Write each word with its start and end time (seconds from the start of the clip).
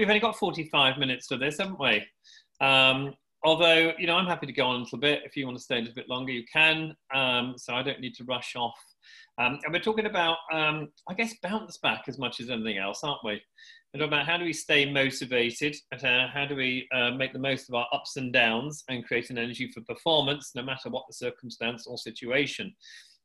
we've 0.00 0.08
only 0.08 0.20
got 0.20 0.36
45 0.36 0.96
minutes 0.96 1.26
for 1.26 1.36
this, 1.36 1.58
haven't 1.58 1.78
we? 1.78 2.02
Um, 2.66 3.12
although, 3.44 3.92
you 3.98 4.06
know, 4.06 4.16
I'm 4.16 4.26
happy 4.26 4.46
to 4.46 4.52
go 4.52 4.66
on 4.66 4.76
a 4.76 4.78
little 4.78 4.98
bit. 4.98 5.20
If 5.26 5.36
you 5.36 5.44
want 5.44 5.58
to 5.58 5.62
stay 5.62 5.76
a 5.76 5.80
little 5.80 5.94
bit 5.94 6.08
longer, 6.08 6.32
you 6.32 6.44
can. 6.50 6.96
Um, 7.14 7.54
so 7.58 7.74
I 7.74 7.82
don't 7.82 8.00
need 8.00 8.14
to 8.14 8.24
rush 8.24 8.56
off. 8.56 8.80
Um, 9.36 9.58
and 9.62 9.72
we're 9.72 9.80
talking 9.80 10.06
about, 10.06 10.38
um, 10.52 10.88
I 11.06 11.12
guess, 11.12 11.34
bounce 11.42 11.76
back 11.78 12.04
as 12.08 12.18
much 12.18 12.40
as 12.40 12.48
anything 12.48 12.78
else, 12.78 13.00
aren't 13.04 13.22
we? 13.22 13.42
We're 13.92 14.00
talking 14.00 14.14
about 14.14 14.26
how 14.26 14.38
do 14.38 14.44
we 14.44 14.54
stay 14.54 14.90
motivated, 14.90 15.76
uh, 15.92 16.28
how 16.32 16.46
do 16.48 16.56
we 16.56 16.88
uh, 16.94 17.10
make 17.10 17.34
the 17.34 17.38
most 17.38 17.68
of 17.68 17.74
our 17.74 17.86
ups 17.92 18.16
and 18.16 18.32
downs 18.32 18.84
and 18.88 19.06
create 19.06 19.28
an 19.28 19.36
energy 19.36 19.70
for 19.70 19.82
performance, 19.82 20.52
no 20.54 20.62
matter 20.62 20.88
what 20.88 21.04
the 21.08 21.14
circumstance 21.14 21.86
or 21.86 21.98
situation. 21.98 22.74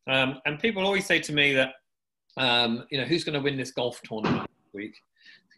Um, 0.07 0.39
and 0.45 0.59
people 0.59 0.85
always 0.85 1.05
say 1.05 1.19
to 1.19 1.33
me 1.33 1.53
that, 1.53 1.73
um, 2.35 2.83
you 2.91 2.99
know, 2.99 3.05
who's 3.05 3.23
going 3.23 3.35
to 3.37 3.41
win 3.41 3.55
this 3.55 3.71
golf 3.71 4.01
tournament 4.03 4.49
week? 4.73 4.95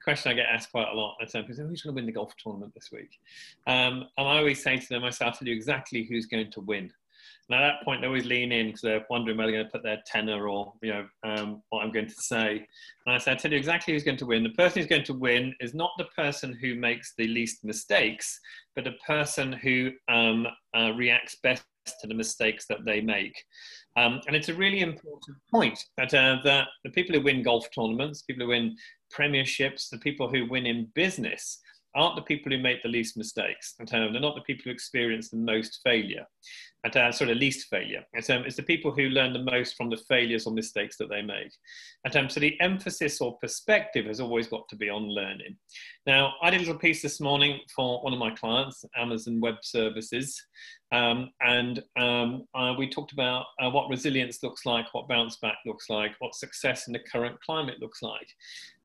Question 0.08 0.32
I 0.32 0.36
get 0.36 0.46
asked 0.46 0.72
quite 0.72 0.88
a 0.88 0.96
lot. 0.96 1.18
I 1.22 1.26
say, 1.26 1.44
who's 1.46 1.58
going 1.58 1.76
to 1.76 1.92
win 1.92 2.06
the 2.06 2.14
golf 2.14 2.34
tournament 2.42 2.74
this 2.74 2.94
week? 2.94 3.20
Um, 3.68 4.06
and 4.18 4.26
I 4.26 4.38
always 4.38 4.64
say 4.64 4.78
to 4.78 4.88
them, 4.88 5.04
I 5.04 5.10
say, 5.10 5.26
I'll 5.26 5.34
tell 5.34 5.46
you 5.46 5.54
exactly 5.54 6.06
who's 6.06 6.28
going 6.28 6.50
to 6.50 6.62
win. 6.62 6.90
And 7.50 7.62
at 7.62 7.68
that 7.68 7.84
point, 7.84 8.00
they 8.00 8.08
always 8.08 8.24
lean 8.24 8.54
in 8.54 8.68
because 8.68 8.80
they're 8.80 9.06
wondering 9.10 9.36
whether 9.36 9.52
they're 9.52 9.64
going 9.64 9.70
to 9.70 9.72
put 9.74 9.84
their 9.84 10.02
tenner 10.06 10.48
or, 10.48 10.72
you 10.82 10.94
know, 10.94 11.08
um, 11.26 11.62
what 11.72 11.84
I'm 11.84 11.92
going 11.92 12.08
to 12.08 12.22
say. 12.22 12.66
And 13.06 13.16
I 13.16 13.18
say, 13.18 13.32
I'll 13.32 13.38
tell 13.38 13.52
you 13.52 13.58
exactly 13.58 13.94
who's 13.94 14.06
going 14.06 14.16
to 14.20 14.26
win. 14.26 14.44
The 14.44 14.52
person 14.52 14.82
who's 14.82 14.90
going 14.90 15.04
to 15.04 15.14
win 15.14 15.54
is 15.60 15.74
not 15.74 15.92
the 15.98 16.08
person 16.16 16.58
who 16.62 16.76
makes 16.76 17.14
the 17.18 17.28
least 17.28 17.66
mistakes, 17.66 18.40
but 18.76 18.86
the 18.86 18.96
person 19.06 19.52
who 19.52 19.92
um, 20.08 20.48
uh, 20.74 20.94
reacts 20.96 21.36
best 21.44 21.66
to 22.00 22.08
the 22.08 22.14
mistakes 22.14 22.66
that 22.68 22.86
they 22.86 23.02
make. 23.02 23.44
Um, 23.98 24.22
and 24.28 24.36
it's 24.36 24.50
a 24.50 24.54
really 24.54 24.82
important 24.82 25.38
point 25.50 25.84
that, 25.98 26.14
uh, 26.14 26.38
that 26.44 26.68
the 26.84 26.92
people 26.92 27.16
who 27.16 27.22
win 27.22 27.44
golf 27.44 27.68
tournaments, 27.74 28.22
people 28.22 28.46
who 28.46 28.50
win 28.50 28.76
premierships, 29.16 29.90
the 29.90 29.98
people 29.98 30.30
who 30.30 30.50
win 30.50 30.66
in 30.66 30.92
business, 30.96 31.60
aren't 31.96 32.16
the 32.16 32.22
people 32.22 32.52
who 32.52 32.60
make 32.60 32.82
the 32.84 32.90
least 32.90 33.18
mistakes. 33.18 33.74
And 33.80 33.88
they're 33.88 34.22
not 34.22 34.36
the 34.36 34.42
people 34.42 34.64
who 34.66 34.72
experience 34.72 35.30
the 35.30 35.38
most 35.38 35.80
failure 35.84 36.26
and 36.84 36.96
uh, 36.96 37.12
sort 37.12 37.30
of 37.30 37.38
least 37.38 37.68
failure. 37.70 38.04
And, 38.14 38.30
um, 38.30 38.44
it's 38.46 38.56
the 38.56 38.64
people 38.64 38.92
who 38.92 39.10
learn 39.10 39.34
the 39.34 39.44
most 39.44 39.76
from 39.76 39.90
the 39.90 39.98
failures 39.98 40.46
or 40.46 40.54
mistakes 40.54 40.98
that 40.98 41.10
they 41.10 41.22
make. 41.22 41.52
And 42.06 42.16
um, 42.16 42.30
so 42.30 42.40
the 42.40 42.60
emphasis 42.62 43.20
or 43.20 43.38
perspective 43.40 44.06
has 44.06 44.20
always 44.20 44.48
got 44.48 44.68
to 44.70 44.76
be 44.76 44.90
on 44.90 45.10
learning. 45.10 45.58
Now, 46.06 46.34
I 46.42 46.50
did 46.50 46.58
a 46.58 46.60
little 46.60 46.80
piece 46.80 47.02
this 47.02 47.20
morning 47.20 47.60
for 47.76 48.02
one 48.04 48.14
of 48.14 48.20
my 48.20 48.32
clients, 48.32 48.86
Amazon 48.96 49.42
Web 49.42 49.56
Services, 49.64 50.42
um, 50.94 51.32
and 51.42 51.84
um, 52.00 52.46
uh, 52.56 52.74
we 52.78 52.90
talked 52.90 53.12
about 53.12 53.46
uh, 53.60 53.70
what 53.70 53.90
resilience 53.90 54.42
looks 54.42 54.66
like, 54.66 54.86
what 54.94 55.10
bounce 55.10 55.36
back 55.38 55.58
looks 55.66 55.90
like, 55.90 56.14
what 56.20 56.34
success 56.34 56.88
in 56.88 56.94
the 56.94 57.00
current 57.00 57.38
climate 57.42 57.82
looks 57.82 58.02
like. 58.02 58.28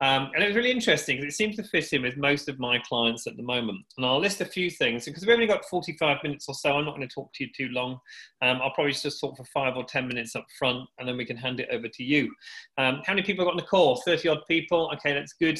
Um, 0.01 0.29
and 0.33 0.43
it 0.43 0.47
was 0.47 0.55
really 0.57 0.71
interesting 0.71 1.17
because 1.17 1.33
it 1.33 1.37
seems 1.37 1.55
to 1.55 1.63
fit 1.63 1.93
in 1.93 2.01
with 2.01 2.17
most 2.17 2.49
of 2.49 2.59
my 2.59 2.77
clients 2.79 3.25
at 3.25 3.37
the 3.37 3.43
moment. 3.43 3.85
And 3.95 4.05
I'll 4.05 4.19
list 4.19 4.41
a 4.41 4.45
few 4.45 4.69
things 4.69 5.05
because 5.05 5.25
we've 5.25 5.33
only 5.33 5.47
got 5.47 5.65
45 5.65 6.17
minutes 6.23 6.45
or 6.49 6.55
so. 6.55 6.73
I'm 6.73 6.85
not 6.85 6.95
going 6.95 7.07
to 7.07 7.13
talk 7.13 7.31
to 7.33 7.43
you 7.45 7.49
too 7.55 7.69
long. 7.69 7.99
Um, 8.41 8.59
I'll 8.61 8.71
probably 8.71 8.93
just 8.93 9.19
talk 9.19 9.37
for 9.37 9.45
five 9.45 9.75
or 9.75 9.83
10 9.83 10.07
minutes 10.07 10.35
up 10.35 10.45
front 10.57 10.87
and 10.99 11.07
then 11.07 11.17
we 11.17 11.25
can 11.25 11.37
hand 11.37 11.59
it 11.59 11.69
over 11.71 11.87
to 11.87 12.03
you. 12.03 12.31
Um, 12.77 13.01
how 13.05 13.13
many 13.13 13.25
people 13.25 13.45
got 13.45 13.51
on 13.51 13.57
the 13.57 13.63
call? 13.63 14.01
30 14.05 14.27
odd 14.29 14.41
people. 14.47 14.91
Okay, 14.95 15.13
that's 15.13 15.33
good. 15.33 15.59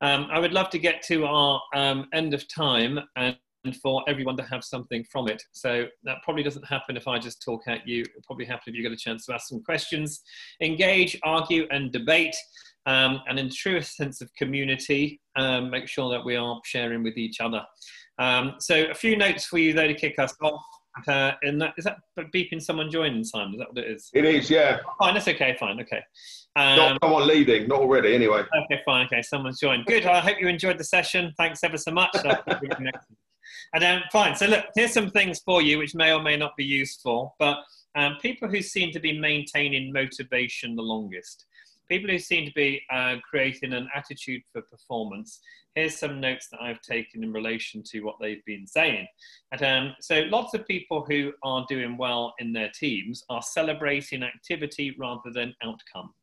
Um, 0.00 0.28
I 0.30 0.38
would 0.38 0.52
love 0.52 0.70
to 0.70 0.78
get 0.78 1.02
to 1.04 1.26
our 1.26 1.60
end 2.12 2.34
of 2.34 2.48
time 2.48 3.00
and 3.16 3.36
for 3.82 4.02
everyone 4.06 4.36
to 4.36 4.42
have 4.42 4.62
something 4.64 5.04
from 5.10 5.28
it. 5.28 5.42
So 5.52 5.86
that 6.02 6.18
probably 6.22 6.42
doesn't 6.42 6.66
happen 6.66 6.96
if 6.96 7.08
I 7.08 7.18
just 7.18 7.42
talk 7.42 7.62
at 7.66 7.86
you. 7.86 8.02
It'll 8.02 8.22
probably 8.26 8.44
happen 8.44 8.64
if 8.66 8.74
you 8.74 8.82
get 8.82 8.92
a 8.92 8.96
chance 8.96 9.24
to 9.26 9.34
ask 9.34 9.48
some 9.48 9.62
questions, 9.62 10.20
engage, 10.60 11.18
argue, 11.22 11.66
and 11.70 11.90
debate. 11.90 12.36
Um, 12.86 13.20
and 13.28 13.38
in 13.38 13.48
true 13.48 13.80
sense 13.80 14.20
of 14.20 14.34
community, 14.34 15.20
um, 15.36 15.70
make 15.70 15.88
sure 15.88 16.10
that 16.10 16.24
we 16.24 16.36
are 16.36 16.60
sharing 16.64 17.02
with 17.02 17.16
each 17.16 17.40
other. 17.40 17.64
Um, 18.18 18.56
so 18.58 18.84
a 18.84 18.94
few 18.94 19.16
notes 19.16 19.46
for 19.46 19.58
you 19.58 19.72
there 19.72 19.88
to 19.88 19.94
kick 19.94 20.18
us 20.18 20.34
off. 20.42 20.62
Uh, 21.08 21.32
and 21.42 21.60
that, 21.60 21.74
is 21.76 21.84
that 21.84 21.98
beeping 22.32 22.62
someone 22.62 22.90
joining, 22.90 23.24
Simon? 23.24 23.54
Is 23.54 23.58
that 23.58 23.68
what 23.74 23.78
it 23.78 23.90
is? 23.90 24.10
It 24.14 24.24
is, 24.24 24.48
yeah. 24.48 24.78
Oh, 24.86 24.92
fine, 24.98 25.14
that's 25.14 25.28
okay, 25.28 25.56
fine, 25.58 25.80
okay. 25.80 26.02
Um, 26.56 26.76
not 26.76 26.98
someone 27.02 27.26
leaving, 27.26 27.66
not 27.66 27.80
already, 27.80 28.14
anyway. 28.14 28.42
Okay, 28.64 28.80
fine, 28.84 29.06
okay, 29.06 29.22
someone's 29.22 29.58
joined. 29.58 29.86
Good, 29.86 30.06
I 30.06 30.20
hope 30.20 30.36
you 30.40 30.46
enjoyed 30.48 30.78
the 30.78 30.84
session. 30.84 31.34
Thanks 31.36 31.64
ever 31.64 31.76
so 31.76 31.90
much. 31.90 32.14
And 33.74 33.84
um, 33.84 34.02
fine. 34.12 34.34
So 34.36 34.46
look, 34.46 34.66
here's 34.76 34.92
some 34.92 35.10
things 35.10 35.40
for 35.40 35.60
you 35.60 35.78
which 35.78 35.94
may 35.94 36.12
or 36.12 36.22
may 36.22 36.36
not 36.36 36.56
be 36.56 36.64
useful. 36.64 37.34
But 37.38 37.58
um, 37.96 38.16
people 38.22 38.48
who 38.48 38.62
seem 38.62 38.92
to 38.92 39.00
be 39.00 39.18
maintaining 39.18 39.92
motivation 39.92 40.76
the 40.76 40.82
longest, 40.82 41.44
people 41.88 42.10
who 42.10 42.18
seem 42.18 42.46
to 42.46 42.52
be 42.54 42.82
uh, 42.92 43.16
creating 43.28 43.72
an 43.72 43.88
attitude 43.94 44.42
for 44.52 44.62
performance. 44.62 45.40
Here's 45.74 45.96
some 45.96 46.20
notes 46.20 46.48
that 46.50 46.62
I've 46.62 46.80
taken 46.80 47.24
in 47.24 47.32
relation 47.32 47.82
to 47.90 48.00
what 48.00 48.16
they've 48.20 48.44
been 48.44 48.66
saying. 48.66 49.06
And, 49.52 49.62
um, 49.62 49.96
so 50.00 50.20
lots 50.28 50.54
of 50.54 50.66
people 50.66 51.04
who 51.08 51.32
are 51.42 51.66
doing 51.68 51.96
well 51.96 52.34
in 52.38 52.52
their 52.52 52.70
teams 52.70 53.24
are 53.28 53.42
celebrating 53.42 54.22
activity 54.22 54.94
rather 54.98 55.30
than 55.32 55.54
outcome. 55.62 56.14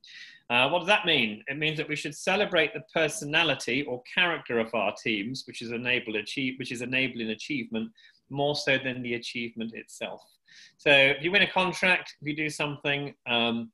Uh, 0.49 0.69
what 0.69 0.79
does 0.79 0.87
that 0.87 1.05
mean? 1.05 1.43
It 1.47 1.57
means 1.57 1.77
that 1.77 1.87
we 1.87 1.95
should 1.95 2.15
celebrate 2.15 2.73
the 2.73 2.83
personality 2.93 3.83
or 3.83 4.03
character 4.13 4.59
of 4.59 4.73
our 4.73 4.93
teams, 5.01 5.43
which 5.47 5.61
is, 5.61 5.71
enable 5.71 6.17
achieve, 6.17 6.59
which 6.59 6.73
is 6.73 6.81
enabling 6.81 7.29
achievement 7.29 7.89
more 8.29 8.55
so 8.55 8.77
than 8.77 9.01
the 9.01 9.13
achievement 9.13 9.73
itself. 9.73 10.21
So 10.77 10.91
if 10.91 11.23
you 11.23 11.31
win 11.31 11.43
a 11.43 11.51
contract, 11.51 12.15
if 12.21 12.27
you 12.27 12.35
do 12.35 12.49
something 12.49 13.13
um, 13.27 13.71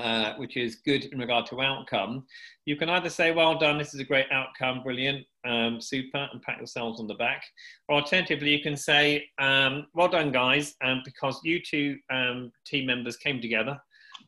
uh, 0.00 0.34
which 0.36 0.56
is 0.56 0.76
good 0.76 1.04
in 1.04 1.18
regard 1.18 1.46
to 1.46 1.60
outcome, 1.60 2.24
you 2.64 2.76
can 2.76 2.88
either 2.88 3.10
say, 3.10 3.32
well 3.32 3.58
done, 3.58 3.78
this 3.78 3.94
is 3.94 4.00
a 4.00 4.04
great 4.04 4.26
outcome, 4.32 4.82
brilliant, 4.82 5.26
um, 5.46 5.80
super, 5.80 6.28
and 6.32 6.42
pat 6.42 6.56
yourselves 6.58 7.00
on 7.00 7.06
the 7.06 7.14
back. 7.14 7.42
Or 7.88 7.96
alternatively, 7.96 8.50
you 8.50 8.62
can 8.62 8.76
say, 8.76 9.28
um, 9.38 9.86
well 9.94 10.08
done, 10.08 10.32
guys, 10.32 10.74
um, 10.82 11.02
because 11.04 11.40
you 11.44 11.60
two 11.60 11.98
um, 12.10 12.50
team 12.64 12.86
members 12.86 13.16
came 13.16 13.40
together, 13.40 13.78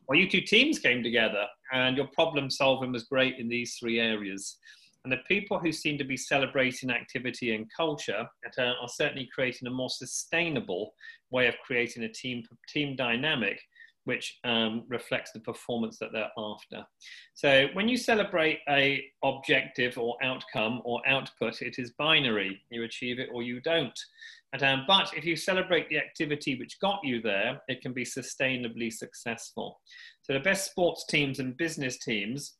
or 0.08 0.14
you 0.14 0.28
two 0.28 0.42
teams 0.42 0.78
came 0.78 1.02
together, 1.02 1.46
and 1.72 1.96
your 1.96 2.08
problem 2.08 2.50
solving 2.50 2.92
was 2.92 3.04
great 3.04 3.38
in 3.38 3.48
these 3.48 3.76
three 3.76 3.98
areas. 3.98 4.58
And 5.04 5.12
the 5.12 5.18
people 5.26 5.58
who 5.58 5.72
seem 5.72 5.98
to 5.98 6.04
be 6.04 6.16
celebrating 6.16 6.90
activity 6.90 7.54
and 7.54 7.66
culture 7.76 8.24
are 8.58 8.88
certainly 8.88 9.28
creating 9.34 9.66
a 9.66 9.70
more 9.70 9.90
sustainable 9.90 10.94
way 11.30 11.48
of 11.48 11.54
creating 11.66 12.04
a 12.04 12.08
team, 12.08 12.44
team 12.68 12.94
dynamic 12.94 13.60
which 14.04 14.38
um, 14.44 14.84
reflects 14.88 15.30
the 15.32 15.40
performance 15.40 15.98
that 15.98 16.10
they're 16.12 16.30
after. 16.36 16.84
So 17.34 17.68
when 17.74 17.88
you 17.88 17.96
celebrate 17.96 18.58
a 18.68 19.04
objective 19.22 19.96
or 19.98 20.16
outcome 20.22 20.82
or 20.84 21.00
output, 21.06 21.62
it 21.62 21.78
is 21.78 21.92
binary. 21.92 22.60
You 22.70 22.84
achieve 22.84 23.18
it 23.18 23.28
or 23.32 23.42
you 23.42 23.60
don't. 23.60 23.98
And, 24.52 24.62
um, 24.62 24.84
but 24.86 25.12
if 25.16 25.24
you 25.24 25.36
celebrate 25.36 25.88
the 25.88 25.98
activity 25.98 26.58
which 26.58 26.80
got 26.80 27.00
you 27.02 27.22
there, 27.22 27.60
it 27.68 27.80
can 27.80 27.92
be 27.92 28.04
sustainably 28.04 28.92
successful. 28.92 29.80
So 30.22 30.32
the 30.32 30.40
best 30.40 30.70
sports 30.70 31.06
teams 31.06 31.38
and 31.38 31.56
business 31.56 31.98
teams 31.98 32.54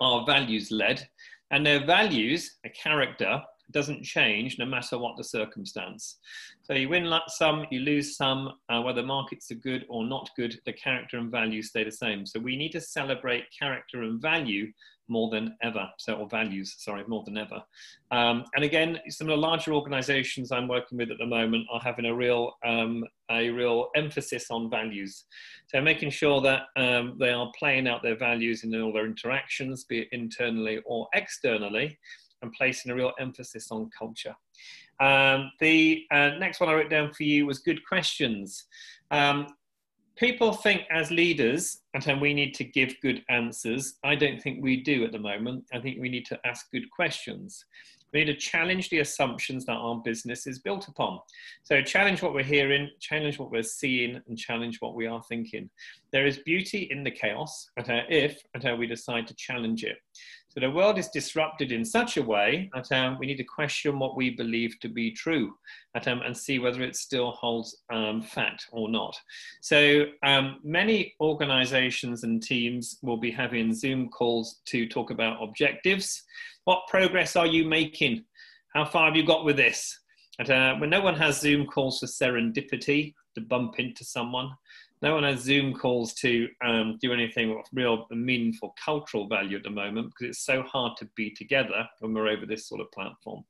are 0.00 0.24
values 0.26 0.70
led, 0.70 1.06
and 1.50 1.66
their 1.66 1.84
values, 1.84 2.58
a 2.64 2.70
character, 2.70 3.42
doesn't 3.70 4.04
change 4.04 4.58
no 4.58 4.66
matter 4.66 4.98
what 4.98 5.16
the 5.16 5.24
circumstance. 5.24 6.18
So 6.62 6.74
you 6.74 6.88
win 6.88 7.12
some, 7.28 7.66
you 7.70 7.80
lose 7.80 8.16
some, 8.16 8.52
uh, 8.68 8.82
whether 8.82 9.02
markets 9.02 9.50
are 9.50 9.56
good 9.56 9.84
or 9.88 10.04
not 10.04 10.30
good, 10.36 10.58
the 10.66 10.72
character 10.72 11.18
and 11.18 11.30
value 11.30 11.62
stay 11.62 11.84
the 11.84 11.92
same. 11.92 12.26
So 12.26 12.40
we 12.40 12.56
need 12.56 12.72
to 12.72 12.80
celebrate 12.80 13.44
character 13.58 14.02
and 14.02 14.20
value 14.20 14.72
more 15.08 15.30
than 15.30 15.56
ever, 15.62 15.88
so 15.98 16.14
or 16.14 16.28
values, 16.28 16.74
sorry, 16.78 17.04
more 17.06 17.22
than 17.24 17.36
ever. 17.36 17.62
Um, 18.10 18.44
and 18.54 18.64
again, 18.64 18.98
some 19.08 19.28
of 19.28 19.32
the 19.32 19.36
larger 19.36 19.72
organisations 19.72 20.50
I'm 20.50 20.68
working 20.68 20.98
with 20.98 21.10
at 21.10 21.18
the 21.18 21.26
moment 21.26 21.66
are 21.70 21.80
having 21.80 22.06
a 22.06 22.14
real 22.14 22.52
um, 22.64 23.04
a 23.30 23.50
real 23.50 23.88
emphasis 23.94 24.46
on 24.50 24.70
values. 24.70 25.24
So 25.68 25.80
making 25.80 26.10
sure 26.10 26.40
that 26.42 26.62
um, 26.76 27.16
they 27.18 27.30
are 27.30 27.50
playing 27.58 27.88
out 27.88 28.02
their 28.02 28.16
values 28.16 28.64
in 28.64 28.74
all 28.80 28.92
their 28.92 29.06
interactions, 29.06 29.84
be 29.84 30.00
it 30.00 30.08
internally 30.12 30.80
or 30.84 31.08
externally, 31.14 31.98
and 32.42 32.52
placing 32.52 32.90
a 32.90 32.94
real 32.94 33.12
emphasis 33.18 33.70
on 33.70 33.90
culture. 33.96 34.34
Um, 35.00 35.50
the 35.60 36.04
uh, 36.10 36.30
next 36.38 36.60
one 36.60 36.68
I 36.68 36.74
wrote 36.74 36.90
down 36.90 37.12
for 37.12 37.22
you 37.22 37.46
was 37.46 37.58
good 37.58 37.84
questions. 37.86 38.66
Um, 39.10 39.46
people 40.16 40.52
think 40.52 40.82
as 40.90 41.10
leaders, 41.10 41.80
and 41.94 42.20
we 42.20 42.34
need 42.34 42.54
to 42.54 42.64
give 42.64 42.94
good 43.02 43.22
answers. 43.28 43.94
I 44.04 44.14
don't 44.14 44.40
think 44.40 44.62
we 44.62 44.82
do 44.82 45.04
at 45.04 45.12
the 45.12 45.18
moment. 45.18 45.64
I 45.72 45.80
think 45.80 46.00
we 46.00 46.08
need 46.08 46.26
to 46.26 46.38
ask 46.44 46.70
good 46.70 46.90
questions. 46.90 47.64
We 48.12 48.20
need 48.20 48.32
to 48.32 48.38
challenge 48.38 48.90
the 48.90 48.98
assumptions 48.98 49.64
that 49.64 49.72
our 49.72 49.96
business 50.04 50.46
is 50.46 50.58
built 50.58 50.86
upon. 50.88 51.18
So, 51.62 51.80
challenge 51.80 52.22
what 52.22 52.34
we're 52.34 52.44
hearing, 52.44 52.90
challenge 53.00 53.38
what 53.38 53.50
we're 53.50 53.62
seeing, 53.62 54.20
and 54.28 54.38
challenge 54.38 54.80
what 54.80 54.94
we 54.94 55.06
are 55.06 55.22
thinking. 55.28 55.70
There 56.12 56.26
is 56.26 56.38
beauty 56.38 56.88
in 56.90 57.04
the 57.04 57.10
chaos 57.10 57.66
and 57.78 57.86
if 58.10 58.38
and 58.54 58.78
we 58.78 58.86
decide 58.86 59.26
to 59.28 59.34
challenge 59.34 59.84
it. 59.84 59.96
So 60.52 60.60
the 60.60 60.70
world 60.70 60.98
is 60.98 61.08
disrupted 61.08 61.72
in 61.72 61.82
such 61.82 62.18
a 62.18 62.22
way 62.22 62.70
that 62.74 62.92
um, 62.92 63.16
we 63.18 63.24
need 63.24 63.38
to 63.38 63.44
question 63.44 63.98
what 63.98 64.18
we 64.18 64.28
believe 64.28 64.78
to 64.80 64.88
be 64.88 65.10
true 65.10 65.54
um, 66.06 66.20
and 66.20 66.36
see 66.36 66.58
whether 66.58 66.82
it 66.82 66.94
still 66.94 67.30
holds 67.30 67.74
um, 67.90 68.20
fact 68.20 68.66
or 68.70 68.90
not. 68.90 69.16
So 69.62 70.04
um, 70.22 70.58
many 70.62 71.14
organizations 71.20 72.24
and 72.24 72.42
teams 72.42 72.98
will 73.00 73.16
be 73.16 73.30
having 73.30 73.72
Zoom 73.72 74.10
calls 74.10 74.60
to 74.66 74.86
talk 74.86 75.10
about 75.10 75.42
objectives. 75.42 76.22
What 76.64 76.86
progress 76.86 77.34
are 77.34 77.46
you 77.46 77.64
making? 77.64 78.26
How 78.74 78.84
far 78.84 79.06
have 79.06 79.16
you 79.16 79.24
got 79.24 79.46
with 79.46 79.56
this? 79.56 79.98
And, 80.38 80.50
uh, 80.50 80.74
when 80.74 80.90
no 80.90 81.00
one 81.00 81.16
has 81.16 81.40
Zoom 81.40 81.66
calls 81.66 82.00
for 82.00 82.06
serendipity 82.06 83.14
to 83.36 83.40
bump 83.40 83.78
into 83.78 84.04
someone, 84.04 84.50
no 85.02 85.14
one 85.14 85.24
has 85.24 85.40
Zoom 85.40 85.74
calls 85.74 86.14
to 86.14 86.48
um, 86.64 86.96
do 87.02 87.12
anything 87.12 87.50
of 87.50 87.64
real 87.72 88.06
meaningful 88.10 88.74
cultural 88.82 89.26
value 89.28 89.56
at 89.56 89.64
the 89.64 89.70
moment 89.70 90.10
because 90.10 90.36
it's 90.36 90.46
so 90.46 90.62
hard 90.62 90.96
to 90.98 91.08
be 91.16 91.30
together 91.30 91.86
when 91.98 92.14
we're 92.14 92.28
over 92.28 92.46
this 92.46 92.68
sort 92.68 92.80
of 92.80 92.90
platform. 92.92 93.42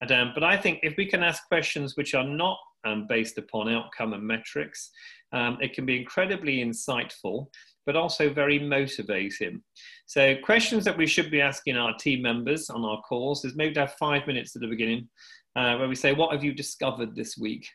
And, 0.00 0.10
um, 0.10 0.32
but 0.34 0.42
I 0.42 0.56
think 0.56 0.80
if 0.82 0.96
we 0.96 1.06
can 1.06 1.22
ask 1.22 1.46
questions 1.46 1.96
which 1.96 2.14
are 2.14 2.24
not 2.24 2.58
um, 2.84 3.06
based 3.06 3.36
upon 3.36 3.68
outcome 3.68 4.14
and 4.14 4.22
metrics, 4.22 4.90
um, 5.32 5.58
it 5.60 5.74
can 5.74 5.84
be 5.84 6.00
incredibly 6.00 6.64
insightful, 6.64 7.48
but 7.84 7.96
also 7.96 8.32
very 8.32 8.58
motivating. 8.58 9.62
So 10.06 10.36
questions 10.42 10.84
that 10.84 10.96
we 10.96 11.06
should 11.06 11.30
be 11.30 11.42
asking 11.42 11.76
our 11.76 11.94
team 11.98 12.22
members 12.22 12.70
on 12.70 12.82
our 12.84 13.00
calls 13.02 13.44
is 13.44 13.56
maybe 13.56 13.74
to 13.74 13.80
have 13.80 13.94
five 13.94 14.26
minutes 14.26 14.56
at 14.56 14.62
the 14.62 14.68
beginning 14.68 15.08
uh, 15.56 15.76
where 15.76 15.88
we 15.88 15.94
say, 15.94 16.12
what 16.12 16.32
have 16.32 16.42
you 16.42 16.52
discovered 16.52 17.14
this 17.14 17.36
week? 17.36 17.68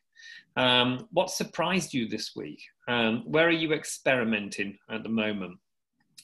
Um, 0.59 1.07
what 1.11 1.31
surprised 1.31 1.93
you 1.93 2.09
this 2.09 2.35
week? 2.35 2.61
Um, 2.89 3.23
where 3.25 3.47
are 3.47 3.61
you 3.63 3.71
experimenting 3.71 4.77
at 4.91 5.03
the 5.03 5.09
moment? 5.09 5.57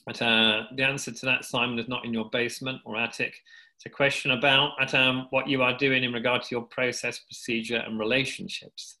But, 0.04 0.20
uh, 0.20 0.64
the 0.76 0.82
answer 0.82 1.10
to 1.10 1.26
that, 1.26 1.46
Simon, 1.46 1.78
is 1.78 1.88
not 1.88 2.04
in 2.04 2.12
your 2.12 2.28
basement 2.28 2.82
or 2.84 2.98
attic. 2.98 3.34
It's 3.76 3.84
a 3.84 3.90
question 3.90 4.30
about 4.30 4.94
um, 4.94 5.26
what 5.30 5.48
you 5.48 5.62
are 5.62 5.76
doing 5.76 6.02
in 6.02 6.12
regard 6.12 6.42
to 6.42 6.48
your 6.50 6.62
process, 6.62 7.18
procedure, 7.18 7.76
and 7.76 7.98
relationships. 7.98 8.96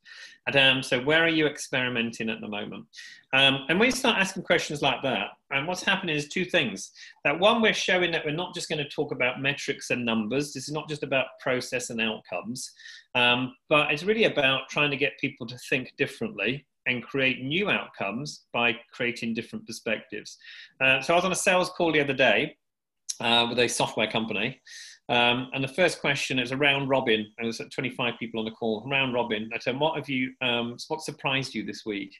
And, 0.46 0.56
um, 0.56 0.82
so, 0.82 1.00
where 1.00 1.24
are 1.24 1.30
you 1.30 1.46
experimenting 1.46 2.28
at 2.28 2.42
the 2.42 2.48
moment? 2.48 2.84
Um, 3.32 3.64
and 3.68 3.80
when 3.80 3.86
you 3.86 3.96
start 3.96 4.18
asking 4.18 4.42
questions 4.42 4.82
like 4.82 5.02
that, 5.02 5.28
and 5.50 5.66
what's 5.66 5.82
happening 5.82 6.14
is 6.14 6.28
two 6.28 6.44
things. 6.44 6.92
That 7.24 7.40
one, 7.40 7.62
we're 7.62 7.72
showing 7.72 8.12
that 8.12 8.24
we're 8.26 8.32
not 8.32 8.54
just 8.54 8.68
going 8.68 8.82
to 8.82 8.88
talk 8.88 9.12
about 9.12 9.40
metrics 9.40 9.90
and 9.90 10.04
numbers. 10.04 10.52
This 10.52 10.68
is 10.68 10.74
not 10.74 10.90
just 10.90 11.02
about 11.02 11.26
process 11.40 11.88
and 11.88 12.00
outcomes, 12.00 12.70
um, 13.14 13.56
but 13.70 13.90
it's 13.90 14.04
really 14.04 14.24
about 14.24 14.68
trying 14.68 14.90
to 14.90 14.96
get 14.96 15.18
people 15.18 15.46
to 15.46 15.56
think 15.70 15.94
differently 15.96 16.66
and 16.86 17.02
create 17.02 17.42
new 17.42 17.70
outcomes 17.70 18.44
by 18.52 18.76
creating 18.92 19.34
different 19.34 19.66
perspectives. 19.66 20.36
Uh, 20.80 21.00
so 21.00 21.14
I 21.14 21.16
was 21.16 21.24
on 21.24 21.32
a 21.32 21.36
sales 21.36 21.70
call 21.70 21.92
the 21.92 22.00
other 22.00 22.14
day 22.14 22.56
uh, 23.20 23.46
with 23.48 23.58
a 23.58 23.68
software 23.68 24.10
company. 24.10 24.60
Um, 25.08 25.50
and 25.54 25.62
the 25.62 25.68
first 25.68 26.00
question 26.00 26.38
is 26.38 26.50
a 26.50 26.56
round 26.56 26.88
robin. 26.88 27.20
And 27.38 27.44
there's 27.44 27.60
25 27.72 28.14
people 28.18 28.40
on 28.40 28.46
the 28.46 28.52
call. 28.52 28.86
Round 28.90 29.14
robin. 29.14 29.50
I 29.54 29.58
said, 29.58 29.78
what 29.78 29.96
have 29.96 30.08
you? 30.08 30.32
Um, 30.40 30.76
what 30.88 31.00
surprised 31.02 31.54
you 31.54 31.64
this 31.64 31.84
week? 31.86 32.14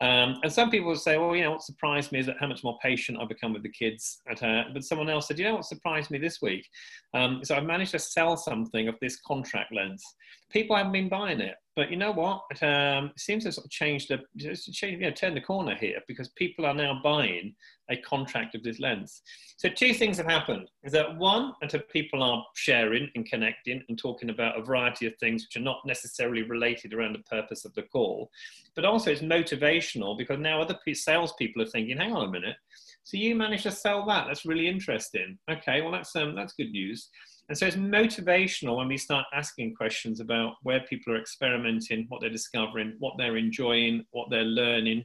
Um, 0.00 0.38
and 0.42 0.52
some 0.52 0.70
people 0.70 0.88
would 0.88 1.00
say, 1.00 1.18
well, 1.18 1.34
you 1.34 1.42
know, 1.42 1.52
what 1.52 1.62
surprised 1.62 2.12
me 2.12 2.20
is 2.20 2.26
that 2.26 2.36
how 2.38 2.46
much 2.46 2.62
more 2.62 2.78
patient 2.82 3.18
I've 3.20 3.28
become 3.28 3.52
with 3.52 3.62
the 3.62 3.70
kids. 3.70 4.20
At, 4.30 4.42
uh, 4.42 4.64
but 4.72 4.84
someone 4.84 5.08
else 5.08 5.28
said, 5.28 5.38
you 5.38 5.44
know, 5.44 5.56
what 5.56 5.64
surprised 5.64 6.10
me 6.10 6.18
this 6.18 6.40
week? 6.40 6.66
Um, 7.14 7.40
so 7.44 7.56
I've 7.56 7.64
managed 7.64 7.92
to 7.92 7.98
sell 7.98 8.36
something 8.36 8.88
of 8.88 8.94
this 9.00 9.20
contract 9.20 9.74
lens. 9.74 10.04
People 10.50 10.76
haven't 10.76 10.92
been 10.92 11.08
buying 11.08 11.40
it. 11.40 11.56
But 11.78 11.92
you 11.92 11.96
know 11.96 12.10
what? 12.10 12.42
It, 12.50 12.60
um, 12.64 13.12
seems 13.16 13.44
to 13.44 13.52
sort 13.52 13.66
of 13.66 13.70
change 13.70 14.08
the, 14.08 14.18
change, 14.36 14.98
you 14.98 14.98
know, 14.98 15.12
turn 15.12 15.34
the 15.34 15.40
corner 15.40 15.76
here 15.76 16.00
because 16.08 16.28
people 16.30 16.66
are 16.66 16.74
now 16.74 17.00
buying 17.04 17.54
a 17.88 17.96
contract 17.98 18.56
of 18.56 18.64
this 18.64 18.80
lens. 18.80 19.22
So 19.58 19.68
two 19.68 19.94
things 19.94 20.16
have 20.16 20.26
happened. 20.26 20.68
Is 20.82 20.90
that 20.94 21.16
one, 21.16 21.52
until 21.62 21.78
people 21.92 22.20
are 22.20 22.44
sharing 22.56 23.08
and 23.14 23.24
connecting 23.24 23.80
and 23.88 23.96
talking 23.96 24.30
about 24.30 24.58
a 24.58 24.64
variety 24.64 25.06
of 25.06 25.14
things 25.20 25.44
which 25.44 25.56
are 25.56 25.64
not 25.64 25.78
necessarily 25.86 26.42
related 26.42 26.94
around 26.94 27.12
the 27.12 27.22
purpose 27.30 27.64
of 27.64 27.72
the 27.74 27.82
call, 27.82 28.28
but 28.74 28.84
also 28.84 29.12
it's 29.12 29.22
motivational 29.48 30.16
because 30.16 30.38
now 30.38 30.60
other 30.60 30.78
salespeople 30.92 31.62
are 31.62 31.66
thinking, 31.66 31.96
hang 31.96 32.14
on 32.14 32.28
a 32.28 32.30
minute, 32.30 32.56
so 33.04 33.16
you 33.16 33.34
managed 33.34 33.62
to 33.62 33.70
sell 33.70 34.04
that. 34.06 34.26
That's 34.26 34.44
really 34.44 34.68
interesting. 34.68 35.38
Okay, 35.50 35.80
well 35.80 35.92
that's 35.92 36.14
um, 36.14 36.34
that's 36.34 36.52
good 36.52 36.70
news. 36.70 37.08
And 37.48 37.56
so 37.56 37.66
it's 37.66 37.76
motivational 37.76 38.76
when 38.76 38.88
we 38.88 38.98
start 38.98 39.24
asking 39.32 39.74
questions 39.74 40.20
about 40.20 40.56
where 40.62 40.80
people 40.80 41.14
are 41.14 41.20
experimenting, 41.20 42.04
what 42.10 42.20
they're 42.20 42.28
discovering, 42.28 42.94
what 42.98 43.14
they're 43.16 43.38
enjoying, 43.38 44.04
what 44.10 44.28
they're 44.28 44.44
learning. 44.44 45.04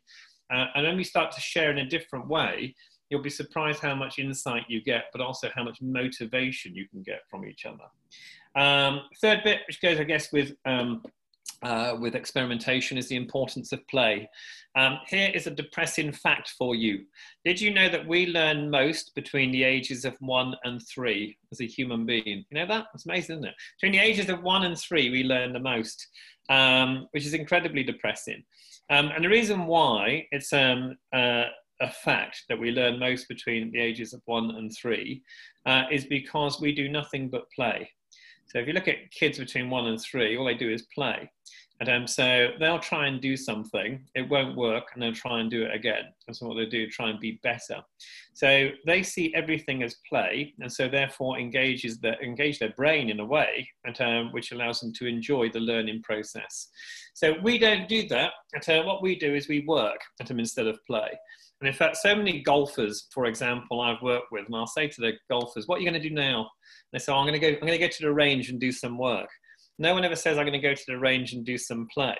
Uh, 0.53 0.65
and 0.75 0.85
when 0.85 0.97
we 0.97 1.05
start 1.05 1.31
to 1.31 1.39
share 1.39 1.71
in 1.71 1.77
a 1.77 1.85
different 1.85 2.27
way, 2.27 2.75
you'll 3.09 3.21
be 3.21 3.29
surprised 3.29 3.79
how 3.79 3.95
much 3.95 4.19
insight 4.19 4.63
you 4.67 4.83
get, 4.83 5.05
but 5.13 5.21
also 5.21 5.49
how 5.55 5.63
much 5.63 5.77
motivation 5.81 6.75
you 6.75 6.85
can 6.89 7.01
get 7.03 7.21
from 7.31 7.45
each 7.45 7.65
other. 7.65 7.85
Um, 8.61 9.03
third 9.21 9.41
bit, 9.45 9.61
which 9.67 9.81
goes, 9.81 9.99
I 9.99 10.03
guess, 10.03 10.33
with 10.33 10.53
um, 10.65 11.01
uh, 11.63 11.95
with 11.99 12.15
experimentation 12.15 12.97
is 12.97 13.07
the 13.07 13.15
importance 13.15 13.71
of 13.71 13.87
play. 13.87 14.29
Um, 14.75 14.99
here 15.07 15.31
is 15.33 15.47
a 15.47 15.51
depressing 15.51 16.11
fact 16.11 16.53
for 16.57 16.75
you. 16.75 17.05
Did 17.45 17.61
you 17.61 17.73
know 17.73 17.89
that 17.89 18.07
we 18.07 18.27
learn 18.27 18.69
most 18.69 19.13
between 19.15 19.51
the 19.51 19.63
ages 19.63 20.03
of 20.03 20.15
one 20.19 20.55
and 20.63 20.81
three 20.87 21.37
as 21.51 21.61
a 21.61 21.65
human 21.65 22.05
being? 22.05 22.45
You 22.49 22.55
know 22.55 22.65
that? 22.67 22.87
It's 22.93 23.05
amazing, 23.05 23.37
isn't 23.37 23.49
it? 23.49 23.55
Between 23.79 23.99
the 23.99 24.05
ages 24.05 24.29
of 24.29 24.41
one 24.41 24.63
and 24.63 24.77
three, 24.77 25.09
we 25.09 25.23
learn 25.23 25.53
the 25.53 25.59
most, 25.59 26.07
um, 26.49 27.07
which 27.11 27.25
is 27.25 27.33
incredibly 27.33 27.83
depressing. 27.83 28.43
Um, 28.89 29.11
and 29.15 29.23
the 29.23 29.29
reason 29.29 29.65
why 29.65 30.27
it's 30.31 30.51
um, 30.51 30.97
uh, 31.13 31.45
a 31.81 31.89
fact 31.89 32.43
that 32.49 32.59
we 32.59 32.71
learn 32.71 32.99
most 32.99 33.27
between 33.27 33.71
the 33.71 33.79
ages 33.79 34.13
of 34.13 34.21
one 34.25 34.51
and 34.55 34.71
three 34.75 35.21
uh, 35.65 35.83
is 35.91 36.05
because 36.05 36.59
we 36.59 36.73
do 36.73 36.89
nothing 36.89 37.29
but 37.29 37.49
play. 37.55 37.89
So 38.47 38.59
if 38.59 38.67
you 38.67 38.73
look 38.73 38.87
at 38.87 39.11
kids 39.11 39.39
between 39.39 39.69
one 39.69 39.87
and 39.87 39.99
three, 39.99 40.37
all 40.37 40.45
they 40.45 40.53
do 40.53 40.69
is 40.69 40.83
play. 40.93 41.29
And 41.79 41.89
um, 41.89 42.07
so 42.07 42.51
they'll 42.59 42.79
try 42.79 43.07
and 43.07 43.19
do 43.19 43.35
something, 43.35 44.05
it 44.15 44.29
won't 44.29 44.55
work, 44.55 44.91
and 44.93 45.01
they'll 45.01 45.13
try 45.13 45.39
and 45.39 45.49
do 45.49 45.63
it 45.63 45.73
again. 45.73 46.13
So 46.31 46.47
what 46.47 46.55
they 46.55 46.65
do, 46.65 46.87
try 46.87 47.09
and 47.09 47.19
be 47.19 47.39
better. 47.43 47.81
So 48.33 48.69
they 48.85 49.03
see 49.03 49.33
everything 49.35 49.83
as 49.83 49.97
play, 50.07 50.53
and 50.59 50.71
so 50.71 50.87
therefore 50.87 51.39
engages 51.39 51.99
the, 51.99 52.17
engage 52.21 52.59
their 52.59 52.69
brain 52.69 53.09
in 53.09 53.19
a 53.19 53.25
way 53.25 53.67
and, 53.83 53.99
um, 54.01 54.31
which 54.31 54.51
allows 54.51 54.79
them 54.79 54.93
to 54.93 55.07
enjoy 55.07 55.49
the 55.49 55.59
learning 55.59 56.03
process. 56.03 56.69
So 57.15 57.35
we 57.43 57.57
don't 57.57 57.89
do 57.89 58.07
that. 58.07 58.31
And, 58.53 58.69
uh, 58.69 58.83
what 58.83 59.01
we 59.01 59.17
do 59.17 59.33
is 59.35 59.49
we 59.49 59.65
work 59.67 59.99
at 60.21 60.27
them 60.27 60.39
instead 60.39 60.67
of 60.67 60.79
play. 60.85 61.11
And 61.63 61.69
in 61.69 61.73
fact, 61.73 61.95
so 61.95 62.13
many 62.13 62.41
golfers, 62.41 63.07
for 63.13 63.25
example, 63.25 63.79
I've 63.79 64.01
worked 64.01 64.33
with, 64.33 64.45
and 64.47 64.53
I'll 64.53 64.67
say 64.67 64.89
to 64.89 65.01
the 65.01 65.13
golfers, 65.29 65.65
"What 65.65 65.77
are 65.77 65.79
you 65.79 65.89
going 65.89 66.01
to 66.01 66.09
do 66.09 66.13
now?" 66.13 66.51
They 66.91 66.99
say, 66.99 67.13
oh, 67.13 67.15
"I'm 67.15 67.25
going 67.25 67.39
to 67.39 67.51
go. 67.51 67.53
I'm 67.53 67.65
going 67.65 67.71
to 67.71 67.77
go 67.77 67.87
to 67.87 68.03
the 68.03 68.11
range 68.11 68.49
and 68.49 68.59
do 68.59 68.73
some 68.73 68.97
work." 68.97 69.29
No 69.79 69.93
one 69.93 70.03
ever 70.03 70.17
says, 70.17 70.37
"I'm 70.37 70.43
going 70.43 70.61
to 70.61 70.67
go 70.67 70.73
to 70.73 70.85
the 70.85 70.99
range 70.99 71.31
and 71.31 71.45
do 71.45 71.57
some 71.57 71.87
play." 71.93 72.17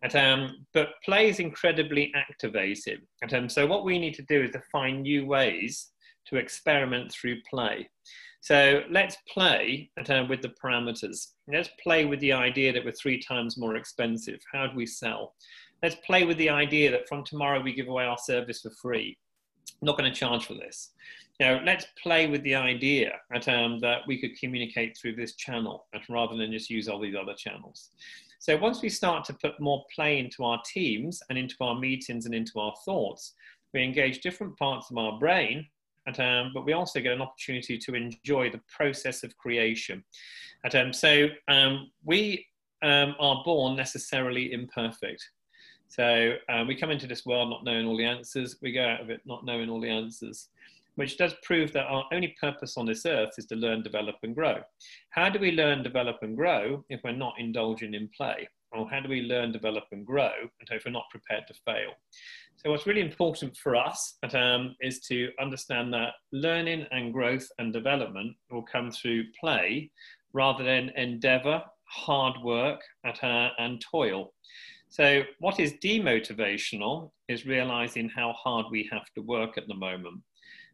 And, 0.00 0.16
um, 0.16 0.66
but 0.72 0.88
play 1.04 1.28
is 1.28 1.38
incredibly 1.38 2.10
activating. 2.14 3.00
And, 3.20 3.34
um, 3.34 3.48
so 3.50 3.66
what 3.66 3.84
we 3.84 3.98
need 3.98 4.14
to 4.14 4.22
do 4.22 4.44
is 4.44 4.52
to 4.52 4.62
find 4.72 5.02
new 5.02 5.26
ways 5.26 5.90
to 6.28 6.36
experiment 6.36 7.12
through 7.12 7.42
play. 7.50 7.90
So 8.40 8.84
let's 8.90 9.16
play 9.28 9.90
uh, 9.98 10.24
with 10.30 10.40
the 10.40 10.54
parameters. 10.62 11.26
Let's 11.46 11.70
play 11.82 12.06
with 12.06 12.20
the 12.20 12.32
idea 12.32 12.72
that 12.72 12.84
we're 12.84 12.92
three 12.92 13.20
times 13.20 13.58
more 13.58 13.76
expensive. 13.76 14.40
How 14.50 14.68
do 14.68 14.76
we 14.76 14.86
sell? 14.86 15.34
Let's 15.82 15.96
play 16.06 16.24
with 16.24 16.36
the 16.38 16.50
idea 16.50 16.90
that 16.90 17.08
from 17.08 17.24
tomorrow 17.24 17.60
we 17.60 17.72
give 17.72 17.88
away 17.88 18.04
our 18.04 18.18
service 18.18 18.60
for 18.62 18.70
free. 18.70 19.16
I'm 19.80 19.86
not 19.86 19.98
going 19.98 20.12
to 20.12 20.18
charge 20.18 20.46
for 20.46 20.54
this. 20.54 20.92
You 21.38 21.46
know, 21.46 21.60
let's 21.64 21.86
play 22.02 22.26
with 22.26 22.42
the 22.42 22.56
idea 22.56 23.12
that, 23.30 23.48
um, 23.48 23.78
that 23.80 24.00
we 24.08 24.20
could 24.20 24.38
communicate 24.38 24.96
through 24.96 25.14
this 25.14 25.36
channel 25.36 25.86
rather 26.08 26.36
than 26.36 26.50
just 26.50 26.68
use 26.68 26.88
all 26.88 27.00
these 27.00 27.14
other 27.14 27.34
channels. 27.34 27.90
So 28.40 28.56
once 28.56 28.82
we 28.82 28.88
start 28.88 29.24
to 29.26 29.34
put 29.34 29.60
more 29.60 29.84
play 29.94 30.18
into 30.18 30.44
our 30.44 30.60
teams 30.72 31.22
and 31.28 31.38
into 31.38 31.56
our 31.60 31.78
meetings 31.78 32.26
and 32.26 32.34
into 32.34 32.58
our 32.58 32.74
thoughts, 32.84 33.34
we 33.72 33.82
engage 33.82 34.20
different 34.20 34.56
parts 34.58 34.90
of 34.90 34.96
our 34.96 35.18
brain, 35.18 35.66
um, 36.18 36.52
but 36.54 36.64
we 36.64 36.72
also 36.72 37.00
get 37.00 37.12
an 37.12 37.20
opportunity 37.20 37.78
to 37.78 37.94
enjoy 37.94 38.50
the 38.50 38.60
process 38.74 39.22
of 39.22 39.36
creation. 39.36 40.02
Um, 40.72 40.92
so 40.92 41.28
um, 41.48 41.90
we 42.04 42.46
um, 42.82 43.14
are 43.20 43.42
born 43.44 43.76
necessarily 43.76 44.52
imperfect. 44.52 45.28
So 45.88 46.34
um, 46.48 46.66
we 46.68 46.76
come 46.76 46.90
into 46.90 47.06
this 47.06 47.24
world 47.26 47.50
not 47.50 47.64
knowing 47.64 47.86
all 47.86 47.96
the 47.96 48.04
answers. 48.04 48.56
We 48.60 48.72
go 48.72 48.84
out 48.84 49.00
of 49.00 49.10
it 49.10 49.22
not 49.24 49.44
knowing 49.44 49.70
all 49.70 49.80
the 49.80 49.90
answers, 49.90 50.48
which 50.96 51.16
does 51.16 51.34
prove 51.42 51.72
that 51.72 51.86
our 51.86 52.04
only 52.12 52.36
purpose 52.40 52.76
on 52.76 52.86
this 52.86 53.06
earth 53.06 53.30
is 53.38 53.46
to 53.46 53.56
learn, 53.56 53.82
develop, 53.82 54.16
and 54.22 54.34
grow. 54.34 54.58
How 55.10 55.28
do 55.28 55.38
we 55.38 55.52
learn, 55.52 55.82
develop, 55.82 56.18
and 56.22 56.36
grow 56.36 56.84
if 56.90 57.00
we're 57.02 57.12
not 57.12 57.34
indulging 57.38 57.94
in 57.94 58.08
play? 58.16 58.48
Or 58.70 58.88
how 58.88 59.00
do 59.00 59.08
we 59.08 59.22
learn, 59.22 59.50
develop, 59.50 59.84
and 59.92 60.04
grow 60.04 60.30
if 60.70 60.84
we're 60.84 60.90
not 60.92 61.08
prepared 61.10 61.46
to 61.46 61.54
fail? 61.64 61.92
So 62.56 62.70
what's 62.70 62.86
really 62.86 63.00
important 63.00 63.56
for 63.56 63.76
us 63.76 64.18
um, 64.34 64.76
is 64.82 65.00
to 65.06 65.30
understand 65.40 65.94
that 65.94 66.14
learning 66.32 66.86
and 66.90 67.12
growth 67.12 67.48
and 67.58 67.72
development 67.72 68.36
will 68.50 68.62
come 68.62 68.90
through 68.90 69.24
play 69.40 69.90
rather 70.32 70.64
than 70.64 70.90
endeavor, 70.96 71.62
hard 71.84 72.34
work, 72.42 72.80
at, 73.06 73.22
uh, 73.24 73.50
and 73.58 73.80
toil. 73.80 74.34
So, 74.90 75.22
what 75.38 75.60
is 75.60 75.74
demotivational 75.74 77.10
is 77.28 77.46
realizing 77.46 78.08
how 78.08 78.32
hard 78.32 78.66
we 78.70 78.88
have 78.90 79.04
to 79.14 79.22
work 79.22 79.58
at 79.58 79.68
the 79.68 79.74
moment. 79.74 80.22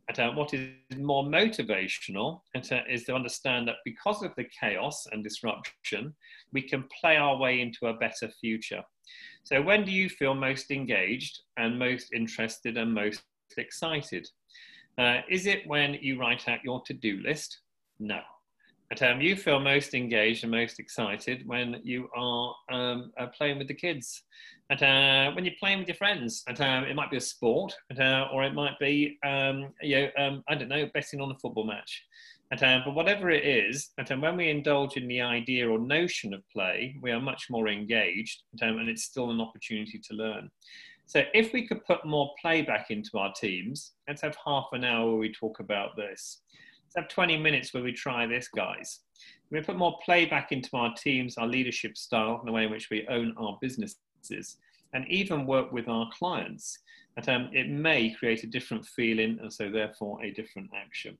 And 0.08 0.18
uh, 0.20 0.32
what 0.32 0.52
is 0.52 0.68
more 0.96 1.24
motivational 1.24 2.40
uh, 2.54 2.78
is 2.88 3.04
to 3.04 3.14
understand 3.14 3.66
that 3.68 3.76
because 3.84 4.22
of 4.22 4.32
the 4.36 4.44
chaos 4.60 5.06
and 5.10 5.24
disruption, 5.24 6.14
we 6.52 6.62
can 6.62 6.84
play 7.00 7.16
our 7.16 7.38
way 7.38 7.60
into 7.60 7.86
a 7.86 7.94
better 7.94 8.28
future. 8.40 8.82
So, 9.42 9.60
when 9.60 9.84
do 9.84 9.90
you 9.90 10.08
feel 10.08 10.34
most 10.34 10.70
engaged 10.70 11.40
and 11.56 11.78
most 11.78 12.12
interested 12.12 12.76
and 12.76 12.94
most 12.94 13.22
excited? 13.56 14.28
Uh, 14.96 15.20
is 15.28 15.46
it 15.46 15.66
when 15.66 15.94
you 15.94 16.20
write 16.20 16.48
out 16.48 16.60
your 16.64 16.82
to 16.86 16.94
do 16.94 17.20
list? 17.24 17.60
No. 17.98 18.20
At 18.90 19.02
um, 19.02 19.20
you 19.20 19.34
feel 19.34 19.60
most 19.60 19.94
engaged 19.94 20.44
and 20.44 20.50
most 20.50 20.78
excited 20.78 21.46
when 21.46 21.80
you 21.82 22.08
are 22.14 22.54
um, 22.70 23.12
uh, 23.18 23.26
playing 23.28 23.58
with 23.58 23.68
the 23.68 23.74
kids. 23.74 24.22
And 24.70 24.82
uh, 24.82 25.34
when 25.34 25.44
you're 25.44 25.54
playing 25.58 25.78
with 25.78 25.88
your 25.88 25.96
friends, 25.96 26.42
and 26.46 26.60
uh, 26.60 26.84
it 26.88 26.94
might 26.94 27.10
be 27.10 27.16
a 27.16 27.20
sport, 27.20 27.74
uh, 27.98 28.26
or 28.32 28.44
it 28.44 28.54
might 28.54 28.78
be, 28.78 29.18
um, 29.24 29.72
you 29.82 29.96
know, 29.96 30.08
um, 30.18 30.44
I 30.48 30.54
don't 30.54 30.68
know, 30.68 30.88
betting 30.94 31.20
on 31.20 31.30
a 31.30 31.38
football 31.38 31.66
match. 31.66 32.04
And, 32.50 32.62
uh, 32.62 32.80
but 32.84 32.94
whatever 32.94 33.30
it 33.30 33.44
is, 33.44 33.90
and 33.98 34.22
when 34.22 34.36
we 34.36 34.48
indulge 34.50 34.96
in 34.96 35.08
the 35.08 35.20
idea 35.20 35.68
or 35.68 35.78
notion 35.78 36.34
of 36.34 36.42
play, 36.50 36.96
we 37.02 37.10
are 37.10 37.20
much 37.20 37.46
more 37.50 37.68
engaged, 37.68 38.42
and, 38.60 38.78
and 38.78 38.88
it's 38.88 39.04
still 39.04 39.30
an 39.30 39.40
opportunity 39.40 39.98
to 39.98 40.14
learn. 40.14 40.50
So 41.06 41.22
if 41.34 41.52
we 41.52 41.66
could 41.66 41.84
put 41.84 42.06
more 42.06 42.32
play 42.40 42.62
back 42.62 42.90
into 42.90 43.18
our 43.18 43.32
teams, 43.32 43.92
let's 44.08 44.22
have 44.22 44.36
half 44.44 44.66
an 44.72 44.84
hour 44.84 45.08
where 45.08 45.18
we 45.18 45.32
talk 45.32 45.60
about 45.60 45.96
this. 45.96 46.42
Have 46.96 47.08
20 47.08 47.38
minutes 47.38 47.74
where 47.74 47.82
we 47.82 47.92
try 47.92 48.24
this, 48.24 48.46
guys. 48.48 49.00
We 49.50 49.60
put 49.60 49.76
more 49.76 49.98
playback 50.04 50.52
into 50.52 50.76
our 50.76 50.94
teams, 50.94 51.36
our 51.36 51.46
leadership 51.46 51.96
style, 51.96 52.36
and 52.38 52.46
the 52.46 52.52
way 52.52 52.64
in 52.64 52.70
which 52.70 52.88
we 52.88 53.06
own 53.08 53.34
our 53.36 53.58
businesses, 53.60 54.58
and 54.92 55.06
even 55.08 55.44
work 55.46 55.72
with 55.72 55.88
our 55.88 56.08
clients. 56.16 56.78
That 57.16 57.28
um, 57.28 57.50
it 57.52 57.68
may 57.68 58.10
create 58.10 58.44
a 58.44 58.48
different 58.48 58.86
feeling, 58.86 59.38
and 59.40 59.52
so 59.52 59.70
therefore 59.70 60.22
a 60.22 60.30
different 60.30 60.70
action. 60.74 61.18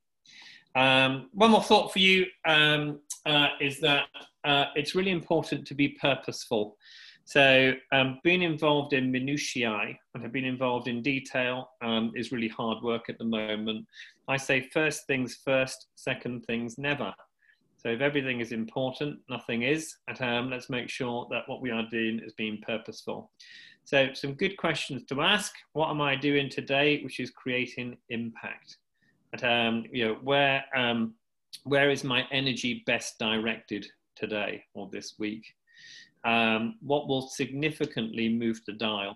Um, 0.77 1.29
one 1.33 1.51
more 1.51 1.63
thought 1.63 1.93
for 1.93 2.01
you 2.01 2.27
um, 2.47 3.01
uh, 3.27 3.49
is 3.61 3.81
that 3.81 4.07
uh, 4.45 4.67
it's 4.75 4.95
really 4.95 5.13
important 5.13 5.67
to 5.67 5.75
be 5.75 5.89
purposeful. 6.01 6.77
So 7.25 7.73
um, 7.93 8.21
being 8.23 8.43
involved 8.43 8.93
in 8.93 9.11
minutiae 9.11 9.99
and 10.15 10.33
being 10.33 10.45
involved 10.45 10.89
in 10.89 11.03
detail 11.03 11.71
um, 11.83 12.13
is 12.15 12.33
really 12.33 12.49
hard 12.49 12.83
work 12.83 13.09
at 13.09 13.19
the 13.19 13.25
moment. 13.25 13.87
I 14.29 14.37
say 14.37 14.69
first 14.73 15.07
things 15.07 15.39
first, 15.45 15.87
second 15.95 16.45
things 16.45 16.77
never. 16.77 17.15
So 17.79 17.91
if 17.91 18.01
everything 18.01 18.41
is 18.41 18.53
important, 18.53 19.21
nothing 19.29 19.63
is. 19.63 19.97
At 20.09 20.21
um, 20.23 20.51
let's 20.51 20.71
make 20.71 20.89
sure 20.89 21.27
that 21.31 21.47
what 21.47 21.61
we 21.61 21.71
are 21.71 21.87
doing 21.91 22.21
is 22.21 22.33
being 22.33 22.63
purposeful. 22.67 23.31
So 23.85 24.09
some 24.15 24.35
good 24.35 24.57
questions 24.57 25.05
to 25.05 25.21
ask. 25.21 25.53
What 25.73 25.91
am 25.91 26.01
I 26.01 26.17
doing 26.17 26.49
today, 26.49 27.03
which 27.03 27.21
is 27.21 27.31
creating 27.31 27.99
impact? 28.09 28.79
At 29.35 29.45
um, 29.45 29.85
you 29.93 30.09
know 30.09 30.15
where 30.23 30.65
um, 30.75 31.15
where 31.65 31.91
is 31.91 32.05
my 32.05 32.27
energy 32.31 32.83
best 32.87 33.19
directed 33.19 33.87
today 34.17 34.65
or 34.75 34.89
this 34.91 35.15
week? 35.19 35.45
Um, 36.25 36.77
what 36.81 37.09
will 37.09 37.29
significantly 37.29 38.29
move 38.29 38.61
the 38.67 38.73
dial. 38.73 39.15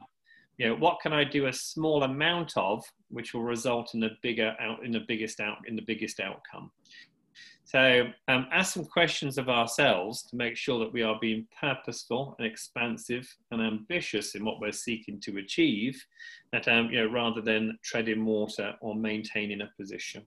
You 0.59 0.69
know, 0.69 0.75
what 0.75 1.01
can 1.01 1.13
I 1.13 1.25
do 1.25 1.47
a 1.47 1.53
small 1.53 2.03
amount 2.03 2.53
of, 2.57 2.85
which 3.11 3.33
will 3.33 3.45
result 3.45 3.95
in 3.95 4.03
a 4.03 4.11
bigger 4.23 4.55
out 4.61 4.85
in 4.85 4.93
the 4.93 5.05
biggest 5.07 5.41
out 5.41 5.59
in 5.67 5.77
the 5.77 5.85
biggest 5.87 6.21
outcome. 6.21 6.71
So 7.65 8.05
um, 8.29 8.47
ask 8.51 8.73
some 8.73 8.87
questions 8.87 9.37
of 9.37 9.51
ourselves 9.51 10.23
to 10.31 10.37
make 10.37 10.57
sure 10.57 10.79
that 10.79 10.91
we 10.91 11.03
are 11.03 11.19
being 11.21 11.47
purposeful 11.61 12.35
and 12.39 12.47
expansive 12.47 13.29
and 13.51 13.61
ambitious 13.61 14.35
in 14.35 14.43
what 14.43 14.59
we're 14.59 14.73
seeking 14.73 15.21
to 15.21 15.37
achieve, 15.37 16.03
that 16.51 16.67
um, 16.67 16.89
you 16.91 17.05
know, 17.05 17.13
rather 17.13 17.43
than 17.43 17.79
treading 17.85 18.25
water 18.25 18.73
or 18.81 18.95
maintaining 18.95 19.61
a 19.61 19.71
position. 19.79 20.27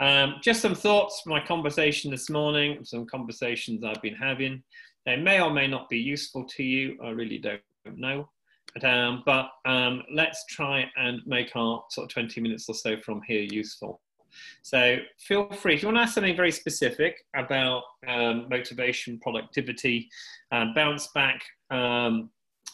Um, 0.00 0.36
just 0.42 0.62
some 0.62 0.74
thoughts 0.74 1.20
from 1.20 1.32
my 1.32 1.40
conversation 1.40 2.10
this 2.10 2.30
morning, 2.30 2.84
some 2.84 3.04
conversations 3.04 3.84
I've 3.84 4.00
been 4.00 4.14
having. 4.14 4.62
They 5.06 5.16
may 5.16 5.40
or 5.40 5.50
may 5.50 5.68
not 5.68 5.88
be 5.88 5.98
useful 5.98 6.44
to 6.44 6.62
you. 6.62 6.98
I 7.02 7.10
really 7.10 7.38
don't 7.38 7.62
know. 7.86 8.28
But, 8.74 8.84
um, 8.84 9.22
but 9.24 9.50
um, 9.64 10.02
let's 10.12 10.44
try 10.46 10.90
and 10.96 11.22
make 11.24 11.54
our 11.56 11.82
sort 11.90 12.06
of 12.06 12.12
20 12.12 12.40
minutes 12.40 12.68
or 12.68 12.74
so 12.74 13.00
from 13.00 13.22
here 13.26 13.42
useful. 13.42 14.00
So 14.62 14.98
feel 15.18 15.48
free, 15.48 15.74
if 15.74 15.82
you 15.82 15.88
want 15.88 15.98
to 15.98 16.02
ask 16.02 16.14
something 16.14 16.36
very 16.36 16.52
specific 16.52 17.24
about 17.34 17.84
um, 18.06 18.48
motivation, 18.50 19.18
productivity, 19.20 20.10
uh, 20.52 20.66
bounce 20.74 21.08
back, 21.14 21.42
um, 21.70 22.28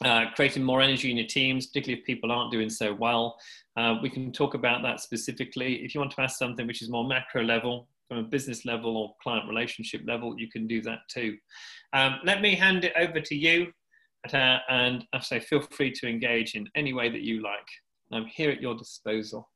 uh, 0.04 0.26
creating 0.34 0.64
more 0.64 0.80
energy 0.82 1.10
in 1.10 1.16
your 1.16 1.26
teams, 1.26 1.66
particularly 1.66 2.00
if 2.00 2.06
people 2.06 2.32
aren't 2.32 2.50
doing 2.50 2.70
so 2.70 2.92
well, 2.94 3.36
uh, 3.76 3.96
we 4.02 4.10
can 4.10 4.32
talk 4.32 4.54
about 4.54 4.82
that 4.82 5.00
specifically. 5.00 5.84
If 5.84 5.94
you 5.94 6.00
want 6.00 6.12
to 6.12 6.20
ask 6.22 6.38
something 6.38 6.66
which 6.66 6.82
is 6.82 6.90
more 6.90 7.06
macro 7.06 7.44
level, 7.44 7.86
from 8.12 8.26
a 8.26 8.28
business 8.28 8.66
level 8.66 8.96
or 8.98 9.14
client 9.22 9.48
relationship 9.48 10.02
level, 10.06 10.38
you 10.38 10.50
can 10.50 10.66
do 10.66 10.82
that 10.82 10.98
too. 11.08 11.34
Um, 11.94 12.16
let 12.24 12.42
me 12.42 12.54
hand 12.54 12.84
it 12.84 12.92
over 12.96 13.20
to 13.20 13.34
you, 13.34 13.72
and 14.34 15.06
I 15.14 15.20
say 15.20 15.40
feel 15.40 15.62
free 15.62 15.92
to 15.92 16.06
engage 16.06 16.54
in 16.54 16.68
any 16.74 16.92
way 16.92 17.08
that 17.08 17.22
you 17.22 17.42
like. 17.42 17.66
I'm 18.12 18.26
here 18.26 18.50
at 18.50 18.60
your 18.60 18.74
disposal. 18.74 19.48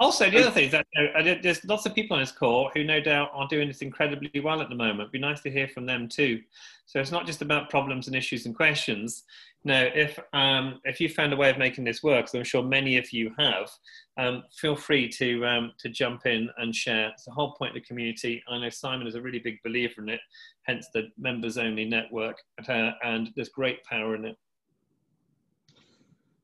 Also, 0.00 0.30
the 0.30 0.38
other 0.40 0.50
thing 0.52 0.66
is 0.66 0.70
that 0.70 0.86
uh, 0.96 1.34
there's 1.42 1.64
lots 1.64 1.84
of 1.84 1.92
people 1.92 2.14
on 2.14 2.22
this 2.22 2.30
call 2.30 2.70
who 2.72 2.84
no 2.84 3.00
doubt 3.00 3.30
are 3.32 3.48
doing 3.48 3.66
this 3.66 3.82
incredibly 3.82 4.40
well 4.40 4.60
at 4.60 4.68
the 4.68 4.74
moment. 4.74 5.00
It'd 5.00 5.12
be 5.12 5.18
nice 5.18 5.40
to 5.40 5.50
hear 5.50 5.66
from 5.66 5.86
them 5.86 6.08
too. 6.08 6.40
So 6.86 7.00
it's 7.00 7.10
not 7.10 7.26
just 7.26 7.42
about 7.42 7.68
problems 7.68 8.06
and 8.06 8.14
issues 8.14 8.46
and 8.46 8.54
questions. 8.54 9.24
No, 9.64 9.88
if 9.92 10.16
um, 10.32 10.80
if 10.84 11.00
you 11.00 11.08
found 11.08 11.32
a 11.32 11.36
way 11.36 11.50
of 11.50 11.58
making 11.58 11.82
this 11.82 12.00
work, 12.00 12.28
so 12.28 12.38
I'm 12.38 12.44
sure 12.44 12.62
many 12.62 12.96
of 12.96 13.12
you 13.12 13.32
have, 13.38 13.70
um, 14.16 14.44
feel 14.56 14.76
free 14.76 15.08
to 15.08 15.44
um, 15.44 15.72
to 15.80 15.88
jump 15.88 16.26
in 16.26 16.48
and 16.58 16.72
share. 16.72 17.08
It's 17.08 17.24
the 17.24 17.32
whole 17.32 17.54
point 17.54 17.76
of 17.76 17.82
the 17.82 17.86
community. 17.86 18.40
I 18.48 18.58
know 18.58 18.70
Simon 18.70 19.08
is 19.08 19.16
a 19.16 19.20
really 19.20 19.40
big 19.40 19.60
believer 19.64 20.00
in 20.00 20.10
it, 20.10 20.20
hence 20.62 20.86
the 20.94 21.08
members 21.18 21.58
only 21.58 21.84
network, 21.84 22.40
uh, 22.68 22.92
and 23.02 23.30
there's 23.34 23.48
great 23.48 23.82
power 23.82 24.14
in 24.14 24.26
it. 24.26 24.36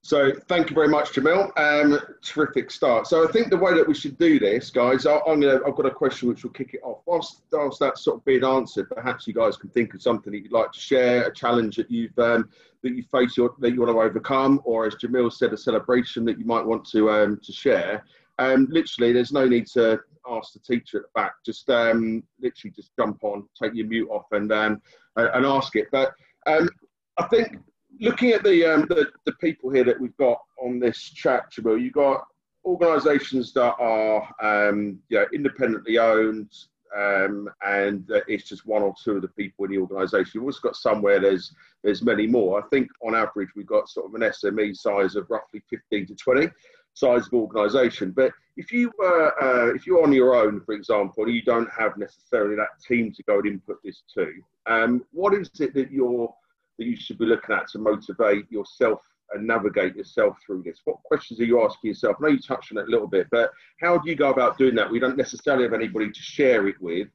So 0.04 0.32
thank 0.48 0.68
you 0.68 0.74
very 0.74 0.88
much, 0.88 1.12
Jamil. 1.12 1.50
Um, 1.58 1.98
terrific 2.20 2.70
start. 2.70 3.06
So 3.06 3.26
I 3.26 3.32
think 3.32 3.48
the 3.48 3.56
way 3.56 3.72
that 3.72 3.88
we 3.88 3.94
should 3.94 4.18
do 4.18 4.38
this, 4.38 4.68
guys, 4.68 5.06
I, 5.06 5.14
am 5.26 5.40
gonna, 5.40 5.60
I've 5.66 5.74
got 5.76 5.86
a 5.86 5.90
question 5.90 6.28
which 6.28 6.44
will 6.44 6.50
kick 6.50 6.74
it 6.74 6.80
off. 6.82 6.98
Whilst, 7.06 7.40
whilst 7.50 7.80
that's 7.80 8.02
sort 8.02 8.18
of 8.18 8.24
being 8.26 8.44
answered, 8.44 8.90
perhaps 8.90 9.26
you 9.26 9.32
guys 9.32 9.56
can 9.56 9.70
think 9.70 9.94
of 9.94 10.02
something 10.02 10.30
that 10.30 10.40
you'd 10.40 10.52
like 10.52 10.72
to 10.72 10.78
share, 10.78 11.22
a 11.22 11.32
challenge 11.32 11.76
that 11.76 11.90
you've 11.90 12.18
um, 12.18 12.50
that 12.82 12.94
you 12.94 13.02
face 13.04 13.38
your, 13.38 13.54
that 13.60 13.70
you 13.70 13.80
want 13.80 13.92
to 13.92 13.98
overcome, 13.98 14.60
or 14.64 14.84
as 14.84 14.94
Jamil 14.96 15.32
said, 15.32 15.54
a 15.54 15.56
celebration 15.56 16.26
that 16.26 16.38
you 16.38 16.44
might 16.44 16.66
want 16.66 16.84
to 16.90 17.10
um, 17.10 17.40
to 17.42 17.50
share. 17.50 18.04
Um, 18.38 18.68
literally, 18.70 19.14
there's 19.14 19.32
no 19.32 19.48
need 19.48 19.66
to 19.68 19.98
ask 20.28 20.52
the 20.52 20.58
teacher 20.58 20.98
at 20.98 21.04
the 21.04 21.08
back. 21.14 21.32
Just 21.46 21.70
um, 21.70 22.22
literally, 22.42 22.74
just 22.76 22.94
jump 22.94 23.24
on, 23.24 23.48
take 23.58 23.72
your 23.72 23.86
mute 23.86 24.10
off, 24.10 24.26
and 24.32 24.52
um, 24.52 24.82
and 25.16 25.46
ask 25.46 25.76
it. 25.76 25.88
But 25.90 26.12
um, 26.46 26.68
I 27.16 27.26
think 27.28 27.56
looking 28.00 28.30
at 28.30 28.42
the, 28.42 28.64
um, 28.64 28.86
the, 28.88 29.06
the 29.24 29.32
people 29.32 29.70
here 29.70 29.84
that 29.84 30.00
we've 30.00 30.16
got 30.16 30.38
on 30.62 30.78
this 30.78 31.00
chat, 31.00 31.52
Jamil, 31.52 31.80
you've 31.80 31.92
got 31.92 32.24
organisations 32.64 33.52
that 33.52 33.74
are 33.78 34.28
um, 34.42 34.98
you 35.08 35.18
know, 35.18 35.26
independently 35.32 35.98
owned, 35.98 36.50
um, 36.96 37.48
and 37.66 38.08
it's 38.28 38.48
just 38.48 38.66
one 38.66 38.82
or 38.82 38.94
two 39.02 39.16
of 39.16 39.22
the 39.22 39.28
people 39.28 39.64
in 39.64 39.72
the 39.72 39.78
organisation. 39.78 40.30
You've 40.34 40.44
also 40.44 40.60
got 40.62 40.76
somewhere 40.76 41.20
there's 41.20 41.52
there's 41.82 42.02
many 42.02 42.26
more. 42.26 42.62
I 42.62 42.66
think 42.68 42.88
on 43.04 43.14
average 43.14 43.50
we've 43.56 43.66
got 43.66 43.88
sort 43.88 44.06
of 44.06 44.14
an 44.14 44.22
SME 44.22 44.76
size 44.76 45.16
of 45.16 45.28
roughly 45.28 45.62
15 45.68 46.06
to 46.06 46.14
20 46.14 46.48
size 46.94 47.26
of 47.26 47.34
organisation. 47.34 48.12
But 48.12 48.32
if 48.56 48.72
you 48.72 48.92
uh, 49.02 49.30
uh, 49.42 49.72
if 49.74 49.86
you're 49.86 50.02
on 50.02 50.12
your 50.12 50.34
own, 50.34 50.60
for 50.60 50.72
example, 50.72 51.28
you 51.28 51.42
don't 51.42 51.70
have 51.70 51.96
necessarily 51.96 52.56
that 52.56 52.80
team 52.86 53.12
to 53.12 53.22
go 53.24 53.38
and 53.38 53.46
input 53.46 53.78
this 53.84 54.04
to, 54.14 54.32
um, 54.66 55.04
what 55.10 55.34
is 55.34 55.50
it 55.60 55.74
that 55.74 55.90
you're 55.90 56.32
that 56.78 56.84
you 56.86 56.96
should 56.96 57.18
be 57.18 57.26
looking 57.26 57.54
at 57.54 57.68
to 57.68 57.78
motivate 57.78 58.50
yourself 58.50 59.00
and 59.32 59.46
navigate 59.46 59.96
yourself 59.96 60.36
through 60.44 60.62
this? 60.62 60.80
What 60.84 61.02
questions 61.04 61.40
are 61.40 61.44
you 61.44 61.64
asking 61.64 61.88
yourself? 61.88 62.16
I 62.18 62.22
know 62.22 62.28
you 62.28 62.38
touched 62.38 62.72
on 62.72 62.78
it 62.78 62.88
a 62.88 62.90
little 62.90 63.06
bit, 63.06 63.26
but 63.30 63.50
how 63.80 63.98
do 63.98 64.08
you 64.08 64.16
go 64.16 64.30
about 64.30 64.58
doing 64.58 64.74
that? 64.76 64.90
We 64.90 65.00
don't 65.00 65.16
necessarily 65.16 65.64
have 65.64 65.72
anybody 65.72 66.10
to 66.10 66.20
share 66.20 66.66
it 66.68 66.80
with 66.80 67.08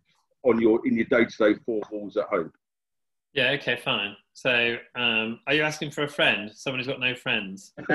on 0.43 0.59
your 0.61 0.85
in 0.87 0.95
your 0.95 1.05
day-to-day 1.05 1.59
four 1.65 1.81
walls 1.91 2.17
at 2.17 2.25
home. 2.25 2.51
Yeah. 3.33 3.51
Okay. 3.51 3.75
Fine. 3.75 4.15
So, 4.33 4.77
um, 4.95 5.39
are 5.47 5.53
you 5.53 5.63
asking 5.63 5.91
for 5.91 6.03
a 6.03 6.09
friend? 6.09 6.51
Someone 6.53 6.79
who's 6.79 6.87
got 6.87 6.99
no 6.99 7.13
friends. 7.13 7.73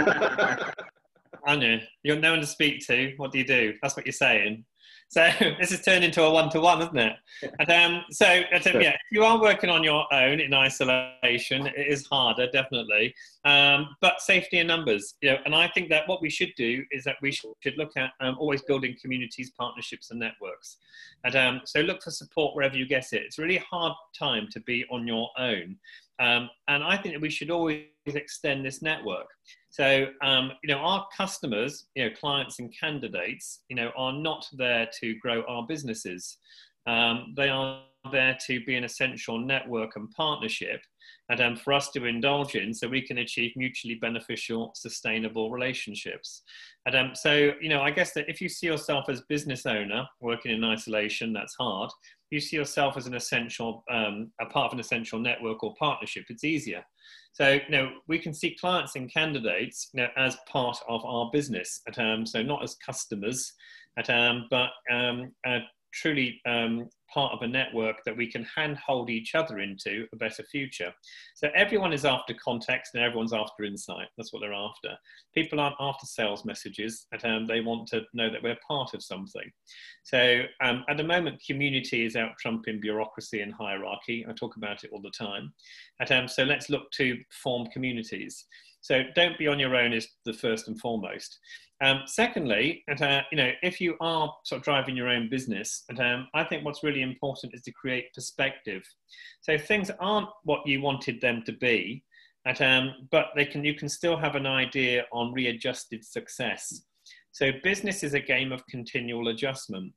Aren't 1.47 1.63
you? 1.63 1.81
You've 2.03 2.17
got 2.17 2.23
no 2.23 2.31
one 2.31 2.41
to 2.41 2.47
speak 2.47 2.87
to. 2.87 3.15
What 3.17 3.33
do 3.33 3.39
you 3.39 3.47
do? 3.47 3.75
That's 3.83 3.97
what 3.97 4.07
you're 4.07 4.13
saying. 4.13 4.65
So 5.09 5.29
this 5.61 5.71
has 5.71 5.83
turned 5.83 6.05
into 6.05 6.23
a 6.23 6.31
one-to-one, 6.31 6.83
isn't 6.83 6.99
it? 6.99 7.17
And, 7.59 7.71
um, 7.71 8.05
so 8.11 8.27
yeah, 8.27 8.91
if 8.91 9.01
you 9.13 9.25
are 9.25 9.41
working 9.41 9.71
on 9.71 9.85
your 9.85 10.13
own 10.13 10.41
in 10.41 10.53
isolation, 10.53 11.67
it 11.67 11.87
is 11.89 12.07
harder, 12.07 12.51
definitely. 12.51 13.15
Um, 13.45 13.95
but 14.01 14.21
safety 14.21 14.59
in 14.59 14.67
numbers, 14.67 15.15
you 15.21 15.31
know, 15.31 15.39
and 15.45 15.55
I 15.55 15.69
think 15.69 15.89
that 15.91 16.09
what 16.09 16.21
we 16.21 16.31
should 16.31 16.53
do 16.57 16.85
is 16.91 17.05
that 17.05 17.17
we 17.23 17.31
should 17.33 17.77
look 17.77 17.93
at 17.97 18.11
um, 18.21 18.37
always 18.39 18.63
building 18.63 18.97
communities, 19.01 19.53
partnerships, 19.59 20.11
and 20.11 20.21
networks. 20.21 20.79
And 21.25 21.37
um, 21.37 21.61
so 21.65 21.81
look 21.81 22.03
for 22.03 22.11
support 22.11 22.55
wherever 22.55 22.77
you 22.77 22.87
get 22.87 23.13
it. 23.13 23.23
It's 23.23 23.39
a 23.39 23.43
really 23.43 23.63
hard 23.71 23.95
time 24.19 24.49
to 24.53 24.61
be 24.61 24.85
on 24.91 25.07
your 25.07 25.29
own. 25.39 25.77
Um, 26.19 26.49
and 26.69 26.83
I 26.83 26.97
think 26.97 27.15
that 27.15 27.21
we 27.21 27.31
should 27.31 27.51
always 27.51 27.85
extend 28.07 28.65
this 28.65 28.83
network. 28.83 29.27
So, 29.71 30.07
um, 30.23 30.53
you 30.63 30.75
know, 30.75 30.81
our 30.81 31.07
customers, 31.17 31.87
you 31.95 32.05
know, 32.05 32.11
clients 32.19 32.59
and 32.59 32.73
candidates, 32.79 33.61
you 33.69 33.77
know, 33.77 33.91
are 33.97 34.13
not 34.13 34.47
there 34.53 34.89
to 35.01 35.15
grow 35.17 35.43
our 35.49 35.67
businesses. 35.67 36.37
Um, 36.87 37.35
they 37.37 37.49
are 37.49 37.83
there 38.13 38.37
to 38.47 38.65
be 38.65 38.75
an 38.75 38.85
essential 38.85 39.39
network 39.39 39.97
and 39.97 40.11
partnership 40.11 40.81
and 41.31 41.41
um, 41.41 41.57
for 41.57 41.73
us 41.73 41.91
to 41.91 42.05
indulge 42.05 42.55
in 42.55 42.75
so 42.75 42.87
we 42.87 43.01
can 43.01 43.19
achieve 43.19 43.53
mutually 43.57 43.95
beneficial 43.95 44.73
sustainable 44.75 45.51
relationships 45.51 46.43
and 46.87 46.95
um, 46.95 47.15
so 47.15 47.53
you 47.61 47.69
know 47.69 47.81
i 47.81 47.91
guess 47.91 48.13
that 48.13 48.29
if 48.29 48.41
you 48.41 48.49
see 48.49 48.67
yourself 48.67 49.07
as 49.09 49.23
business 49.23 49.65
owner 49.65 50.07
working 50.21 50.53
in 50.53 50.65
isolation 50.65 51.33
that's 51.33 51.55
hard 51.55 51.91
you 52.31 52.41
see 52.41 52.57
yourself 52.57 52.97
as 52.97 53.07
an 53.07 53.15
essential 53.15 53.85
um, 53.91 54.31
a 54.41 54.47
part 54.47 54.67
of 54.67 54.75
an 54.75 54.81
essential 54.81 55.19
network 55.19 55.63
or 55.63 55.75
partnership 55.79 56.25
it's 56.29 56.45
easier 56.45 56.85
so 57.33 57.59
know 57.69 57.91
we 58.09 58.19
can 58.19 58.33
see 58.33 58.57
clients 58.61 58.97
and 58.97 59.13
candidates 59.13 59.91
you 59.93 60.03
know, 60.03 60.09
as 60.17 60.37
part 60.49 60.77
of 60.89 61.05
our 61.05 61.31
business 61.33 61.81
at 61.89 61.99
um, 61.99 62.25
so 62.27 62.43
not 62.43 62.63
as 62.63 62.77
customers 62.77 63.53
at 63.99 64.11
um, 64.11 64.47
but 64.51 64.71
um, 64.93 65.33
uh, 65.47 65.61
truly 65.95 66.41
um, 66.47 66.89
part 67.13 67.33
of 67.33 67.43
a 67.43 67.47
network 67.47 67.97
that 68.05 68.17
we 68.17 68.31
can 68.31 68.45
handhold 68.57 69.09
each 69.09 69.35
other 69.35 69.61
into 69.61 70.07
a 70.13 70.17
better 70.17 70.43
future. 70.43 70.93
So 71.37 71.49
everyone 71.55 71.93
is 71.93 72.05
after 72.05 72.35
context 72.35 72.95
and 72.95 73.05
everyone's 73.05 73.33
after 73.33 73.65
insight. 73.65 74.09
That's 74.17 74.33
what 74.33 74.41
they're 74.41 74.53
after. 74.53 74.97
People 75.35 75.61
aren't 75.61 75.77
after 75.81 76.07
sales 76.07 76.45
messages, 76.45 77.07
and 77.13 77.25
um, 77.25 77.47
they 77.47 77.61
want 77.61 77.87
to 77.89 78.03
know 78.13 78.31
that 78.31 78.43
we're 78.43 78.59
part 78.67 78.95
of 78.95 79.03
something. 79.03 79.51
So 80.03 80.43
um, 80.61 80.85
at 80.89 80.97
the 80.97 81.05
moment, 81.05 81.43
community 81.47 82.05
is 82.05 82.17
out 82.17 82.33
trumping 82.41 82.81
bureaucracy 82.81 83.41
and 83.41 83.55
hierarchy. 83.55 84.27
I 84.29 84.33
talk 84.33 84.57
about 84.57 84.85
it 84.85 84.91
all 84.93 85.01
the 85.01 85.11
time. 85.11 85.53
And, 86.01 86.11
um, 86.11 86.29
so 86.29 86.43
let's 86.43 86.69
look 86.69 86.91
to 86.93 87.17
form 87.43 87.69
communities. 87.73 88.45
So 88.81 89.03
don't 89.15 89.39
be 89.39 89.47
on 89.47 89.59
your 89.59 89.77
own 89.77 89.95
is 89.95 90.09
the 90.27 90.35
first 90.35 90.69
and 90.69 90.79
foremost. 90.79 91.39
Um, 91.85 92.05
secondly, 92.07 92.83
and, 92.89 93.03
uh, 93.03 93.23
you 93.31 93.37
know, 93.37 93.51
if 93.63 93.79
you 93.79 93.95
are 94.01 94.35
sort 94.45 94.61
of 94.61 94.65
driving 94.65 94.97
your 94.97 95.11
own 95.11 95.29
business, 95.29 95.85
and 95.91 96.01
um, 96.01 96.29
I 96.33 96.43
think 96.43 96.65
what's 96.65 96.83
really 96.83 97.03
important 97.03 97.53
is 97.53 97.61
to 97.63 97.73
create 97.73 98.15
perspective. 98.15 98.83
So 99.43 99.59
things 99.59 99.91
aren't 100.01 100.31
what 100.45 100.67
you 100.67 100.81
wanted 100.81 101.21
them 101.21 101.43
to 101.45 101.53
be, 101.53 102.03
and, 102.47 102.63
um, 102.63 103.09
but 103.11 103.27
they 103.37 103.45
can 103.45 103.65
you 103.65 103.75
can 103.75 103.91
still 103.91 104.17
have 104.17 104.35
an 104.35 104.47
idea 104.47 105.05
on 105.13 105.35
readjusted 105.35 106.03
success. 106.07 106.85
So 107.33 107.51
business 107.63 108.03
is 108.03 108.15
a 108.15 108.21
game 108.21 108.51
of 108.51 108.67
continual 108.67 109.29
adjustment. 109.29 109.93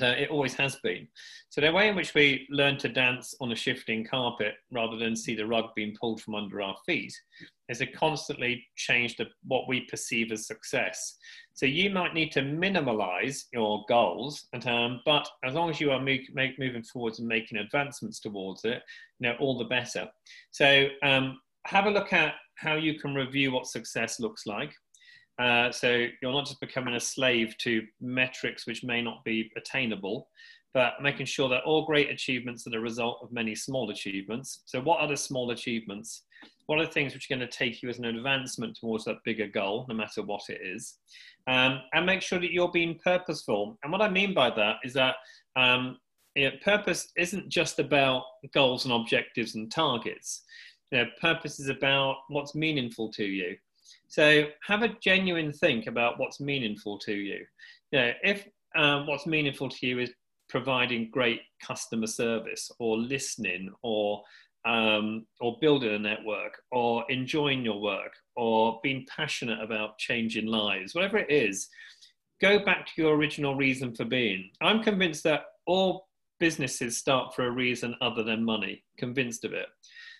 Uh, 0.00 0.14
it 0.22 0.30
always 0.30 0.54
has 0.54 0.76
been. 0.76 1.06
So 1.50 1.60
the 1.60 1.72
way 1.72 1.88
in 1.88 1.96
which 1.96 2.14
we 2.14 2.46
learn 2.48 2.78
to 2.78 2.88
dance 2.88 3.34
on 3.40 3.52
a 3.52 3.56
shifting 3.56 4.06
carpet 4.06 4.54
rather 4.70 4.96
than 4.96 5.16
see 5.16 5.34
the 5.34 5.46
rug 5.46 5.74
being 5.74 5.94
pulled 6.00 6.22
from 6.22 6.36
under 6.36 6.62
our 6.62 6.76
feet 6.86 7.12
is 7.70 7.78
to 7.78 7.86
constantly 7.86 8.64
change 8.76 9.16
the, 9.16 9.26
what 9.46 9.68
we 9.68 9.82
perceive 9.82 10.32
as 10.32 10.46
success. 10.46 11.16
So 11.54 11.66
you 11.66 11.90
might 11.90 12.14
need 12.14 12.32
to 12.32 12.40
minimalize 12.40 13.44
your 13.52 13.84
goals, 13.88 14.48
and, 14.52 14.66
um, 14.66 15.00
but 15.04 15.28
as 15.44 15.54
long 15.54 15.70
as 15.70 15.80
you 15.80 15.92
are 15.92 16.00
make, 16.00 16.28
moving 16.34 16.82
forwards 16.82 17.20
and 17.20 17.28
making 17.28 17.58
advancements 17.58 18.20
towards 18.20 18.64
it, 18.64 18.82
you 19.18 19.28
know, 19.28 19.36
all 19.38 19.56
the 19.56 19.64
better. 19.64 20.08
So 20.50 20.88
um, 21.02 21.40
have 21.66 21.86
a 21.86 21.90
look 21.90 22.12
at 22.12 22.34
how 22.56 22.74
you 22.74 22.98
can 22.98 23.14
review 23.14 23.52
what 23.52 23.66
success 23.66 24.20
looks 24.20 24.46
like. 24.46 24.74
Uh, 25.38 25.72
so 25.72 26.06
you're 26.20 26.32
not 26.32 26.46
just 26.46 26.60
becoming 26.60 26.94
a 26.94 27.00
slave 27.00 27.56
to 27.58 27.82
metrics 28.00 28.66
which 28.66 28.84
may 28.84 29.00
not 29.00 29.24
be 29.24 29.50
attainable, 29.56 30.28
but 30.74 30.94
making 31.02 31.26
sure 31.26 31.48
that 31.48 31.62
all 31.64 31.86
great 31.86 32.10
achievements 32.10 32.66
are 32.66 32.70
the 32.70 32.80
result 32.80 33.18
of 33.22 33.32
many 33.32 33.54
small 33.54 33.90
achievements. 33.90 34.62
So 34.66 34.80
what 34.80 35.00
are 35.00 35.08
the 35.08 35.16
small 35.16 35.50
achievements? 35.50 36.24
What 36.70 36.78
are 36.78 36.86
the 36.86 36.92
things 36.92 37.14
which 37.14 37.28
are 37.28 37.34
going 37.36 37.48
to 37.48 37.58
take 37.58 37.82
you 37.82 37.88
as 37.88 37.98
an 37.98 38.04
advancement 38.04 38.78
towards 38.78 39.04
that 39.06 39.24
bigger 39.24 39.48
goal, 39.48 39.86
no 39.88 39.94
matter 39.96 40.22
what 40.22 40.42
it 40.48 40.60
is? 40.62 40.98
Um, 41.48 41.80
and 41.92 42.06
make 42.06 42.22
sure 42.22 42.38
that 42.38 42.52
you're 42.52 42.70
being 42.70 42.96
purposeful. 43.02 43.76
And 43.82 43.90
what 43.90 44.00
I 44.00 44.08
mean 44.08 44.34
by 44.34 44.50
that 44.50 44.76
is 44.84 44.92
that 44.92 45.16
um, 45.56 45.98
you 46.36 46.44
know, 46.44 46.56
purpose 46.62 47.10
isn't 47.16 47.48
just 47.48 47.80
about 47.80 48.22
goals 48.54 48.84
and 48.84 48.94
objectives 48.94 49.56
and 49.56 49.68
targets. 49.68 50.44
You 50.92 50.98
know, 50.98 51.06
purpose 51.20 51.58
is 51.58 51.70
about 51.70 52.18
what's 52.28 52.54
meaningful 52.54 53.10
to 53.14 53.24
you. 53.24 53.56
So 54.06 54.44
have 54.64 54.84
a 54.84 54.94
genuine 55.02 55.52
think 55.52 55.88
about 55.88 56.20
what's 56.20 56.38
meaningful 56.38 57.00
to 57.00 57.12
you. 57.12 57.44
You 57.90 57.98
know, 57.98 58.12
if 58.22 58.46
um, 58.76 59.08
what's 59.08 59.26
meaningful 59.26 59.70
to 59.70 59.86
you 59.88 59.98
is 59.98 60.12
providing 60.48 61.10
great 61.10 61.40
customer 61.60 62.06
service 62.06 62.70
or 62.78 62.96
listening 62.96 63.72
or 63.82 64.22
um, 64.64 65.26
or 65.40 65.56
building 65.60 65.94
a 65.94 65.98
network 65.98 66.60
or 66.70 67.04
enjoying 67.08 67.64
your 67.64 67.80
work 67.80 68.12
or 68.36 68.80
being 68.82 69.06
passionate 69.14 69.62
about 69.62 69.98
changing 69.98 70.46
lives, 70.46 70.94
whatever 70.94 71.18
it 71.18 71.30
is, 71.30 71.68
go 72.40 72.64
back 72.64 72.86
to 72.86 72.92
your 72.96 73.14
original 73.14 73.54
reason 73.54 73.94
for 73.94 74.04
being. 74.04 74.50
I'm 74.60 74.82
convinced 74.82 75.24
that 75.24 75.42
all 75.66 76.08
businesses 76.38 76.96
start 76.96 77.34
for 77.34 77.46
a 77.46 77.50
reason 77.50 77.94
other 78.00 78.22
than 78.22 78.44
money, 78.44 78.82
convinced 78.98 79.44
of 79.44 79.52
it. 79.52 79.66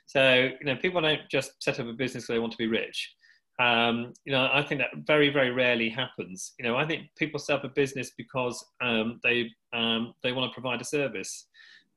So, 0.07 0.51
you 0.61 0.67
know, 0.67 0.77
people 0.77 1.01
don't 1.01 1.21
just 1.31 1.63
set 1.63 1.81
up 1.81 1.87
a 1.87 1.93
business 1.93 2.25
because 2.25 2.35
they 2.35 2.39
want 2.39 2.53
to 2.53 2.59
be 2.59 2.67
rich. 2.67 3.15
Um, 3.61 4.15
you 4.25 4.33
know, 4.33 4.49
I 4.53 4.63
think 4.63 4.81
that 4.81 5.07
very, 5.07 5.29
very 5.29 5.51
rarely 5.51 5.91
happens. 5.91 6.55
You 6.59 6.65
know, 6.65 6.77
I 6.77 6.87
think 6.87 7.09
people 7.19 7.39
set 7.39 7.57
up 7.57 7.65
a 7.65 7.69
business 7.69 8.11
because 8.17 8.65
um, 8.81 9.21
they 9.23 9.51
um, 9.75 10.15
they 10.23 10.33
want 10.33 10.51
to 10.51 10.55
provide 10.55 10.81
a 10.81 10.85
service, 10.85 11.47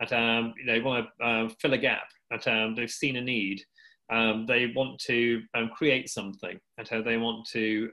and 0.02 0.14
um, 0.14 0.54
they 0.68 0.82
want 0.82 1.08
to 1.20 1.26
uh, 1.26 1.50
fill 1.62 1.74
a 1.74 1.78
gap, 1.78 2.04
um, 2.48 2.76
they've 2.76 2.90
seen 2.90 3.16
a 3.18 3.22
need. 3.22 3.62
Um, 4.12 4.46
they 4.46 4.72
want 4.76 5.00
to 5.08 5.42
create 5.74 6.10
something, 6.10 6.60
and 6.78 6.88
how 6.88 7.02
they 7.02 7.18
want 7.18 7.48
to 7.54 7.90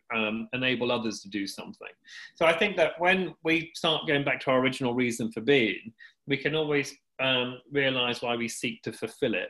enable 0.53 0.90
others 0.92 1.20
to 1.20 1.29
do 1.29 1.46
something. 1.46 1.88
So 2.35 2.46
I 2.46 2.53
think 2.53 2.76
that 2.76 2.92
when 2.98 3.35
we 3.44 3.70
start 3.74 4.07
going 4.07 4.24
back 4.24 4.40
to 4.40 4.50
our 4.50 4.59
original 4.59 4.92
reason 4.92 5.31
for 5.33 5.40
being, 5.40 5.92
we 6.26 6.37
can 6.37 6.55
always 6.55 6.94
realize 7.72 8.22
why 8.22 8.37
we 8.37 8.48
seek 8.48 8.83
to 8.83 8.92
fulfill 8.92 9.35
it. 9.35 9.48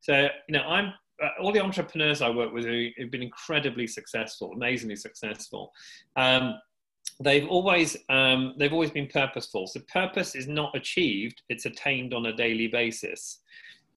So 0.00 0.28
you 0.48 0.54
know, 0.54 0.62
I'm 0.62 0.92
uh, 1.22 1.28
all 1.40 1.52
the 1.52 1.60
entrepreneurs 1.60 2.22
I 2.22 2.30
work 2.30 2.52
with 2.52 2.64
who 2.64 2.88
have 2.98 3.10
been 3.10 3.22
incredibly 3.22 3.86
successful, 3.86 4.52
amazingly 4.52 4.96
successful. 4.96 5.72
Um, 6.16 6.54
they've 7.20 7.48
always 7.48 7.96
um, 8.08 8.54
they've 8.58 8.72
always 8.72 8.92
been 8.92 9.08
purposeful. 9.08 9.66
So 9.66 9.80
purpose 9.92 10.34
is 10.34 10.46
not 10.46 10.76
achieved; 10.76 11.42
it's 11.48 11.66
attained 11.66 12.14
on 12.14 12.26
a 12.26 12.32
daily 12.32 12.68
basis. 12.68 13.40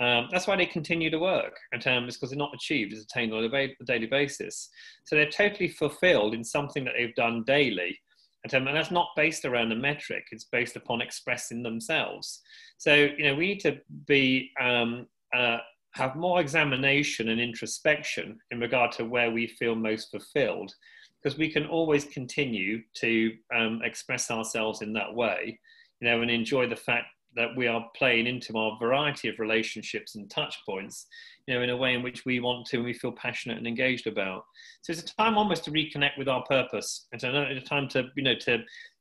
Um, 0.01 0.29
that's 0.31 0.47
why 0.47 0.55
they 0.55 0.65
continue 0.65 1.11
to 1.11 1.19
work, 1.19 1.59
and 1.71 1.85
um, 1.85 2.05
it's 2.05 2.17
because 2.17 2.31
they're 2.31 2.37
not 2.37 2.55
achieved; 2.55 2.91
it's 2.91 3.03
attained 3.03 3.33
on 3.33 3.43
a, 3.43 3.67
daily 3.85 4.07
basis. 4.07 4.69
So 5.05 5.15
they're 5.15 5.29
totally 5.29 5.67
fulfilled 5.67 6.33
in 6.33 6.43
something 6.43 6.83
that 6.85 6.95
they've 6.97 7.13
done 7.13 7.43
daily. 7.45 7.99
And, 8.43 8.51
um, 8.55 8.67
and 8.67 8.75
that's 8.75 8.89
not 8.89 9.09
based 9.15 9.45
around 9.45 9.71
a 9.71 9.75
metric; 9.75 10.25
it's 10.31 10.45
based 10.45 10.75
upon 10.75 11.01
expressing 11.01 11.61
themselves. 11.61 12.41
So 12.79 12.95
you 12.95 13.25
know, 13.25 13.35
we 13.35 13.49
need 13.49 13.59
to 13.59 13.77
be 14.07 14.49
um, 14.59 15.05
uh, 15.35 15.57
have 15.91 16.15
more 16.15 16.41
examination 16.41 17.29
and 17.29 17.39
introspection 17.39 18.39
in 18.49 18.59
regard 18.59 18.91
to 18.93 19.05
where 19.05 19.29
we 19.29 19.45
feel 19.45 19.75
most 19.75 20.09
fulfilled, 20.09 20.73
because 21.21 21.37
we 21.37 21.51
can 21.51 21.67
always 21.67 22.05
continue 22.05 22.81
to 22.95 23.33
um, 23.55 23.81
express 23.83 24.31
ourselves 24.31 24.81
in 24.81 24.93
that 24.93 25.13
way, 25.13 25.59
you 25.99 26.07
know, 26.07 26.23
and 26.23 26.31
enjoy 26.31 26.67
the 26.67 26.75
fact 26.75 27.05
that 27.35 27.55
we 27.55 27.67
are 27.67 27.85
playing 27.95 28.27
into 28.27 28.57
our 28.57 28.77
variety 28.79 29.29
of 29.29 29.39
relationships 29.39 30.15
and 30.15 30.29
touch 30.29 30.57
points, 30.65 31.07
you 31.47 31.53
know, 31.53 31.61
in 31.61 31.69
a 31.69 31.77
way 31.77 31.93
in 31.93 32.03
which 32.03 32.25
we 32.25 32.39
want 32.39 32.65
to 32.67 32.77
and 32.77 32.85
we 32.85 32.93
feel 32.93 33.11
passionate 33.11 33.57
and 33.57 33.67
engaged 33.67 34.07
about. 34.07 34.43
So 34.81 34.91
it's 34.91 35.01
a 35.01 35.15
time 35.15 35.37
almost 35.37 35.63
to 35.65 35.71
reconnect 35.71 36.17
with 36.17 36.27
our 36.27 36.43
purpose. 36.43 37.07
It's 37.11 37.23
a 37.23 37.59
time 37.61 37.87
to, 37.89 38.09
you 38.15 38.23
know, 38.23 38.35
to, 38.35 38.57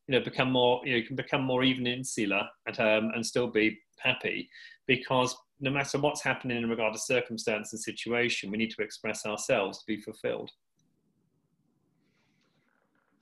you 0.06 0.18
know, 0.18 0.20
become 0.20 0.50
more, 0.50 0.80
you 0.84 0.92
know, 0.92 0.98
you 0.98 1.06
can 1.06 1.16
become 1.16 1.42
more 1.42 1.64
even 1.64 1.86
insular 1.86 2.42
and, 2.66 2.80
um, 2.80 3.10
and 3.14 3.24
still 3.24 3.48
be 3.48 3.78
happy 3.98 4.48
because 4.86 5.36
no 5.60 5.70
matter 5.70 5.98
what's 5.98 6.22
happening 6.22 6.56
in 6.56 6.68
regard 6.68 6.92
to 6.94 6.98
circumstance 6.98 7.72
and 7.72 7.80
situation, 7.80 8.50
we 8.50 8.58
need 8.58 8.70
to 8.70 8.82
express 8.82 9.26
ourselves 9.26 9.78
to 9.78 9.84
be 9.86 10.00
fulfilled. 10.00 10.50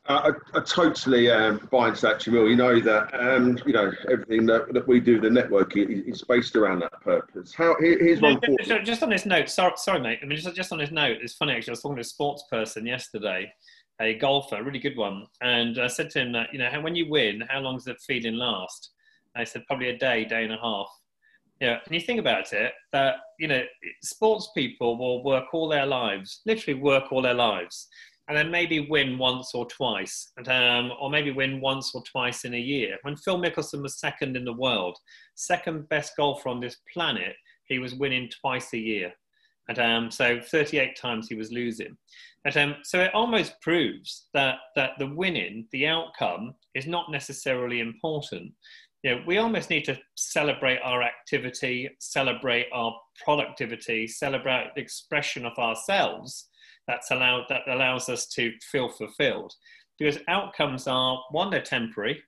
I, 0.09 0.33
I, 0.55 0.61
totally 0.61 1.31
um, 1.31 1.69
buy 1.71 1.89
into 1.89 2.01
that, 2.03 2.21
Jamil. 2.21 2.49
You 2.49 2.57
know 2.57 2.81
that 2.81 3.13
um, 3.13 3.59
you 3.67 3.75
know 3.75 3.93
everything 4.11 4.47
that, 4.47 4.73
that 4.73 4.89
we 4.89 5.01
do, 5.01 5.21
the 5.21 5.29
network 5.29 5.77
is, 5.77 6.23
based 6.23 6.57
around 6.57 6.79
that 6.81 6.99
purpose. 7.03 7.53
How 7.53 7.77
here, 7.79 7.99
here's 7.99 8.23
one. 8.23 8.41
just, 8.65 8.85
just 8.85 9.03
on 9.03 9.11
this 9.11 9.27
note, 9.27 9.51
sorry, 9.51 9.73
sorry, 9.77 10.01
mate. 10.01 10.21
I 10.23 10.27
mean, 10.27 10.39
just, 10.39 10.57
just 10.57 10.73
on 10.73 10.79
this 10.79 10.91
note, 10.91 11.19
it's 11.21 11.35
funny 11.35 11.53
actually. 11.53 11.73
I 11.73 11.73
was 11.73 11.83
talking 11.83 11.97
to 11.97 12.01
a 12.01 12.05
sports 12.05 12.45
person 12.51 12.87
yesterday, 12.87 13.53
a 14.01 14.15
golfer, 14.15 14.57
a 14.57 14.63
really 14.63 14.79
good 14.79 14.97
one, 14.97 15.27
and 15.43 15.79
I 15.79 15.89
said 15.89 16.09
to 16.11 16.21
him 16.21 16.33
that 16.33 16.55
you 16.55 16.59
know 16.59 16.71
when 16.81 16.95
you 16.95 17.11
win, 17.11 17.45
how 17.49 17.61
long 17.61 17.77
does 17.77 17.85
that 17.85 18.01
feeling 18.01 18.35
last? 18.35 18.93
And 19.35 19.43
I 19.43 19.45
said 19.45 19.67
probably 19.67 19.91
a 19.91 19.99
day, 19.99 20.25
day 20.25 20.43
and 20.43 20.55
a 20.55 20.59
half. 20.59 20.89
Yeah, 21.61 21.81
and 21.85 21.95
you 21.95 22.01
think 22.01 22.21
about 22.21 22.53
it, 22.53 22.73
that 22.93 23.17
you 23.39 23.49
know, 23.49 23.63
sports 24.03 24.49
people 24.55 24.97
will 24.97 25.23
work 25.23 25.53
all 25.53 25.69
their 25.69 25.87
lives, 25.87 26.41
literally 26.47 26.81
work 26.81 27.13
all 27.13 27.21
their 27.21 27.35
lives, 27.35 27.89
and 28.29 28.37
then 28.37 28.51
maybe 28.51 28.89
win 28.89 29.17
once 29.17 29.53
or 29.55 29.67
twice, 29.67 30.33
and, 30.37 30.49
um, 30.49 30.93
or 31.01 31.11
maybe 31.11 31.31
win 31.31 31.61
once 31.61 31.95
or 31.95 32.03
twice 32.03 32.45
in 32.45 32.55
a 32.55 32.61
year. 32.61 32.99
When 33.03 33.17
Phil 33.17 33.41
Mickelson 33.41 33.83
was 33.83 33.99
second 33.99 34.37
in 34.37 34.45
the 34.45 34.53
world, 34.53 34.99
second 35.35 35.89
best 35.89 36.13
golfer 36.17 36.51
on 36.51 36.61
this 36.61 36.77
planet, 36.93 37.35
he 37.65 37.79
was 37.79 37.95
winning 37.95 38.31
twice 38.41 38.73
a 38.75 38.79
year, 38.79 39.13
and 39.69 39.79
um, 39.79 40.11
so 40.11 40.41
38 40.41 40.97
times 40.97 41.29
he 41.29 41.35
was 41.35 41.53
losing. 41.53 41.97
And, 42.45 42.57
um, 42.57 42.77
so 42.83 43.01
it 43.01 43.15
almost 43.15 43.61
proves 43.61 44.29
that 44.35 44.57
that 44.77 44.93
the 44.99 45.09
winning, 45.09 45.67
the 45.73 45.87
outcome, 45.87 46.55
is 46.75 46.87
not 46.87 47.11
necessarily 47.11 47.81
important 47.81 48.53
you 49.05 49.15
know, 49.15 49.23
we 49.27 49.39
almost 49.39 49.71
need 49.71 49.85
to 49.85 49.99
celebrate 50.17 50.81
our 50.83 51.03
activity, 51.03 51.89
celebrate 52.01 52.67
our 52.73 52.99
productivity, 53.25 54.09
celebrate 54.09 54.73
the 54.75 54.81
expression 54.81 55.47
of 55.47 55.57
ourselves 55.57 56.49
that's 56.89 57.13
allowed 57.13 57.45
that 57.51 57.69
allows 57.69 58.09
us 58.09 58.27
to 58.31 58.53
feel 58.73 58.89
fulfilled. 58.89 59.53
Because 59.99 60.19
outcomes 60.27 60.89
are 60.89 61.23
one, 61.31 61.51
they're 61.51 61.61
temporary, 61.61 62.21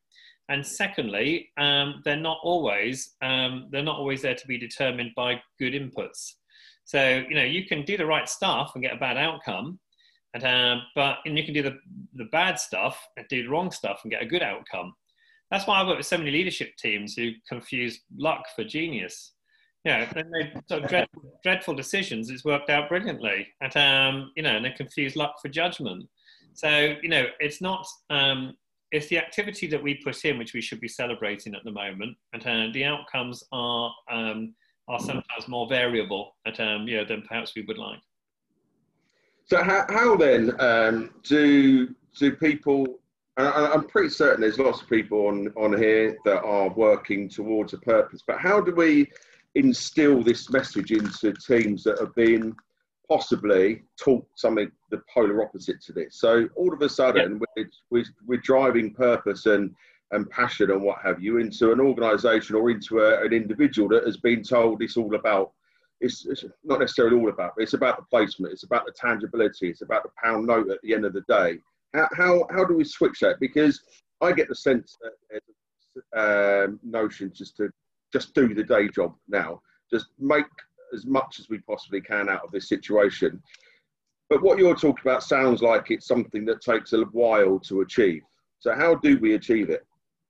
and 0.49 0.65
secondly, 0.65 1.51
um, 1.57 2.03
they're 2.05 2.17
not 2.17 2.39
always 2.43 3.15
um, 3.23 3.69
they're 3.73 3.83
not 3.83 3.99
always 3.99 4.23
there 4.23 4.35
to 4.35 4.47
be 4.47 4.59
determined 4.59 5.13
by 5.17 5.41
good 5.59 5.73
inputs. 5.73 6.35
So 6.85 7.25
you 7.29 7.35
know 7.35 7.45
you 7.45 7.67
can 7.67 7.85
do 7.85 7.97
the 7.97 8.07
right 8.07 8.29
stuff 8.29 8.73
and 8.75 8.85
get 8.85 8.95
a 8.95 8.99
bad 8.99 9.17
outcome, 9.17 9.81
and, 10.35 10.45
um, 10.45 10.83
but 10.95 11.19
and 11.25 11.39
you 11.39 11.45
can 11.45 11.55
do 11.55 11.63
the 11.63 11.79
the 12.15 12.27
bad 12.27 12.61
stuff 12.61 13.01
and 13.17 13.27
do 13.29 13.43
the 13.43 13.49
wrong 13.49 13.71
stuff 13.71 14.01
and 14.05 14.13
get 14.13 14.23
a 14.23 14.27
good 14.27 14.43
outcome. 14.43 14.93
That's 15.51 15.67
why 15.67 15.81
I 15.81 15.87
work 15.87 15.97
with 15.97 16.07
so 16.07 16.19
many 16.19 16.31
leadership 16.31 16.77
teams 16.77 17.15
who 17.15 17.33
confuse 17.49 18.01
luck 18.17 18.45
for 18.55 18.63
genius. 18.63 19.33
Yeah, 19.85 20.13
they 20.13 20.25
made 20.25 20.53
sort 20.69 20.85
of 20.85 20.91
dreadful, 20.91 21.23
dreadful, 21.43 21.75
decisions. 21.75 22.29
It's 22.29 22.45
worked 22.45 22.69
out 22.69 22.91
brilliantly, 22.91 23.47
and 23.63 23.77
um, 23.77 24.33
you 24.37 24.43
know, 24.43 24.57
and 24.57 24.65
they 24.65 24.71
confuse 24.71 25.17
luck 25.17 25.37
for 25.41 25.49
judgment. 25.49 26.07
So 26.53 26.97
you 27.03 27.09
know, 27.09 27.27
it's 27.39 27.63
not 27.63 27.87
um, 28.11 28.55
it's 28.93 29.09
the 29.09 29.19
activity 29.19 29.67
that 29.69 29.83
we 29.83 29.95
put 29.95 30.23
in 30.25 30.39
which 30.39 30.53
we 30.53 30.61
should 30.61 30.81
be 30.81 30.89
celebrating 30.89 31.55
at 31.55 31.65
the 31.65 31.73
moment, 31.73 32.17
and 32.35 32.47
uh, 32.47 32.73
the 32.75 32.85
outcomes 32.85 33.43
are 33.53 33.91
um, 34.11 34.55
are 34.89 35.01
sometimes 35.01 35.47
more 35.47 35.69
variable 35.69 36.37
at, 36.47 36.59
um, 36.59 36.87
yeah, 36.89 37.05
than 37.05 37.23
perhaps 37.23 37.55
we 37.55 37.63
would 37.63 37.79
like. 37.79 38.01
So 39.45 39.63
how, 39.63 39.87
how 39.89 40.17
then 40.17 40.53
um, 40.61 41.11
do 41.23 41.95
do 42.19 42.33
people? 42.33 42.99
I'm 43.37 43.87
pretty 43.87 44.11
certain 44.11 44.43
there's 44.43 44.59
lots 44.59 44.83
of 44.83 44.89
people 44.91 45.29
on 45.29 45.49
on 45.57 45.79
here 45.79 46.19
that 46.27 46.43
are 46.43 46.69
working 46.69 47.29
towards 47.29 47.73
a 47.73 47.79
purpose, 47.79 48.23
but 48.27 48.39
how 48.39 48.61
do 48.61 48.75
we 48.75 49.11
instill 49.55 50.23
this 50.23 50.51
message 50.51 50.93
into 50.93 51.33
teams 51.47 51.83
that 51.85 51.99
have 51.99 52.15
been 52.15 52.55
possibly 53.09 53.83
taught 53.99 54.25
something 54.37 54.71
the 54.91 55.03
polar 55.13 55.43
opposite 55.43 55.83
to 55.83 55.93
this. 55.93 56.21
So 56.21 56.49
all 56.57 56.73
of 56.73 56.81
a 56.81 56.89
sudden, 56.89 57.41
yeah. 57.57 57.65
we're, 57.91 58.05
we're, 58.25 58.41
driving 58.41 58.95
purpose 58.95 59.47
and, 59.47 59.75
and 60.13 60.31
passion 60.31 60.71
and 60.71 60.81
what 60.81 60.99
have 61.03 61.21
you 61.21 61.39
into 61.39 61.73
an 61.73 61.81
organisation 61.81 62.55
or 62.55 62.71
into 62.71 63.01
a, 63.01 63.25
an 63.25 63.33
individual 63.33 63.89
that 63.89 64.07
has 64.07 64.17
been 64.17 64.45
told 64.45 64.81
it's 64.81 64.97
all 64.97 65.15
about. 65.17 65.53
It's, 66.01 66.25
it's, 66.25 66.45
not 66.65 66.79
necessarily 66.79 67.17
all 67.17 67.29
about, 67.29 67.55
but 67.57 67.63
it's 67.63 67.75
about 67.75 67.97
the 67.97 68.05
placement. 68.05 68.53
It's 68.53 68.63
about 68.63 68.87
the 68.87 68.93
tangibility. 68.93 69.69
It's 69.69 69.83
about 69.83 70.05
the 70.05 70.11
pound 70.23 70.47
note 70.47 70.71
at 70.71 70.81
the 70.83 70.95
end 70.95 71.05
of 71.05 71.13
the 71.13 71.23
day. 71.23 71.59
How, 71.93 72.09
how, 72.17 72.47
how 72.51 72.65
do 72.65 72.75
we 72.75 72.85
switch 72.85 73.19
that? 73.21 73.41
Because 73.41 73.83
I 74.21 74.33
get 74.33 74.49
the 74.49 74.55
sense 74.55 74.97
that 75.03 75.13
there's 75.29 75.43
a 76.15 76.65
um, 76.65 76.81
notion 76.85 77.33
just 77.35 77.57
to 77.57 77.71
just 78.13 78.35
do 78.35 78.55
the 78.55 78.65
day 78.65 78.89
job 78.89 79.15
now. 79.29 79.61
Just 79.91 80.07
make 80.19 80.47
as 80.95 81.07
much 81.07 81.39
as 81.39 81.49
we 81.49 81.59
possibly 81.59 82.01
can 82.01 82.29
out 82.29 82.45
of 82.45 82.51
this 82.51 82.69
situation. 82.69 83.43
But 84.29 84.43
what 84.43 84.59
you're 84.59 84.77
talking 84.77 85.03
about 85.03 85.23
sounds 85.23 85.63
like 85.63 85.91
it's 85.91 86.07
something 86.07 86.45
that 86.47 86.61
takes 86.61 86.93
a 86.93 87.03
while 87.03 87.59
to 87.61 87.81
achieve. 87.81 88.23
So 88.61 88.75
how 88.75 88.95
do 88.95 89.19
we 89.19 89.35
achieve 89.35 89.71
it? 89.71 89.85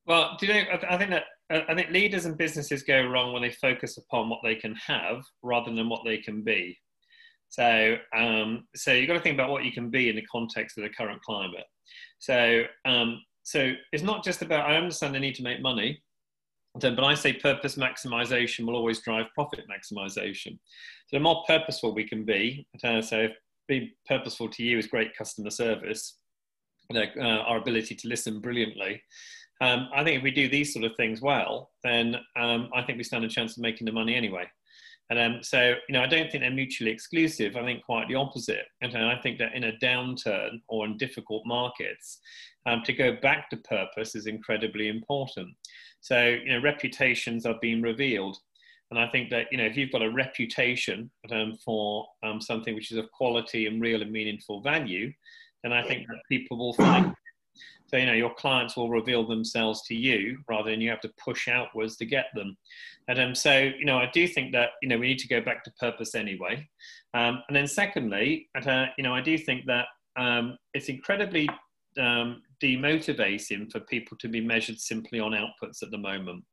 Well, 0.06 0.36
do 0.38 0.46
you 0.46 0.54
know? 0.54 0.64
I 0.88 0.96
think 0.96 1.10
that 1.10 1.24
I 1.50 1.74
think 1.74 1.90
leaders 1.90 2.26
and 2.26 2.38
businesses 2.38 2.82
go 2.82 3.06
wrong 3.06 3.32
when 3.32 3.42
they 3.42 3.50
focus 3.50 3.98
upon 3.98 4.28
what 4.28 4.40
they 4.42 4.54
can 4.54 4.74
have 4.76 5.22
rather 5.42 5.74
than 5.74 5.88
what 5.88 6.02
they 6.04 6.18
can 6.18 6.42
be. 6.42 6.78
So, 7.48 7.96
um, 8.16 8.68
so 8.76 8.92
you've 8.92 9.08
got 9.08 9.14
to 9.14 9.20
think 9.20 9.34
about 9.34 9.50
what 9.50 9.64
you 9.64 9.72
can 9.72 9.90
be 9.90 10.08
in 10.08 10.14
the 10.14 10.26
context 10.26 10.78
of 10.78 10.84
the 10.84 10.90
current 10.90 11.20
climate. 11.22 11.64
So, 12.20 12.62
um, 12.84 13.20
so 13.42 13.72
it's 13.92 14.04
not 14.04 14.24
just 14.24 14.42
about. 14.42 14.70
I 14.70 14.76
understand 14.76 15.14
they 15.14 15.18
need 15.18 15.34
to 15.36 15.42
make 15.42 15.60
money, 15.60 16.00
but 16.78 17.02
I 17.02 17.14
say 17.14 17.32
purpose 17.32 17.76
maximization 17.76 18.64
will 18.64 18.76
always 18.76 19.00
drive 19.00 19.26
profit 19.34 19.64
maximization. 19.68 20.58
So 21.08 21.16
the 21.16 21.20
more 21.20 21.42
purposeful 21.46 21.94
we 21.94 22.06
can 22.06 22.24
be, 22.24 22.66
uh, 22.84 23.02
so 23.02 23.28
being 23.66 23.90
purposeful 24.06 24.48
to 24.50 24.62
you 24.62 24.78
is 24.78 24.86
great 24.86 25.16
customer 25.16 25.50
service, 25.50 26.18
uh, 26.94 27.22
our 27.22 27.58
ability 27.58 27.94
to 27.96 28.08
listen 28.08 28.40
brilliantly. 28.40 29.02
Um, 29.60 29.88
I 29.94 30.04
think 30.04 30.18
if 30.18 30.22
we 30.22 30.30
do 30.30 30.48
these 30.48 30.72
sort 30.72 30.84
of 30.84 30.92
things 30.96 31.20
well, 31.20 31.70
then 31.84 32.16
um, 32.36 32.70
I 32.74 32.82
think 32.82 32.98
we 32.98 33.04
stand 33.04 33.24
a 33.24 33.28
chance 33.28 33.56
of 33.56 33.62
making 33.62 33.84
the 33.84 33.92
money 33.92 34.14
anyway. 34.14 34.44
And 35.10 35.18
um, 35.18 35.42
so, 35.42 35.74
you 35.88 35.92
know, 35.92 36.02
I 36.02 36.06
don't 36.06 36.30
think 36.30 36.42
they're 36.42 36.52
mutually 36.52 36.92
exclusive. 36.92 37.56
I 37.56 37.64
think 37.64 37.84
quite 37.84 38.06
the 38.08 38.14
opposite. 38.14 38.66
And 38.80 38.96
I 38.96 39.16
think 39.20 39.38
that 39.38 39.54
in 39.54 39.64
a 39.64 39.72
downturn 39.82 40.60
or 40.68 40.86
in 40.86 40.96
difficult 40.98 41.42
markets, 41.46 42.20
um, 42.66 42.82
to 42.84 42.92
go 42.92 43.16
back 43.20 43.50
to 43.50 43.56
purpose 43.56 44.14
is 44.14 44.26
incredibly 44.26 44.88
important. 44.88 45.48
So, 46.00 46.24
you 46.26 46.52
know, 46.52 46.60
reputations 46.62 47.46
are 47.46 47.56
being 47.60 47.82
revealed. 47.82 48.38
And 48.90 48.98
I 48.98 49.06
think 49.08 49.30
that, 49.30 49.46
you 49.52 49.58
know, 49.58 49.64
if 49.64 49.76
you've 49.76 49.92
got 49.92 50.02
a 50.02 50.10
reputation 50.10 51.10
um, 51.30 51.56
for 51.64 52.06
um, 52.24 52.40
something 52.40 52.74
which 52.74 52.90
is 52.90 52.98
of 52.98 53.10
quality 53.12 53.66
and 53.66 53.80
real 53.80 54.02
and 54.02 54.10
meaningful 54.10 54.62
value, 54.62 55.12
then 55.62 55.72
I 55.72 55.82
think 55.86 56.06
that 56.08 56.18
people 56.28 56.58
will 56.58 56.72
find 56.74 57.14
so, 57.90 57.96
you 57.96 58.06
know, 58.06 58.12
your 58.12 58.32
clients 58.34 58.76
will 58.76 58.88
reveal 58.88 59.26
themselves 59.26 59.82
to 59.88 59.96
you 59.96 60.38
rather 60.48 60.70
than 60.70 60.80
you 60.80 60.90
have 60.90 61.00
to 61.00 61.12
push 61.18 61.48
outwards 61.48 61.96
to 61.96 62.06
get 62.06 62.26
them. 62.34 62.56
And 63.08 63.18
um, 63.18 63.34
so, 63.34 63.58
you 63.58 63.84
know, 63.84 63.98
I 63.98 64.08
do 64.12 64.28
think 64.28 64.52
that, 64.52 64.70
you 64.80 64.88
know, 64.88 64.96
we 64.96 65.08
need 65.08 65.18
to 65.18 65.28
go 65.28 65.40
back 65.40 65.64
to 65.64 65.72
purpose 65.72 66.14
anyway. 66.14 66.68
Um, 67.14 67.42
and 67.48 67.56
then 67.56 67.66
secondly, 67.66 68.48
uh, 68.64 68.86
you 68.96 69.02
know, 69.02 69.12
I 69.12 69.20
do 69.20 69.36
think 69.36 69.66
that 69.66 69.86
um, 70.16 70.56
it's 70.72 70.88
incredibly 70.88 71.48
um, 71.98 72.42
demotivating 72.62 73.70
for 73.70 73.80
people 73.80 74.16
to 74.18 74.28
be 74.28 74.40
measured 74.40 74.78
simply 74.78 75.18
on 75.18 75.32
outputs 75.32 75.82
at 75.82 75.90
the 75.90 75.98
moment. 75.98 76.44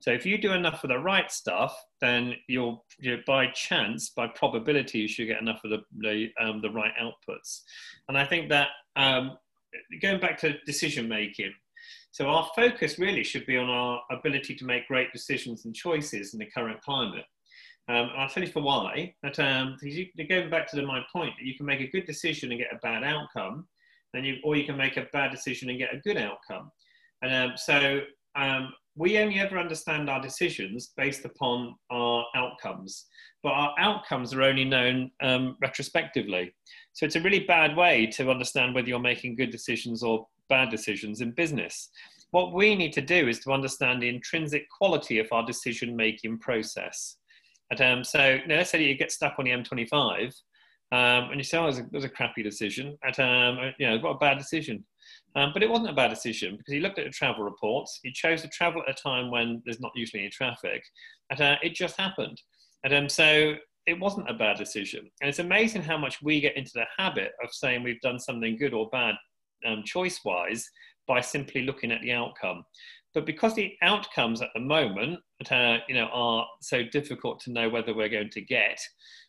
So 0.00 0.10
if 0.10 0.24
you 0.24 0.38
do 0.38 0.52
enough 0.52 0.82
of 0.82 0.88
the 0.88 0.98
right 0.98 1.30
stuff, 1.30 1.76
then 2.00 2.34
you'll, 2.48 2.84
you 2.98 3.18
by 3.26 3.48
chance, 3.48 4.10
by 4.10 4.26
probability, 4.28 5.00
you 5.00 5.08
should 5.08 5.26
get 5.26 5.40
enough 5.40 5.62
of 5.64 5.70
the 5.70 5.82
the, 5.98 6.28
um, 6.40 6.60
the 6.60 6.70
right 6.70 6.92
outputs. 7.00 7.62
And 8.08 8.16
I 8.16 8.24
think 8.24 8.48
that 8.48 8.68
um, 8.96 9.36
going 10.00 10.20
back 10.20 10.38
to 10.38 10.58
decision 10.64 11.08
making. 11.08 11.52
So 12.12 12.26
our 12.26 12.50
focus 12.56 12.98
really 12.98 13.22
should 13.22 13.46
be 13.46 13.56
on 13.56 13.70
our 13.70 14.02
ability 14.10 14.56
to 14.56 14.64
make 14.64 14.88
great 14.88 15.12
decisions 15.12 15.64
and 15.64 15.74
choices 15.74 16.34
in 16.34 16.40
the 16.40 16.46
current 16.46 16.82
climate. 16.82 17.24
Um, 17.88 18.10
I'll 18.16 18.28
tell 18.28 18.42
you 18.42 18.50
for 18.50 18.62
why. 18.62 19.14
But 19.22 19.38
um, 19.38 19.76
going 20.28 20.50
back 20.50 20.68
to 20.70 20.76
the, 20.76 20.82
my 20.82 21.02
point, 21.12 21.34
that 21.38 21.46
you 21.46 21.56
can 21.56 21.66
make 21.66 21.80
a 21.80 21.86
good 21.86 22.06
decision 22.06 22.50
and 22.50 22.60
get 22.60 22.72
a 22.72 22.78
bad 22.78 23.04
outcome, 23.04 23.66
then 24.12 24.24
you, 24.24 24.36
or 24.44 24.56
you 24.56 24.64
can 24.64 24.76
make 24.76 24.96
a 24.96 25.06
bad 25.12 25.30
decision 25.30 25.70
and 25.70 25.78
get 25.78 25.94
a 25.94 25.98
good 25.98 26.16
outcome. 26.16 26.70
And 27.22 27.32
um, 27.34 27.56
so 27.56 28.00
um, 28.36 28.72
we 28.96 29.18
only 29.18 29.38
ever 29.38 29.58
understand 29.58 30.10
our 30.10 30.20
decisions 30.20 30.92
based 30.96 31.24
upon 31.24 31.74
our 31.90 32.24
outcomes, 32.34 33.06
but 33.42 33.50
our 33.50 33.74
outcomes 33.78 34.34
are 34.34 34.42
only 34.42 34.64
known 34.64 35.10
um, 35.22 35.56
retrospectively. 35.60 36.52
So 36.92 37.06
it's 37.06 37.16
a 37.16 37.20
really 37.20 37.40
bad 37.40 37.76
way 37.76 38.06
to 38.14 38.30
understand 38.30 38.74
whether 38.74 38.88
you're 38.88 38.98
making 38.98 39.36
good 39.36 39.50
decisions 39.50 40.02
or 40.02 40.26
bad 40.48 40.70
decisions 40.70 41.20
in 41.20 41.30
business. 41.32 41.90
What 42.32 42.54
we 42.54 42.74
need 42.74 42.92
to 42.94 43.00
do 43.00 43.28
is 43.28 43.40
to 43.40 43.52
understand 43.52 44.02
the 44.02 44.08
intrinsic 44.08 44.66
quality 44.68 45.18
of 45.18 45.28
our 45.32 45.44
decision 45.44 45.96
making 45.96 46.38
process. 46.38 47.16
And, 47.70 47.80
um, 47.80 48.04
so 48.04 48.34
you 48.34 48.40
let's 48.48 48.70
say 48.70 48.82
you 48.82 48.94
get 48.96 49.12
stuck 49.12 49.38
on 49.38 49.44
the 49.44 49.52
M25 49.52 50.34
um, 50.92 51.30
and 51.30 51.36
you 51.36 51.44
say, 51.44 51.58
oh, 51.58 51.64
it 51.64 51.66
was, 51.66 51.78
a, 51.78 51.82
it 51.82 51.92
was 51.92 52.04
a 52.04 52.08
crappy 52.08 52.42
decision. 52.42 52.98
And, 53.04 53.20
um, 53.20 53.72
you 53.78 53.88
know, 53.88 53.98
what 53.98 54.16
a 54.16 54.18
bad 54.18 54.38
decision. 54.38 54.84
Um, 55.36 55.50
but 55.52 55.62
it 55.62 55.70
wasn't 55.70 55.90
a 55.90 55.94
bad 55.94 56.08
decision 56.08 56.56
because 56.56 56.72
he 56.72 56.80
looked 56.80 56.98
at 56.98 57.04
the 57.04 57.10
travel 57.10 57.44
reports. 57.44 58.00
He 58.02 58.12
chose 58.12 58.42
to 58.42 58.48
travel 58.48 58.82
at 58.82 58.98
a 58.98 59.02
time 59.02 59.30
when 59.30 59.62
there's 59.64 59.80
not 59.80 59.92
usually 59.94 60.22
any 60.22 60.30
traffic. 60.30 60.82
And 61.30 61.40
uh, 61.40 61.56
it 61.62 61.74
just 61.74 61.96
happened. 61.96 62.40
And 62.84 62.92
um, 62.92 63.08
so 63.08 63.54
it 63.86 64.00
wasn't 64.00 64.30
a 64.30 64.34
bad 64.34 64.56
decision. 64.56 65.08
And 65.20 65.28
it's 65.28 65.38
amazing 65.38 65.82
how 65.82 65.96
much 65.96 66.22
we 66.22 66.40
get 66.40 66.56
into 66.56 66.72
the 66.74 66.86
habit 66.98 67.32
of 67.42 67.52
saying 67.52 67.82
we've 67.82 68.00
done 68.00 68.18
something 68.18 68.56
good 68.56 68.74
or 68.74 68.88
bad 68.90 69.14
um, 69.64 69.82
choice 69.84 70.20
wise 70.24 70.68
by 71.06 71.20
simply 71.20 71.62
looking 71.62 71.92
at 71.92 72.02
the 72.02 72.12
outcome. 72.12 72.64
But 73.14 73.26
because 73.26 73.54
the 73.54 73.74
outcomes 73.82 74.40
at 74.40 74.50
the 74.54 74.60
moment 74.60 75.20
uh, 75.50 75.78
you 75.88 75.94
know, 75.94 76.08
are 76.12 76.46
so 76.60 76.82
difficult 76.84 77.40
to 77.40 77.52
know 77.52 77.68
whether 77.68 77.94
we're 77.94 78.08
going 78.08 78.30
to 78.30 78.40
get, 78.40 78.80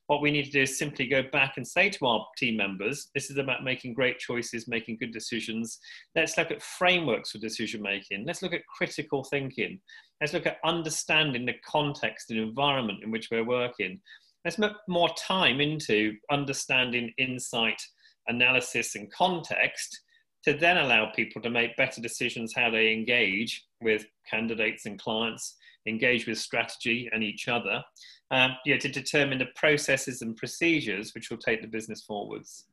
what 0.08 0.22
we 0.22 0.30
need 0.30 0.44
to 0.44 0.52
do 0.52 0.64
is 0.64 0.78
simply 0.78 1.08
go 1.08 1.24
back 1.32 1.54
and 1.56 1.66
say 1.66 1.90
to 1.90 2.06
our 2.06 2.26
team 2.38 2.58
members, 2.58 3.10
this 3.16 3.30
is 3.30 3.38
about 3.38 3.64
making 3.64 3.94
great 3.94 4.20
choices, 4.20 4.68
making 4.68 4.98
good 4.98 5.14
decisions. 5.14 5.80
Let's 6.16 6.38
look 6.38 6.52
at 6.52 6.62
frameworks 6.62 7.32
for 7.32 7.38
decision 7.38 7.82
making. 7.82 8.26
Let's 8.26 8.42
look 8.42 8.54
at 8.54 8.68
critical 8.68 9.24
thinking. 9.24 9.80
Let's 10.20 10.34
look 10.34 10.46
at 10.46 10.58
understanding 10.66 11.46
the 11.46 11.56
context 11.66 12.30
and 12.30 12.40
environment 12.40 13.00
in 13.04 13.10
which 13.10 13.30
we're 13.32 13.46
working. 13.46 14.02
Let's 14.44 14.58
put 14.58 14.74
more 14.88 15.10
time 15.18 15.62
into 15.62 16.14
understanding 16.30 17.14
insight, 17.18 17.82
analysis, 18.28 18.96
and 18.96 19.12
context 19.14 19.98
to 20.44 20.54
then 20.54 20.78
allow 20.78 21.12
people 21.16 21.42
to 21.42 21.50
make 21.50 21.76
better 21.78 22.02
decisions 22.02 22.54
how 22.56 22.70
they 22.70 22.92
engage 22.92 23.66
with 23.82 24.06
candidates 24.30 24.86
and 24.86 25.00
clients, 25.00 25.58
engage 25.88 26.28
with 26.28 26.38
strategy 26.38 27.10
and 27.14 27.24
each 27.24 27.48
other, 27.48 27.84
um, 28.32 28.52
you 28.66 28.74
know, 28.74 28.80
to 28.80 28.90
determine 28.90 29.38
the 29.38 29.48
processes 29.56 30.22
and 30.22 30.36
procedures 30.38 31.14
which 31.14 31.30
will 31.30 31.38
take 31.38 31.62
the 31.62 31.68
business 31.68 32.04
forwards. 32.04 32.66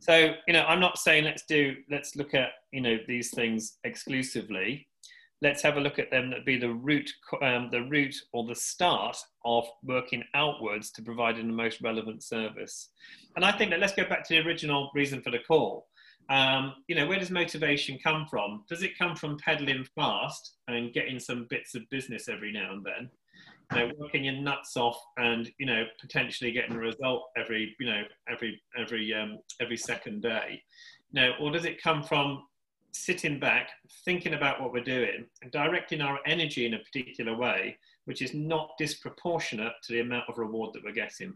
So, 0.00 0.34
you 0.46 0.52
know, 0.52 0.64
I'm 0.64 0.80
not 0.80 0.98
saying 0.98 1.24
let's 1.24 1.44
do, 1.46 1.76
let's 1.90 2.16
look 2.16 2.34
at, 2.34 2.50
you 2.72 2.80
know, 2.80 2.98
these 3.08 3.30
things 3.34 3.78
exclusively. 3.84 4.86
let's 5.44 5.62
have 5.62 5.76
a 5.76 5.80
look 5.80 5.98
at 5.98 6.10
them 6.10 6.30
that 6.30 6.46
be 6.46 6.56
the 6.56 6.72
root, 6.72 7.10
um, 7.42 7.68
the 7.70 7.82
root 7.82 8.14
or 8.32 8.46
the 8.46 8.54
start 8.54 9.16
of 9.44 9.66
working 9.82 10.24
outwards 10.34 10.90
to 10.92 11.02
providing 11.02 11.46
the 11.46 11.52
most 11.52 11.82
relevant 11.82 12.22
service. 12.22 12.90
And 13.36 13.44
I 13.44 13.52
think 13.52 13.70
that 13.70 13.78
let's 13.78 13.94
go 13.94 14.08
back 14.08 14.26
to 14.26 14.34
the 14.34 14.46
original 14.46 14.90
reason 14.94 15.20
for 15.20 15.30
the 15.30 15.40
call. 15.46 15.86
Um, 16.30 16.74
you 16.88 16.94
know, 16.94 17.06
where 17.06 17.18
does 17.18 17.30
motivation 17.30 17.98
come 18.02 18.26
from? 18.26 18.64
Does 18.68 18.82
it 18.82 18.98
come 18.98 19.14
from 19.14 19.38
pedaling 19.38 19.86
fast 19.94 20.56
and 20.68 20.92
getting 20.92 21.18
some 21.18 21.46
bits 21.50 21.74
of 21.74 21.88
business 21.90 22.28
every 22.28 22.52
now 22.52 22.72
and 22.72 22.84
then? 22.84 23.10
You 23.72 23.78
know, 23.88 23.94
working 23.98 24.24
your 24.24 24.34
nuts 24.34 24.76
off 24.76 24.98
and 25.16 25.50
you 25.58 25.66
know 25.66 25.84
potentially 26.00 26.52
getting 26.52 26.76
a 26.76 26.78
result 26.78 27.30
every 27.36 27.74
you 27.80 27.86
know 27.86 28.02
every 28.28 28.60
every 28.78 29.12
um, 29.12 29.38
every 29.60 29.76
second 29.76 30.22
day. 30.22 30.62
You 31.12 31.20
know, 31.20 31.32
or 31.40 31.50
does 31.50 31.64
it 31.64 31.82
come 31.82 32.02
from 32.02 32.44
sitting 32.92 33.40
back, 33.40 33.70
thinking 34.04 34.34
about 34.34 34.60
what 34.60 34.72
we're 34.72 34.84
doing, 34.84 35.26
and 35.42 35.50
directing 35.50 36.00
our 36.00 36.18
energy 36.26 36.66
in 36.66 36.74
a 36.74 36.78
particular 36.78 37.36
way, 37.36 37.76
which 38.04 38.22
is 38.22 38.34
not 38.34 38.70
disproportionate 38.78 39.72
to 39.82 39.92
the 39.92 40.00
amount 40.00 40.28
of 40.28 40.38
reward 40.38 40.72
that 40.74 40.84
we're 40.84 40.92
getting? 40.92 41.34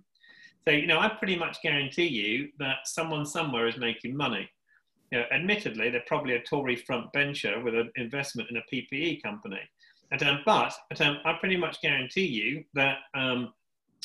So, 0.66 0.72
you 0.72 0.86
know, 0.86 1.00
I 1.00 1.08
pretty 1.08 1.36
much 1.36 1.62
guarantee 1.62 2.06
you 2.06 2.50
that 2.58 2.78
someone 2.84 3.24
somewhere 3.24 3.66
is 3.68 3.78
making 3.78 4.16
money 4.16 4.48
you 5.10 5.18
know, 5.18 5.24
admittedly, 5.32 5.90
they're 5.90 6.02
probably 6.06 6.34
a 6.34 6.42
Tory 6.42 6.76
front 6.76 7.12
bencher 7.12 7.62
with 7.62 7.74
an 7.74 7.90
investment 7.96 8.50
in 8.50 8.56
a 8.56 8.62
PPE 8.72 9.22
company. 9.22 9.60
And, 10.10 10.22
um, 10.22 10.40
but, 10.44 10.74
um, 11.00 11.18
I 11.24 11.34
pretty 11.34 11.56
much 11.56 11.80
guarantee 11.82 12.26
you 12.26 12.64
that 12.74 12.98
um, 13.14 13.52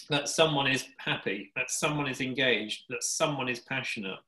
that 0.10 0.28
someone 0.28 0.68
is 0.68 0.86
happy, 0.98 1.52
that 1.56 1.70
someone 1.70 2.08
is 2.08 2.22
engaged, 2.22 2.84
that 2.90 3.04
someone 3.04 3.48
is 3.48 3.60
passionate. 3.62 4.20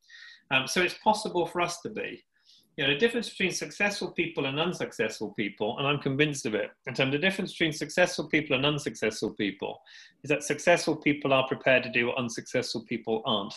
Um, 0.52 0.68
so 0.68 0.82
it's 0.82 0.98
possible 1.04 1.46
for 1.46 1.62
us 1.62 1.82
to 1.82 1.90
be. 1.90 2.24
You 2.78 2.86
know, 2.86 2.94
the 2.94 3.00
difference 3.00 3.30
between 3.30 3.52
successful 3.52 4.12
people 4.12 4.46
and 4.46 4.60
unsuccessful 4.60 5.34
people, 5.34 5.78
and 5.78 5.88
I'm 5.88 6.00
convinced 6.00 6.46
of 6.46 6.56
it, 6.56 6.72
and 6.88 7.00
um, 7.00 7.10
the 7.10 7.18
difference 7.18 7.54
between 7.54 7.72
successful 7.72 8.28
people 8.28 8.56
and 8.56 8.66
unsuccessful 8.66 9.32
people 9.32 9.82
is 10.24 10.30
that 10.30 10.44
successful 10.44 10.98
people 10.98 11.32
are 11.32 11.48
prepared 11.48 11.84
to 11.84 11.90
do 11.90 12.08
what 12.08 12.18
unsuccessful 12.18 12.84
people 12.84 13.22
aren't. 13.26 13.54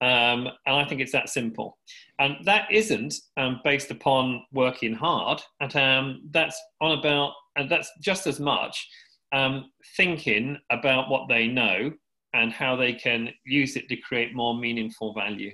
Um, 0.00 0.48
and 0.66 0.76
I 0.76 0.84
think 0.84 1.00
it's 1.00 1.12
that 1.12 1.28
simple. 1.28 1.78
And 2.18 2.36
that 2.44 2.70
isn't 2.70 3.14
um, 3.36 3.60
based 3.64 3.90
upon 3.90 4.42
working 4.52 4.94
hard. 4.94 5.42
And 5.60 5.76
um, 5.76 6.22
that's 6.30 6.60
on 6.80 6.98
about, 6.98 7.32
and 7.56 7.70
that's 7.70 7.90
just 8.00 8.26
as 8.26 8.40
much 8.40 8.88
um, 9.32 9.70
thinking 9.96 10.56
about 10.70 11.10
what 11.10 11.28
they 11.28 11.46
know 11.46 11.92
and 12.32 12.52
how 12.52 12.76
they 12.76 12.92
can 12.92 13.30
use 13.44 13.76
it 13.76 13.88
to 13.88 13.96
create 13.96 14.34
more 14.34 14.56
meaningful 14.56 15.12
value. 15.12 15.52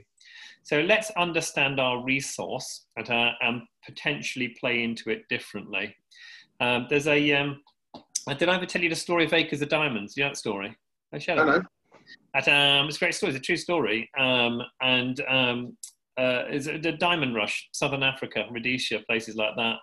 So 0.63 0.81
let's 0.81 1.11
understand 1.13 1.79
our 1.79 2.03
resource 2.03 2.87
and, 2.97 3.09
uh, 3.09 3.31
and 3.41 3.63
potentially 3.85 4.57
play 4.61 4.83
into 4.83 5.11
it 5.11 5.23
differently. 5.29 5.95
Um, 6.61 6.87
there's 6.91 7.07
a. 7.07 7.33
Um, 7.33 7.63
did 8.39 8.49
I 8.49 8.57
ever 8.57 8.67
tell 8.67 8.83
you 8.83 8.89
the 8.89 8.97
story 8.97 9.25
of 9.25 9.33
Acres 9.33 9.63
of 9.63 9.69
Diamonds? 9.69 10.17
You 10.17 10.25
know 10.25 10.31
that 10.31 10.37
story? 10.37 10.77
I 11.13 11.19
shall. 11.19 11.39
At, 12.35 12.49
um, 12.49 12.87
it's 12.87 12.97
a 12.97 13.01
great 13.01 13.15
story. 13.15 13.33
It's 13.33 13.41
a 13.41 13.43
true 13.43 13.57
story. 13.57 14.11
Um, 14.19 14.63
and 14.81 15.21
um, 15.29 15.77
uh, 16.19 16.45
it's 16.49 16.67
the 16.67 16.97
diamond 16.99 17.35
rush, 17.35 17.69
Southern 17.73 18.03
Africa, 18.03 18.47
Rhodesia, 18.51 19.01
places 19.09 19.37
like 19.37 19.55
that. 19.57 19.77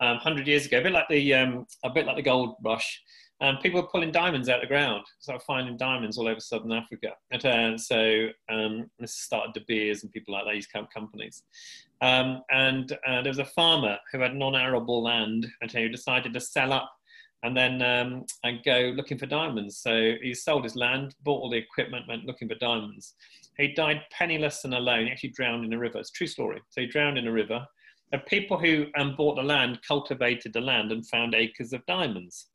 Um, 0.00 0.18
Hundred 0.18 0.46
years 0.46 0.66
ago, 0.66 0.78
a 0.78 0.82
bit 0.82 0.92
like 0.92 1.08
the 1.08 1.34
um, 1.34 1.66
a 1.84 1.90
bit 1.90 2.06
like 2.06 2.16
the 2.16 2.22
gold 2.22 2.56
rush. 2.62 3.02
Um, 3.40 3.58
people 3.58 3.80
were 3.80 3.88
pulling 3.88 4.10
diamonds 4.10 4.48
out 4.48 4.56
of 4.56 4.62
the 4.62 4.66
ground, 4.66 5.04
of 5.28 5.42
finding 5.44 5.76
diamonds 5.76 6.18
all 6.18 6.26
over 6.26 6.40
Southern 6.40 6.72
Africa. 6.72 7.12
And 7.30 7.46
uh, 7.46 7.78
so 7.78 8.30
this 8.98 9.14
started 9.14 9.54
De 9.54 9.60
Beers 9.68 10.02
and 10.02 10.10
people 10.10 10.34
like 10.34 10.44
that, 10.44 10.54
these 10.54 10.66
companies. 10.66 11.44
And 12.00 12.92
uh, 13.06 13.22
there 13.22 13.30
was 13.30 13.38
a 13.38 13.44
farmer 13.44 13.96
who 14.10 14.20
had 14.20 14.34
non-arable 14.34 15.04
land 15.04 15.46
and 15.62 15.70
who 15.70 15.88
decided 15.88 16.32
to 16.32 16.40
sell 16.40 16.72
up 16.72 16.90
and 17.42 17.56
then 17.56 17.82
um, 17.82 18.24
and 18.44 18.64
go 18.64 18.92
looking 18.96 19.18
for 19.18 19.26
diamonds. 19.26 19.78
So 19.78 20.14
he 20.22 20.34
sold 20.34 20.64
his 20.64 20.76
land, 20.76 21.14
bought 21.22 21.40
all 21.40 21.50
the 21.50 21.56
equipment, 21.56 22.08
went 22.08 22.24
looking 22.24 22.48
for 22.48 22.56
diamonds. 22.56 23.14
He 23.56 23.74
died 23.74 24.02
penniless 24.10 24.64
and 24.64 24.74
alone. 24.74 25.06
He 25.06 25.12
actually 25.12 25.30
drowned 25.30 25.64
in 25.64 25.72
a 25.72 25.78
river. 25.78 25.98
It's 25.98 26.10
a 26.10 26.12
true 26.12 26.26
story. 26.26 26.60
So 26.70 26.80
he 26.80 26.86
drowned 26.86 27.18
in 27.18 27.26
a 27.26 27.32
river. 27.32 27.64
And 28.12 28.24
people 28.26 28.58
who 28.58 28.86
um, 28.96 29.14
bought 29.16 29.36
the 29.36 29.42
land 29.42 29.80
cultivated 29.86 30.52
the 30.52 30.60
land 30.60 30.92
and 30.92 31.06
found 31.06 31.34
acres 31.34 31.72
of 31.72 31.84
diamonds. 31.86 32.46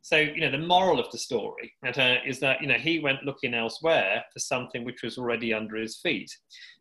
So 0.00 0.16
you 0.16 0.40
know 0.40 0.50
the 0.50 0.58
moral 0.58 0.98
of 0.98 1.10
the 1.12 1.18
story 1.18 1.72
uh, 1.86 2.14
is 2.26 2.40
that 2.40 2.60
you 2.60 2.66
know 2.66 2.74
he 2.74 2.98
went 2.98 3.22
looking 3.22 3.54
elsewhere 3.54 4.24
for 4.32 4.40
something 4.40 4.84
which 4.84 5.02
was 5.02 5.16
already 5.16 5.54
under 5.54 5.76
his 5.76 6.00
feet. 6.00 6.30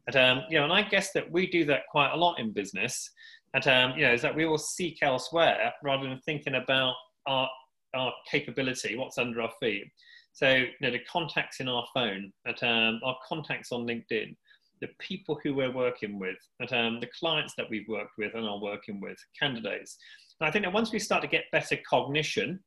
And, 0.08 0.16
um, 0.16 0.44
you 0.50 0.58
know, 0.58 0.64
and 0.64 0.74
I 0.74 0.82
guess 0.82 1.12
that 1.12 1.32
we 1.32 1.46
do 1.46 1.64
that 1.66 1.82
quite 1.92 2.14
a 2.14 2.18
lot 2.18 2.40
in 2.40 2.52
business. 2.52 3.12
And 3.54 3.68
um, 3.68 3.94
you 3.98 4.08
know, 4.08 4.14
is 4.14 4.24
that 4.24 4.36
we 4.36 4.46
will 4.46 4.58
seek 4.58 5.00
elsewhere 5.04 5.72
rather 5.84 6.10
than 6.10 6.20
thinking 6.22 6.56
about 6.56 6.96
our, 7.28 7.50
our 7.94 8.14
capability, 8.30 8.96
what's 8.96 9.18
under 9.18 9.42
our 9.42 9.52
feet. 9.60 9.86
So, 10.34 10.50
you 10.50 10.68
know, 10.82 10.92
the 10.92 11.00
contacts 11.12 11.60
in 11.60 11.68
our 11.68 11.86
phone, 11.94 12.32
at, 12.48 12.62
um, 12.64 13.02
our 13.04 13.18
contacts 13.28 13.72
on 13.72 13.86
LinkedIn, 13.86 14.36
the 14.80 14.88
people 15.00 15.40
who 15.44 15.54
we're 15.54 15.76
working 15.76 16.18
with, 16.20 16.38
at, 16.62 16.72
um, 16.74 17.00
the 17.00 17.10
clients 17.20 17.54
that 17.58 17.70
we've 17.70 17.88
worked 17.88 18.14
with 18.18 18.34
and 18.34 18.48
are 18.48 18.62
working 18.62 19.00
with, 19.02 19.18
candidates. 19.40 19.98
And 20.40 20.48
I 20.48 20.52
think 20.52 20.66
that 20.66 20.74
once 20.74 20.92
we 20.92 21.00
start 21.00 21.22
to 21.22 21.28
get 21.28 21.52
better 21.52 21.78
cognition, 21.88 22.60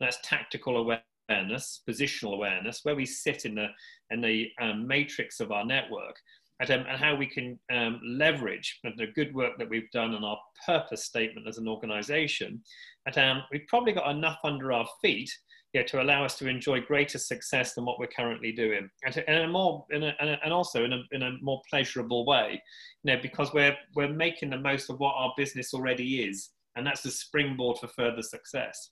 that's 0.00 0.18
tactical 0.22 0.76
awareness, 0.76 1.82
positional 1.88 2.34
awareness, 2.34 2.80
where 2.84 2.94
we 2.94 3.04
sit 3.04 3.44
in 3.44 3.56
the, 3.56 3.66
in 4.10 4.20
the 4.20 4.48
um, 4.62 4.86
matrix 4.86 5.40
of 5.40 5.50
our 5.50 5.64
network, 5.64 6.16
and, 6.60 6.70
um, 6.70 6.84
and 6.88 6.98
how 6.98 7.14
we 7.14 7.26
can 7.26 7.58
um, 7.72 8.00
leverage 8.04 8.80
the 8.82 9.06
good 9.14 9.34
work 9.34 9.58
that 9.58 9.68
we've 9.68 9.90
done 9.92 10.14
and 10.14 10.24
our 10.24 10.38
purpose 10.66 11.04
statement 11.04 11.46
as 11.46 11.58
an 11.58 11.68
organization. 11.68 12.60
And 13.06 13.18
um, 13.18 13.42
we've 13.52 13.66
probably 13.68 13.92
got 13.92 14.10
enough 14.10 14.38
under 14.44 14.72
our 14.72 14.86
feet 15.00 15.30
yeah, 15.74 15.82
to 15.82 16.00
allow 16.00 16.24
us 16.24 16.36
to 16.38 16.48
enjoy 16.48 16.80
greater 16.80 17.18
success 17.18 17.74
than 17.74 17.84
what 17.84 17.98
we're 17.98 18.06
currently 18.06 18.52
doing, 18.52 18.88
and, 19.04 19.24
and 19.28 19.44
a 19.44 19.48
more, 19.48 19.84
in 19.90 20.02
a, 20.02 20.14
and 20.18 20.52
also 20.52 20.84
in 20.84 20.94
a, 20.94 21.02
in 21.12 21.22
a 21.22 21.32
more 21.42 21.60
pleasurable 21.68 22.24
way, 22.24 22.62
you 23.02 23.12
know, 23.12 23.20
because 23.20 23.52
we're 23.52 23.76
we're 23.94 24.08
making 24.08 24.48
the 24.48 24.56
most 24.56 24.88
of 24.88 24.98
what 24.98 25.14
our 25.14 25.32
business 25.36 25.74
already 25.74 26.22
is, 26.22 26.50
and 26.76 26.86
that's 26.86 27.02
the 27.02 27.10
springboard 27.10 27.76
for 27.78 27.88
further 27.88 28.22
success. 28.22 28.90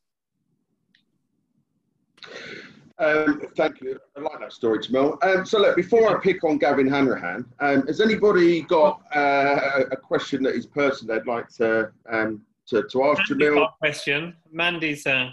Um, 2.99 3.43
thank 3.57 3.81
you. 3.83 3.99
I 4.17 4.21
like 4.21 4.41
that 4.41 4.53
story, 4.53 4.79
Jamil. 4.79 5.23
Um, 5.23 5.45
so, 5.45 5.59
look, 5.59 5.77
before 5.77 6.17
I 6.17 6.21
pick 6.21 6.43
on 6.45 6.57
Gavin 6.57 6.89
Hanrahan, 6.89 7.45
um, 7.61 7.87
has 7.87 8.01
anybody 8.01 8.63
got 8.63 9.03
uh, 9.15 9.85
a 9.91 9.97
question 9.97 10.43
that 10.45 10.55
is 10.55 10.67
personal 10.67 11.17
they'd 11.17 11.27
like 11.27 11.49
to 11.57 11.91
um, 12.11 12.41
to, 12.69 12.83
to 12.91 13.05
ask 13.05 13.31
Mandy 13.31 13.45
Jamil? 13.45 13.79
question. 13.79 14.37
Mandy's. 14.51 15.07
Uh, 15.07 15.29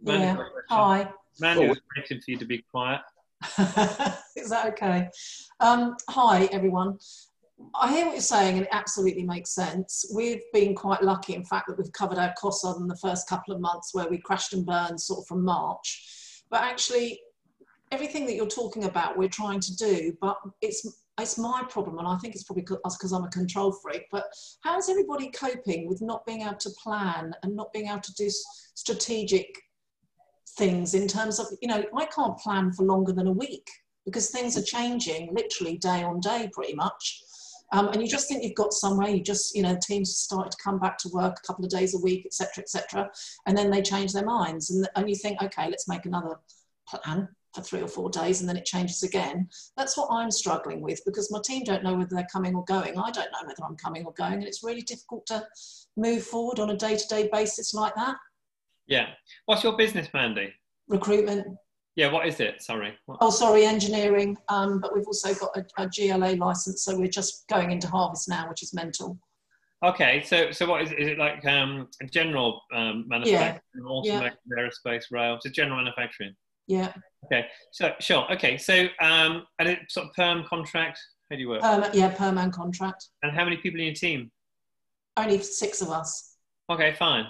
Mandy's 0.00 0.26
yeah. 0.26 0.44
Hi. 0.68 1.08
Mandy 1.40 1.64
oh. 1.64 1.68
was 1.70 1.80
waiting 1.96 2.20
for 2.20 2.30
you 2.30 2.36
to 2.36 2.44
be 2.44 2.64
quiet. 2.70 3.00
is 4.36 4.50
that 4.50 4.66
okay? 4.66 5.08
Um, 5.60 5.96
hi, 6.08 6.48
everyone. 6.52 6.98
I 7.74 7.92
hear 7.92 8.06
what 8.06 8.12
you're 8.12 8.20
saying, 8.20 8.58
and 8.58 8.66
it 8.66 8.70
absolutely 8.70 9.24
makes 9.24 9.50
sense. 9.50 10.08
We've 10.14 10.42
been 10.52 10.76
quite 10.76 11.02
lucky, 11.02 11.34
in 11.34 11.44
fact, 11.44 11.66
that 11.66 11.78
we've 11.78 11.92
covered 11.92 12.18
our 12.18 12.32
costs 12.38 12.64
other 12.64 12.78
than 12.78 12.86
the 12.86 12.96
first 12.96 13.28
couple 13.28 13.52
of 13.52 13.60
months 13.60 13.90
where 13.92 14.08
we 14.08 14.18
crashed 14.18 14.52
and 14.52 14.64
burned 14.64 15.00
sort 15.00 15.20
of 15.20 15.26
from 15.26 15.44
March 15.44 16.17
but 16.50 16.62
actually, 16.62 17.20
everything 17.92 18.26
that 18.26 18.34
you're 18.34 18.46
talking 18.46 18.84
about, 18.84 19.16
we're 19.16 19.28
trying 19.28 19.60
to 19.60 19.76
do, 19.76 20.16
but 20.20 20.38
it's 20.60 20.86
it's 21.20 21.36
my 21.36 21.64
problem, 21.68 21.98
and 21.98 22.06
I 22.06 22.16
think 22.18 22.34
it's 22.34 22.44
probably 22.44 22.62
because 22.62 23.12
I'm 23.12 23.24
a 23.24 23.30
control 23.30 23.72
freak. 23.72 24.04
But 24.12 24.24
how's 24.62 24.88
everybody 24.88 25.30
coping 25.30 25.88
with 25.88 26.00
not 26.00 26.24
being 26.26 26.42
able 26.42 26.56
to 26.56 26.70
plan 26.82 27.34
and 27.42 27.56
not 27.56 27.72
being 27.72 27.88
able 27.88 28.00
to 28.00 28.14
do 28.14 28.30
strategic 28.74 29.46
things 30.56 30.94
in 30.94 31.08
terms 31.08 31.38
of, 31.40 31.46
you 31.60 31.68
know, 31.68 31.84
I 31.96 32.06
can't 32.06 32.38
plan 32.38 32.72
for 32.72 32.84
longer 32.84 33.12
than 33.12 33.26
a 33.26 33.32
week 33.32 33.68
because 34.04 34.30
things 34.30 34.56
are 34.56 34.62
changing 34.62 35.34
literally 35.34 35.76
day 35.78 36.02
on 36.02 36.20
day, 36.20 36.50
pretty 36.52 36.74
much. 36.74 37.22
Um, 37.72 37.88
and 37.88 38.00
you 38.00 38.08
just 38.08 38.28
think 38.28 38.42
you've 38.42 38.54
got 38.54 38.72
somewhere, 38.72 39.08
you 39.08 39.22
just, 39.22 39.54
you 39.54 39.62
know, 39.62 39.76
teams 39.82 40.16
start 40.16 40.50
to 40.50 40.56
come 40.62 40.78
back 40.78 40.96
to 40.98 41.10
work 41.12 41.38
a 41.38 41.46
couple 41.46 41.64
of 41.64 41.70
days 41.70 41.94
a 41.94 41.98
week, 41.98 42.24
etc., 42.24 42.62
etc., 42.62 43.10
and 43.46 43.56
then 43.56 43.70
they 43.70 43.82
change 43.82 44.12
their 44.12 44.24
minds, 44.24 44.70
and, 44.70 44.88
and 44.96 45.08
you 45.08 45.14
think, 45.14 45.42
okay, 45.42 45.68
let's 45.68 45.88
make 45.88 46.06
another 46.06 46.36
plan 46.88 47.28
for 47.54 47.62
three 47.62 47.82
or 47.82 47.88
four 47.88 48.10
days, 48.10 48.40
and 48.40 48.48
then 48.48 48.56
it 48.56 48.64
changes 48.64 49.02
again. 49.02 49.48
That's 49.76 49.96
what 49.96 50.08
I'm 50.10 50.30
struggling 50.30 50.80
with 50.80 51.00
because 51.04 51.30
my 51.30 51.40
team 51.44 51.64
don't 51.64 51.82
know 51.82 51.94
whether 51.94 52.14
they're 52.14 52.26
coming 52.32 52.54
or 52.54 52.64
going. 52.64 52.98
I 52.98 53.10
don't 53.10 53.32
know 53.32 53.46
whether 53.46 53.64
I'm 53.64 53.76
coming 53.76 54.04
or 54.04 54.12
going, 54.12 54.34
and 54.34 54.44
it's 54.44 54.64
really 54.64 54.82
difficult 54.82 55.26
to 55.26 55.46
move 55.96 56.22
forward 56.22 56.58
on 56.60 56.70
a 56.70 56.76
day-to-day 56.76 57.28
basis 57.32 57.74
like 57.74 57.94
that. 57.96 58.16
Yeah. 58.86 59.08
What's 59.46 59.64
your 59.64 59.76
business, 59.76 60.08
Mandy? 60.14 60.52
Recruitment. 60.88 61.46
Yeah, 61.98 62.12
what 62.12 62.28
is 62.28 62.38
it? 62.38 62.62
Sorry. 62.62 62.96
What? 63.06 63.18
Oh, 63.20 63.28
sorry, 63.28 63.64
engineering. 63.64 64.38
Um, 64.48 64.78
but 64.78 64.94
we've 64.94 65.08
also 65.08 65.34
got 65.34 65.50
a, 65.56 65.82
a, 65.82 65.88
GLA 65.88 66.36
license, 66.36 66.84
so 66.84 66.96
we're 66.96 67.08
just 67.08 67.48
going 67.48 67.72
into 67.72 67.88
harvest 67.88 68.28
now, 68.28 68.48
which 68.48 68.62
is 68.62 68.72
mental. 68.72 69.18
Okay, 69.84 70.22
so 70.24 70.52
so 70.52 70.64
what 70.68 70.82
is, 70.82 70.92
is 70.92 71.08
it 71.08 71.18
like? 71.18 71.44
Um, 71.44 71.88
general 72.12 72.62
um, 72.72 73.04
manufacturing, 73.08 73.60
yeah. 73.74 73.82
automotive, 73.84 74.38
yeah. 74.46 74.62
aerospace, 74.62 75.02
rail. 75.10 75.40
It's 75.42 75.56
general 75.56 75.78
manufacturing. 75.78 76.36
Yeah. 76.68 76.92
Okay. 77.24 77.46
So 77.72 77.92
sure. 77.98 78.32
Okay. 78.32 78.58
So 78.58 78.86
um, 79.00 79.42
and 79.58 79.68
it 79.68 79.80
sort 79.88 80.06
of 80.06 80.12
perm 80.14 80.44
contract. 80.48 81.00
How 81.28 81.36
do 81.36 81.42
you 81.42 81.48
work? 81.48 81.64
Um, 81.64 81.84
yeah, 81.92 82.10
perm 82.10 82.38
and 82.38 82.52
contract. 82.52 83.08
And 83.24 83.32
how 83.32 83.42
many 83.42 83.56
people 83.56 83.80
in 83.80 83.86
your 83.86 83.94
team? 83.96 84.30
Only 85.16 85.40
six 85.40 85.82
of 85.82 85.90
us. 85.90 86.36
Okay, 86.70 86.94
fine. 86.96 87.24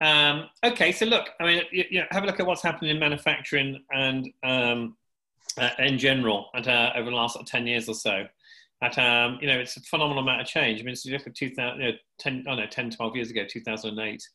Um, 0.00 0.48
okay, 0.64 0.92
so 0.92 1.04
look, 1.06 1.30
I 1.40 1.44
mean, 1.44 1.62
you, 1.70 1.84
you 1.90 2.00
know, 2.00 2.06
have 2.10 2.24
a 2.24 2.26
look 2.26 2.40
at 2.40 2.46
what's 2.46 2.62
happening 2.62 2.90
in 2.90 2.98
manufacturing 2.98 3.82
and 3.92 4.28
um, 4.42 4.96
uh, 5.58 5.70
in 5.78 5.98
general 5.98 6.48
at, 6.54 6.66
uh, 6.68 6.92
over 6.96 7.10
the 7.10 7.16
last 7.16 7.38
10 7.46 7.66
years 7.66 7.88
or 7.88 7.94
so. 7.94 8.26
At, 8.82 8.96
um, 8.98 9.38
you 9.42 9.46
know, 9.46 9.58
it's 9.58 9.76
a 9.76 9.80
phenomenal 9.82 10.22
amount 10.22 10.40
of 10.40 10.46
change. 10.46 10.80
I 10.80 10.84
mean, 10.84 10.92
it's 10.92 11.04
you 11.04 11.12
look 11.12 11.26
at 11.26 11.34
2000, 11.34 11.80
you 11.80 11.86
know, 11.86 11.98
10, 12.18 12.44
oh 12.48 12.54
no, 12.54 12.66
10, 12.66 12.90
12 12.90 13.16
years 13.16 13.30
ago, 13.30 13.44
2008. 13.46 14.28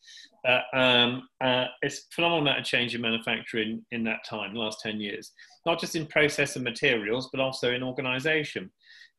Uh, 0.47 0.59
um, 0.73 1.27
uh, 1.41 1.65
it's 1.81 1.99
a 1.99 2.01
phenomenal 2.13 2.43
amount 2.43 2.59
of 2.59 2.65
change 2.65 2.93
in 2.93 3.01
manufacturing 3.01 3.83
in 3.91 4.03
that 4.03 4.23
time, 4.23 4.53
the 4.53 4.59
last 4.59 4.81
10 4.81 4.99
years. 4.99 5.31
Not 5.65 5.79
just 5.79 5.95
in 5.95 6.05
process 6.05 6.55
and 6.55 6.63
materials, 6.63 7.29
but 7.31 7.41
also 7.41 7.73
in 7.73 7.81
organization. 7.81 8.69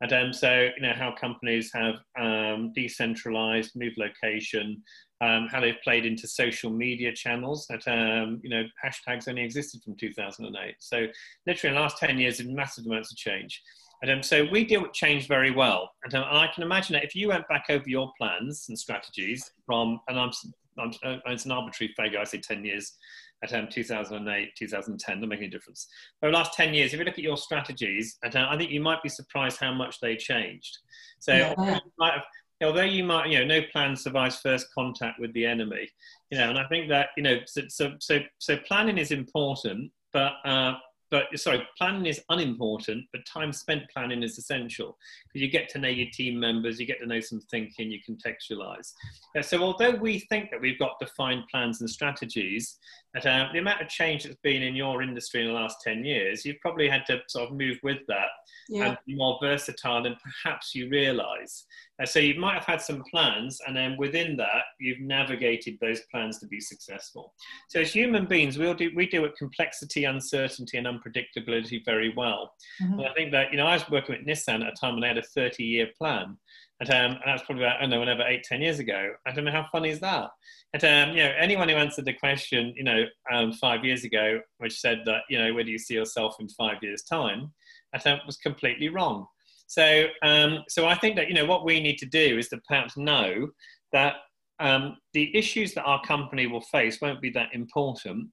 And 0.02 0.12
um, 0.12 0.32
so, 0.32 0.68
you 0.76 0.82
know, 0.82 0.92
how 0.92 1.14
companies 1.18 1.70
have 1.72 1.96
um, 2.20 2.72
decentralized, 2.74 3.72
moved 3.76 3.96
location, 3.96 4.82
um, 5.22 5.48
how 5.50 5.60
they've 5.60 5.80
played 5.82 6.04
into 6.04 6.28
social 6.28 6.70
media 6.70 7.14
channels 7.14 7.66
that, 7.68 7.86
um, 7.88 8.40
you 8.42 8.50
know, 8.50 8.64
hashtags 8.84 9.26
only 9.26 9.42
existed 9.42 9.82
from 9.82 9.96
2008. 9.96 10.74
So 10.78 11.06
literally 11.46 11.70
in 11.70 11.74
the 11.74 11.80
last 11.80 11.98
10 11.98 12.18
years, 12.18 12.44
massive 12.44 12.84
amounts 12.86 13.10
of 13.10 13.16
change. 13.16 13.62
And 14.02 14.10
um, 14.10 14.22
so 14.22 14.46
we 14.52 14.64
deal 14.64 14.82
with 14.82 14.92
change 14.92 15.26
very 15.26 15.50
well. 15.50 15.90
And, 16.04 16.14
um, 16.14 16.24
I 16.24 16.48
can 16.54 16.62
imagine 16.62 16.92
that 16.94 17.04
if 17.04 17.14
you 17.14 17.28
went 17.28 17.48
back 17.48 17.66
over 17.70 17.88
your 17.88 18.12
plans 18.18 18.66
and 18.68 18.78
strategies 18.78 19.50
from, 19.64 19.98
and 20.08 20.18
I'm, 20.18 20.30
I'm 20.78 20.92
it's 21.26 21.46
an 21.46 21.52
arbitrary 21.52 21.94
figure, 21.96 22.20
I 22.20 22.24
say 22.24 22.38
10 22.38 22.62
years, 22.66 22.92
at 23.42 23.52
um, 23.52 23.68
2008, 23.70 24.50
2010, 24.56 25.16
doesn't 25.16 25.28
make 25.28 25.38
any 25.38 25.48
difference. 25.48 25.88
Over 26.22 26.32
the 26.32 26.38
last 26.38 26.54
10 26.54 26.74
years, 26.74 26.92
if 26.92 26.98
you 26.98 27.04
look 27.04 27.18
at 27.18 27.24
your 27.24 27.36
strategies, 27.36 28.18
and, 28.22 28.34
uh, 28.34 28.46
I 28.48 28.56
think 28.56 28.70
you 28.70 28.80
might 28.80 29.02
be 29.02 29.08
surprised 29.08 29.58
how 29.60 29.72
much 29.72 30.00
they 30.00 30.16
changed. 30.16 30.78
So 31.18 31.34
yeah. 31.34 31.54
you 31.58 31.80
might 31.98 32.14
have, 32.14 32.24
although 32.62 32.82
you 32.82 33.04
might, 33.04 33.28
you 33.28 33.38
know, 33.38 33.44
no 33.44 33.66
plan 33.72 33.96
survives 33.96 34.40
first 34.40 34.68
contact 34.74 35.20
with 35.20 35.32
the 35.34 35.44
enemy, 35.44 35.88
you 36.30 36.38
know, 36.38 36.48
and 36.48 36.58
I 36.58 36.66
think 36.68 36.88
that, 36.88 37.08
you 37.16 37.22
know, 37.22 37.38
so, 37.46 37.62
so, 37.68 37.92
so, 38.00 38.20
so 38.38 38.56
planning 38.66 38.98
is 38.98 39.10
important, 39.10 39.90
but 40.12 40.32
uh, 40.44 40.74
but 41.10 41.26
sorry, 41.36 41.66
planning 41.78 42.06
is 42.06 42.20
unimportant, 42.30 43.04
but 43.12 43.24
time 43.26 43.52
spent 43.52 43.82
planning 43.92 44.22
is 44.22 44.38
essential 44.38 44.96
because 45.26 45.40
you 45.40 45.48
get 45.48 45.68
to 45.70 45.78
know 45.78 45.88
your 45.88 46.08
team 46.12 46.38
members, 46.38 46.80
you 46.80 46.86
get 46.86 47.00
to 47.00 47.06
know 47.06 47.20
some 47.20 47.40
thinking, 47.50 47.90
you 47.90 47.98
contextualize. 48.08 48.92
Uh, 49.36 49.42
so, 49.42 49.62
although 49.62 49.92
we 49.92 50.20
think 50.30 50.50
that 50.50 50.60
we've 50.60 50.78
got 50.78 50.98
defined 50.98 51.44
plans 51.50 51.80
and 51.80 51.88
strategies, 51.88 52.78
that 53.14 53.26
uh, 53.26 53.48
the 53.52 53.58
amount 53.60 53.80
of 53.80 53.88
change 53.88 54.24
that's 54.24 54.36
been 54.42 54.62
in 54.62 54.74
your 54.74 55.02
industry 55.02 55.42
in 55.42 55.48
the 55.48 55.52
last 55.52 55.78
10 55.82 56.04
years, 56.04 56.44
you've 56.44 56.60
probably 56.60 56.88
had 56.88 57.06
to 57.06 57.20
sort 57.28 57.50
of 57.50 57.56
move 57.56 57.78
with 57.82 57.98
that 58.08 58.28
yeah. 58.68 58.88
and 58.88 58.98
be 59.06 59.14
more 59.14 59.38
versatile 59.40 60.02
than 60.02 60.16
perhaps 60.42 60.74
you 60.74 60.88
realize. 60.90 61.64
Uh, 62.02 62.06
so, 62.06 62.18
you 62.18 62.38
might 62.38 62.54
have 62.54 62.64
had 62.64 62.80
some 62.80 63.02
plans, 63.10 63.60
and 63.66 63.76
then 63.76 63.96
within 63.96 64.36
that, 64.36 64.64
you've 64.78 65.00
navigated 65.00 65.78
those 65.80 66.00
plans 66.10 66.38
to 66.38 66.46
be 66.46 66.60
successful. 66.60 67.32
So, 67.68 67.80
as 67.80 67.92
human 67.92 68.26
beings, 68.26 68.58
we'll 68.58 68.74
do, 68.74 68.90
we 68.94 69.06
deal 69.06 69.22
with 69.22 69.36
complexity, 69.36 70.04
uncertainty, 70.04 70.78
and 70.78 70.86
unpredictability 70.86 71.84
very 71.84 72.12
well. 72.16 72.52
Mm-hmm. 72.82 73.00
And 73.00 73.08
I 73.08 73.12
think 73.14 73.32
that, 73.32 73.50
you 73.50 73.58
know, 73.58 73.66
I 73.66 73.74
was 73.74 73.88
working 73.90 74.16
with 74.16 74.26
Nissan 74.26 74.62
at 74.62 74.72
a 74.72 74.76
time 74.80 74.94
when 74.94 75.02
they 75.02 75.08
had 75.08 75.18
a 75.18 75.22
30 75.22 75.64
year 75.64 75.88
plan. 75.98 76.36
And, 76.80 76.90
um, 76.90 77.12
and 77.12 77.20
that's 77.24 77.42
probably 77.42 77.64
about, 77.64 77.78
I 77.78 77.80
don't 77.82 77.90
know, 77.90 78.00
whenever 78.00 78.22
eight, 78.22 78.42
10 78.44 78.60
years 78.60 78.78
ago. 78.78 79.12
I 79.26 79.32
don't 79.32 79.44
know 79.44 79.52
how 79.52 79.66
funny 79.72 79.88
is 79.88 80.00
that? 80.00 80.28
And, 80.74 80.84
um, 80.84 81.16
you 81.16 81.22
know, 81.22 81.32
anyone 81.38 81.68
who 81.68 81.76
answered 81.76 82.04
the 82.04 82.12
question, 82.12 82.74
you 82.76 82.84
know, 82.84 83.04
um, 83.32 83.52
five 83.52 83.84
years 83.84 84.04
ago, 84.04 84.40
which 84.58 84.78
said 84.78 85.02
that, 85.06 85.22
you 85.30 85.38
know, 85.38 85.54
where 85.54 85.64
do 85.64 85.70
you 85.70 85.78
see 85.78 85.94
yourself 85.94 86.36
in 86.38 86.48
five 86.50 86.82
years' 86.82 87.02
time? 87.02 87.52
I 87.94 87.98
think 87.98 88.20
was 88.26 88.36
completely 88.36 88.90
wrong. 88.90 89.26
So, 89.66 90.06
um, 90.22 90.62
so 90.68 90.86
I 90.86 90.94
think 90.94 91.16
that, 91.16 91.28
you 91.28 91.34
know, 91.34 91.46
what 91.46 91.64
we 91.64 91.80
need 91.80 91.98
to 91.98 92.06
do 92.06 92.38
is 92.38 92.48
to 92.48 92.60
perhaps 92.68 92.96
know 92.96 93.48
that 93.92 94.14
um, 94.60 94.96
the 95.12 95.36
issues 95.36 95.74
that 95.74 95.84
our 95.84 96.00
company 96.02 96.46
will 96.46 96.60
face 96.60 97.00
won't 97.00 97.20
be 97.20 97.30
that 97.30 97.50
important, 97.52 98.30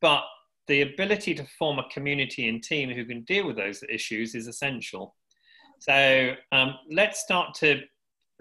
but 0.00 0.22
the 0.68 0.82
ability 0.82 1.34
to 1.34 1.46
form 1.58 1.78
a 1.78 1.88
community 1.88 2.48
and 2.48 2.62
team 2.62 2.90
who 2.90 3.04
can 3.04 3.22
deal 3.22 3.46
with 3.46 3.56
those 3.56 3.82
issues 3.88 4.34
is 4.34 4.46
essential. 4.46 5.14
So 5.80 6.34
um, 6.52 6.74
let's 6.90 7.20
start 7.20 7.54
to 7.54 7.80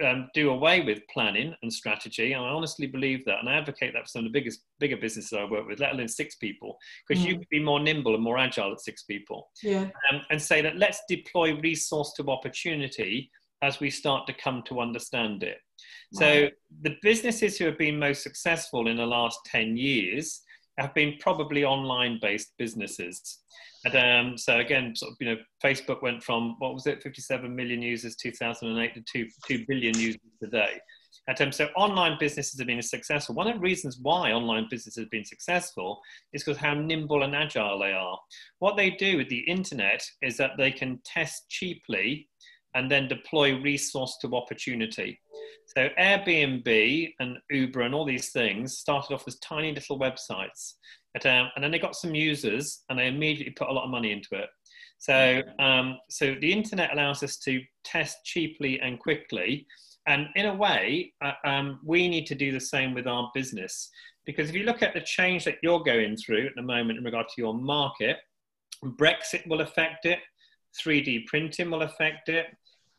um, 0.04 0.30
do 0.34 0.52
away 0.52 0.82
with 0.82 1.08
planning 1.08 1.56
and 1.62 1.72
strategy. 1.72 2.34
And 2.34 2.44
I 2.44 2.50
honestly 2.50 2.88
believe 2.88 3.26
that, 3.26 3.40
and 3.40 3.50
I 3.50 3.56
advocate 3.56 3.94
that 3.94 4.04
for 4.04 4.08
some 4.08 4.26
of 4.26 4.32
the 4.32 4.40
biggest, 4.40 4.62
bigger 4.80 4.98
businesses 4.98 5.34
I 5.34 5.46
work 5.46 5.68
with, 5.68 5.80
let 5.80 5.94
alone 5.94 6.08
six 6.08 6.36
people, 6.36 6.78
because 7.08 7.24
mm. 7.24 7.28
you 7.28 7.34
can 7.36 7.48
be 7.50 7.64
more 7.64 7.80
nimble 7.80 8.16
and 8.16 8.24
more 8.24 8.38
agile 8.38 8.72
at 8.72 8.82
six 8.82 9.04
people. 9.04 9.50
Yeah. 9.64 9.88
Um, 10.12 10.22
and 10.30 10.42
say 10.42 10.62
that 10.62 10.78
let's 10.78 11.02
deploy 11.08 11.60
resource 11.60 12.14
to 12.14 12.30
opportunity 12.30 13.32
as 13.62 13.80
we 13.80 13.90
start 13.90 14.26
to 14.28 14.34
come 14.34 14.64
to 14.68 14.80
understand 14.80 15.44
it. 15.44 15.58
So 16.14 16.50
the 16.82 16.98
businesses 17.02 17.58
who 17.58 17.66
have 17.66 17.78
been 17.78 17.98
most 17.98 18.24
successful 18.24 18.88
in 18.88 18.98
the 18.98 19.06
last 19.06 19.40
10 19.46 19.78
years 19.78 20.42
have 20.78 20.94
been 20.94 21.16
probably 21.20 21.64
online 21.64 22.20
based 22.22 22.54
businesses. 22.58 23.40
And 23.84 23.96
um, 23.96 24.38
so 24.38 24.60
again, 24.60 24.96
sort 24.96 25.12
of, 25.12 25.18
you 25.20 25.28
know, 25.28 25.38
Facebook 25.64 26.02
went 26.02 26.24
from 26.24 26.56
what 26.60 26.74
was 26.74 26.86
it, 26.86 27.02
57 27.02 27.54
million 27.56 27.82
users 27.82 28.16
2008 28.16 28.94
to 28.94 29.26
2, 29.26 29.30
2 29.48 29.66
billion 29.68 29.98
users 29.98 30.22
today. 30.42 30.80
And 31.28 31.40
um, 31.42 31.52
so 31.52 31.68
online 31.76 32.18
businesses 32.20 32.60
have 32.60 32.68
been 32.68 32.82
successful. 32.82 33.36
One 33.36 33.48
of 33.48 33.56
the 33.56 33.60
reasons 33.60 34.00
why 34.02 34.32
online 34.32 34.68
businesses 34.70 35.04
have 35.04 35.12
been 35.12 35.26
successful 35.26 36.02
is 36.34 36.44
because 36.44 36.58
how 36.58 36.74
nimble 36.74 37.24
and 37.24 37.36
agile 37.36 37.80
they 37.80 37.92
are. 37.92 38.18
What 38.60 38.76
they 38.76 38.92
do 38.92 39.18
with 39.18 39.30
the 39.30 39.40
internet 39.40 40.04
is 40.22 40.38
that 40.38 40.52
they 40.58 40.72
can 40.72 41.00
test 41.06 41.48
cheaply 41.50 42.28
and 42.76 42.90
then 42.90 43.08
deploy 43.08 43.60
resource 43.62 44.18
to 44.22 44.36
opportunity. 44.36 45.20
So 45.76 45.90
Airbnb 46.00 47.14
and 47.20 47.38
Uber 47.50 47.82
and 47.82 47.96
all 47.96 48.06
these 48.06 48.32
things 48.32 48.78
started 48.78 49.14
off 49.14 49.28
as 49.28 49.38
tiny 49.40 49.74
little 49.74 50.00
websites. 50.00 50.74
Um, 51.26 51.50
and 51.56 51.64
then 51.64 51.72
they 51.72 51.80
got 51.80 51.96
some 51.96 52.16
users 52.16 52.84
and 52.90 52.98
they 52.98 53.08
immediately 53.08 53.54
put 53.54 53.70
a 53.70 53.74
lot 53.74 53.84
of 53.84 53.90
money 53.90 54.12
into 54.12 54.30
it. 54.34 54.50
So, 54.98 55.42
um, 55.60 55.98
so 56.10 56.36
the 56.40 56.52
internet 56.52 56.94
allows 56.94 57.24
us 57.24 57.38
to 57.40 57.62
test 57.84 58.18
cheaply 58.24 58.80
and 58.82 59.00
quickly. 59.00 59.66
And 60.08 60.28
in 60.36 60.46
a 60.46 60.56
way, 60.56 61.14
uh, 61.24 61.34
um, 61.44 61.80
we 61.84 62.08
need 62.08 62.28
to 62.28 62.36
do 62.36 62.52
the 62.52 62.60
same 62.60 62.94
with 62.94 63.08
our 63.08 63.32
business. 63.34 63.90
Because 64.26 64.50
if 64.50 64.56
you 64.56 64.64
look 64.64 64.84
at 64.84 64.94
the 64.94 65.02
change 65.02 65.44
that 65.46 65.58
you're 65.64 65.84
going 65.84 66.16
through 66.18 66.48
at 66.48 66.56
the 66.56 66.62
moment 66.62 67.00
in 67.00 67.04
regard 67.04 67.28
to 67.30 67.42
your 67.42 67.54
market, 67.54 68.18
Brexit 68.84 69.48
will 69.48 69.62
affect 69.62 70.06
it, 70.06 70.20
3D 70.80 71.26
printing 71.28 71.72
will 71.72 71.82
affect 71.82 72.30
it, 72.30 72.48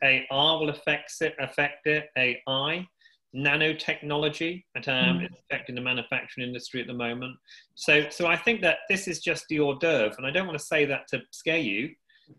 AR 0.02 0.58
will 0.58 0.70
affect 0.70 1.12
it, 1.20 1.34
affect 1.38 1.86
it 1.86 2.08
AI, 2.16 2.86
nanotechnology 3.34 4.64
that 4.74 4.88
um, 4.88 5.18
mm. 5.18 5.24
is 5.24 5.36
affecting 5.44 5.74
the 5.74 5.80
manufacturing 5.80 6.46
industry 6.46 6.80
at 6.80 6.86
the 6.86 6.94
moment. 6.94 7.34
So, 7.74 8.08
so 8.10 8.26
I 8.26 8.36
think 8.36 8.60
that 8.62 8.78
this 8.88 9.08
is 9.08 9.20
just 9.20 9.46
the 9.48 9.60
hors 9.60 9.78
d'oeuvre, 9.78 10.14
and 10.18 10.26
I 10.26 10.30
don't 10.30 10.46
want 10.46 10.58
to 10.58 10.64
say 10.64 10.84
that 10.86 11.08
to 11.08 11.22
scare 11.30 11.58
you. 11.58 11.90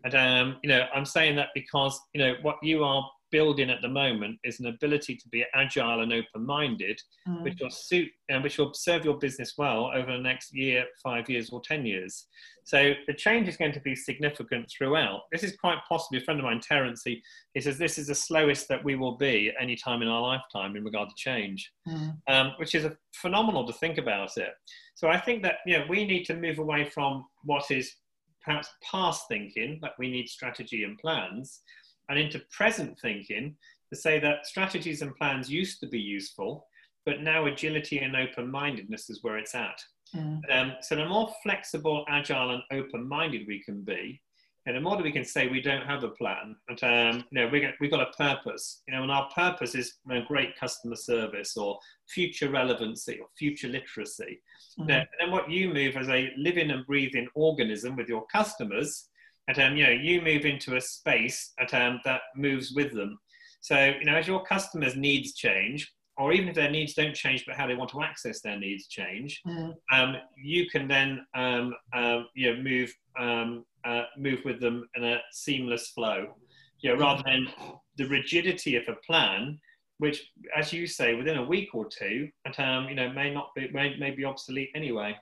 And 0.04 0.14
um, 0.14 0.56
you 0.62 0.68
know, 0.68 0.86
I'm 0.94 1.04
saying 1.04 1.36
that 1.36 1.48
because 1.54 1.98
you 2.14 2.20
know 2.20 2.34
what 2.42 2.56
you 2.62 2.84
are 2.84 3.08
building 3.30 3.68
at 3.68 3.82
the 3.82 3.88
moment 3.88 4.38
is 4.44 4.60
an 4.60 4.66
ability 4.66 5.16
to 5.16 5.28
be 5.28 5.44
agile 5.54 6.02
and 6.02 6.12
open-minded, 6.12 7.00
mm. 7.28 7.42
which 7.42 7.58
will 7.60 7.70
suit 7.70 8.08
and 8.28 8.44
which 8.44 8.58
will 8.58 8.72
serve 8.74 9.04
your 9.04 9.18
business 9.18 9.54
well 9.58 9.90
over 9.92 10.12
the 10.12 10.18
next 10.18 10.54
year, 10.54 10.84
five 11.02 11.28
years, 11.28 11.50
or 11.50 11.60
ten 11.64 11.84
years. 11.84 12.26
So 12.64 12.94
the 13.06 13.12
change 13.12 13.46
is 13.46 13.58
going 13.58 13.72
to 13.72 13.80
be 13.80 13.94
significant 13.94 14.70
throughout. 14.70 15.22
This 15.30 15.42
is 15.42 15.54
quite 15.56 15.78
possibly 15.86 16.18
a 16.18 16.22
friend 16.22 16.40
of 16.40 16.44
mine, 16.44 16.60
Terence. 16.60 17.02
He, 17.04 17.22
he 17.52 17.60
says 17.60 17.76
this 17.76 17.98
is 17.98 18.06
the 18.06 18.14
slowest 18.14 18.68
that 18.68 18.82
we 18.82 18.96
will 18.96 19.16
be 19.18 19.50
at 19.50 19.62
any 19.62 19.76
time 19.76 20.00
in 20.00 20.08
our 20.08 20.22
lifetime 20.22 20.74
in 20.74 20.82
regard 20.82 21.10
to 21.10 21.14
change, 21.14 21.70
mm. 21.86 22.16
um, 22.26 22.52
which 22.56 22.74
is 22.74 22.86
a 22.86 22.96
phenomenal 23.14 23.66
to 23.66 23.72
think 23.74 23.98
about 23.98 24.36
it. 24.38 24.54
So 24.94 25.08
I 25.08 25.20
think 25.20 25.42
that 25.42 25.56
you 25.66 25.78
know 25.78 25.84
we 25.88 26.06
need 26.06 26.24
to 26.24 26.34
move 26.34 26.58
away 26.58 26.88
from 26.88 27.26
what 27.44 27.70
is 27.70 27.94
perhaps 28.42 28.68
past 28.90 29.28
thinking 29.28 29.78
that 29.82 29.92
we 29.98 30.10
need 30.10 30.28
strategy 30.28 30.84
and 30.84 30.98
plans 30.98 31.60
and 32.08 32.18
into 32.18 32.42
present 32.50 32.98
thinking 33.00 33.56
to 33.92 33.96
say 33.96 34.18
that 34.20 34.46
strategies 34.46 35.02
and 35.02 35.16
plans 35.16 35.50
used 35.50 35.80
to 35.80 35.86
be 35.86 36.00
useful, 36.00 36.66
but 37.04 37.20
now 37.20 37.46
agility 37.46 37.98
and 37.98 38.16
open 38.16 38.50
mindedness 38.50 39.10
is 39.10 39.22
where 39.22 39.38
it's 39.38 39.54
at. 39.54 39.80
Mm. 40.14 40.40
Um, 40.50 40.72
so 40.80 40.96
the 40.96 41.06
more 41.06 41.32
flexible, 41.42 42.04
agile, 42.08 42.50
and 42.50 42.62
open 42.72 43.08
minded 43.08 43.46
we 43.46 43.62
can 43.62 43.82
be, 43.82 44.20
and 44.66 44.76
the 44.76 44.80
more 44.80 44.96
that 44.96 45.02
we 45.02 45.12
can 45.12 45.24
say 45.24 45.48
we 45.48 45.60
don't 45.60 45.86
have 45.86 46.04
a 46.04 46.08
plan, 46.08 46.56
and 46.68 46.84
um, 46.84 47.24
you 47.30 47.40
know 47.40 47.48
we 47.48 47.68
we've 47.80 47.90
got 47.90 48.08
a 48.08 48.12
purpose, 48.16 48.82
you 48.86 48.94
know, 48.94 49.02
and 49.02 49.10
our 49.10 49.28
purpose 49.30 49.74
is 49.74 49.94
you 50.08 50.14
know, 50.14 50.24
great 50.26 50.56
customer 50.56 50.96
service 50.96 51.56
or 51.56 51.78
future 52.08 52.48
relevancy 52.48 53.18
or 53.20 53.26
future 53.36 53.68
literacy. 53.68 54.40
Mm. 54.78 54.86
Now, 54.86 54.98
and 54.98 55.08
then 55.20 55.30
what 55.30 55.50
you 55.50 55.72
move 55.72 55.96
as 55.96 56.08
a 56.08 56.32
living 56.36 56.70
and 56.70 56.86
breathing 56.86 57.28
organism 57.34 57.96
with 57.96 58.08
your 58.08 58.24
customers 58.26 59.08
and 59.48 59.58
um, 59.58 59.76
you 59.76 59.84
know 59.84 59.92
you 59.92 60.20
move 60.22 60.44
into 60.44 60.76
a 60.76 60.80
space 60.80 61.52
at, 61.58 61.74
um, 61.74 62.00
that 62.04 62.22
moves 62.36 62.72
with 62.72 62.92
them. 62.92 63.18
So 63.60 63.94
you 63.98 64.04
know 64.04 64.16
as 64.16 64.26
your 64.26 64.44
customers' 64.44 64.96
needs 64.96 65.34
change, 65.34 65.92
or 66.16 66.32
even 66.32 66.48
if 66.48 66.54
their 66.54 66.70
needs 66.70 66.94
don't 66.94 67.14
change, 67.14 67.44
but 67.46 67.56
how 67.56 67.66
they 67.66 67.74
want 67.74 67.90
to 67.90 68.02
access 68.02 68.40
their 68.40 68.58
needs 68.58 68.86
change, 68.86 69.42
mm. 69.46 69.74
um, 69.92 70.16
you 70.36 70.68
can 70.70 70.86
then 70.86 71.26
um, 71.34 71.74
uh, 71.92 72.22
you 72.34 72.54
know 72.54 72.62
move 72.62 72.94
um, 73.18 73.64
uh, 73.84 74.04
move 74.16 74.40
with 74.44 74.60
them 74.60 74.88
in 74.96 75.04
a 75.04 75.20
seamless 75.32 75.88
flow. 75.88 76.34
You 76.80 76.90
know, 76.90 77.00
rather 77.00 77.22
than 77.24 77.48
the 77.96 78.06
rigidity 78.06 78.76
of 78.76 78.84
a 78.88 78.96
plan, 79.06 79.58
which, 79.98 80.30
as 80.56 80.72
you 80.72 80.86
say, 80.86 81.14
within 81.14 81.38
a 81.38 81.44
week 81.44 81.74
or 81.74 81.86
two, 81.86 82.28
um, 82.58 82.88
you 82.88 82.94
know, 82.94 83.10
may 83.12 83.32
not 83.32 83.50
be 83.54 83.68
may, 83.72 83.96
may 83.96 84.10
be 84.10 84.24
obsolete 84.24 84.70
anyway. 84.74 85.16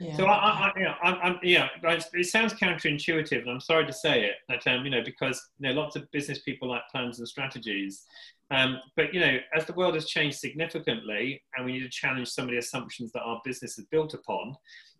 Yeah. 0.00 0.16
So 0.16 0.24
I, 0.24 0.32
I, 0.32 0.72
you 0.76 0.84
know, 0.84 0.94
I'm, 1.02 1.18
I'm, 1.22 1.38
yeah, 1.42 1.68
it 1.82 2.26
sounds 2.26 2.54
counterintuitive, 2.54 3.42
and 3.42 3.50
I'm 3.50 3.60
sorry 3.60 3.86
to 3.86 3.92
say 3.92 4.24
it, 4.24 4.36
that 4.48 4.66
um, 4.66 4.84
you 4.84 4.90
know, 4.90 5.02
because 5.04 5.50
you 5.58 5.68
know, 5.68 5.78
lots 5.78 5.94
of 5.94 6.10
business 6.10 6.40
people 6.40 6.68
like 6.68 6.82
plans 6.90 7.18
and 7.18 7.28
strategies, 7.28 8.06
um, 8.50 8.78
but 8.96 9.14
you 9.14 9.20
know, 9.20 9.38
as 9.54 9.64
the 9.64 9.72
world 9.72 9.94
has 9.94 10.06
changed 10.06 10.38
significantly, 10.38 11.42
and 11.56 11.64
we 11.64 11.72
need 11.72 11.82
to 11.82 11.88
challenge 11.88 12.28
some 12.28 12.44
of 12.44 12.50
the 12.50 12.58
assumptions 12.58 13.12
that 13.12 13.22
our 13.22 13.40
business 13.44 13.78
is 13.78 13.86
built 13.90 14.14
upon. 14.14 14.54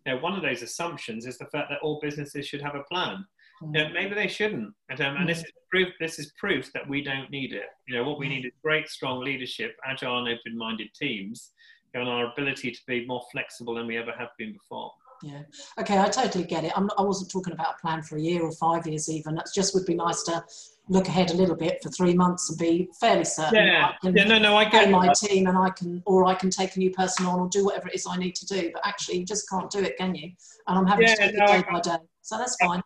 Know, 0.05 0.17
one 0.17 0.33
of 0.33 0.41
those 0.41 0.63
assumptions 0.63 1.27
is 1.27 1.37
the 1.37 1.45
fact 1.45 1.69
that 1.69 1.79
all 1.83 1.99
businesses 2.01 2.47
should 2.47 2.61
have 2.61 2.75
a 2.75 2.83
plan. 2.91 3.23
Mm. 3.61 3.93
Maybe 3.93 4.15
they 4.15 4.27
shouldn't, 4.27 4.73
and, 4.89 5.01
um, 5.01 5.17
and 5.17 5.29
this 5.29 5.39
is 5.39 5.51
proof. 5.69 5.89
This 5.99 6.17
is 6.17 6.31
proof 6.39 6.71
that 6.73 6.89
we 6.89 7.03
don't 7.03 7.29
need 7.29 7.53
it. 7.53 7.67
You 7.87 7.95
know, 7.95 8.03
what 8.03 8.17
we 8.17 8.27
need 8.27 8.45
is 8.45 8.51
great, 8.63 8.89
strong 8.89 9.23
leadership, 9.23 9.75
agile 9.85 10.17
and 10.17 10.27
open-minded 10.27 10.89
teams, 10.95 11.51
and 11.93 12.09
our 12.09 12.31
ability 12.31 12.71
to 12.71 12.79
be 12.87 13.05
more 13.05 13.21
flexible 13.31 13.75
than 13.75 13.85
we 13.85 13.97
ever 13.97 14.13
have 14.17 14.29
been 14.39 14.53
before. 14.53 14.91
Yeah. 15.23 15.43
Okay, 15.79 15.99
I 15.99 16.09
totally 16.09 16.43
get 16.43 16.63
it. 16.63 16.71
I'm 16.75 16.87
not, 16.87 16.95
I 16.97 17.03
wasn't 17.03 17.31
talking 17.31 17.53
about 17.53 17.75
a 17.77 17.81
plan 17.81 18.01
for 18.01 18.17
a 18.17 18.21
year 18.21 18.41
or 18.43 18.51
five 18.53 18.87
years 18.87 19.09
even. 19.09 19.37
It 19.37 19.49
just 19.53 19.73
would 19.75 19.85
be 19.85 19.93
nice 19.93 20.23
to 20.23 20.43
look 20.89 21.07
ahead 21.07 21.31
a 21.31 21.35
little 21.35 21.55
bit 21.55 21.81
for 21.81 21.89
three 21.89 22.13
months 22.13 22.49
and 22.49 22.57
be 22.57 22.89
fairly 22.99 23.23
certain. 23.23 23.65
Yeah. 23.65 23.91
yeah. 24.03 24.23
No. 24.23 24.39
No. 24.39 24.57
I 24.57 24.67
get 24.69 24.89
my 24.89 25.07
that. 25.07 25.15
team, 25.15 25.47
and 25.47 25.57
I 25.57 25.69
can, 25.69 26.01
or 26.05 26.25
I 26.25 26.33
can 26.33 26.49
take 26.49 26.75
a 26.75 26.79
new 26.79 26.91
person 26.91 27.25
on, 27.25 27.39
or 27.39 27.49
do 27.49 27.65
whatever 27.65 27.87
it 27.87 27.95
is 27.95 28.07
I 28.09 28.17
need 28.17 28.35
to 28.35 28.45
do. 28.45 28.71
But 28.73 28.85
actually, 28.85 29.19
you 29.19 29.25
just 29.25 29.47
can't 29.49 29.69
do 29.69 29.79
it, 29.79 29.97
can 29.97 30.15
you? 30.15 30.31
And 30.67 30.79
I'm 30.79 30.87
having 30.87 31.07
yeah, 31.07 31.15
to 31.15 31.31
no, 31.31 31.43
it 31.43 31.47
day 31.47 31.63
by 31.71 31.79
day. 31.79 31.97
So 32.21 32.37
that's 32.37 32.55
fine. 32.57 32.81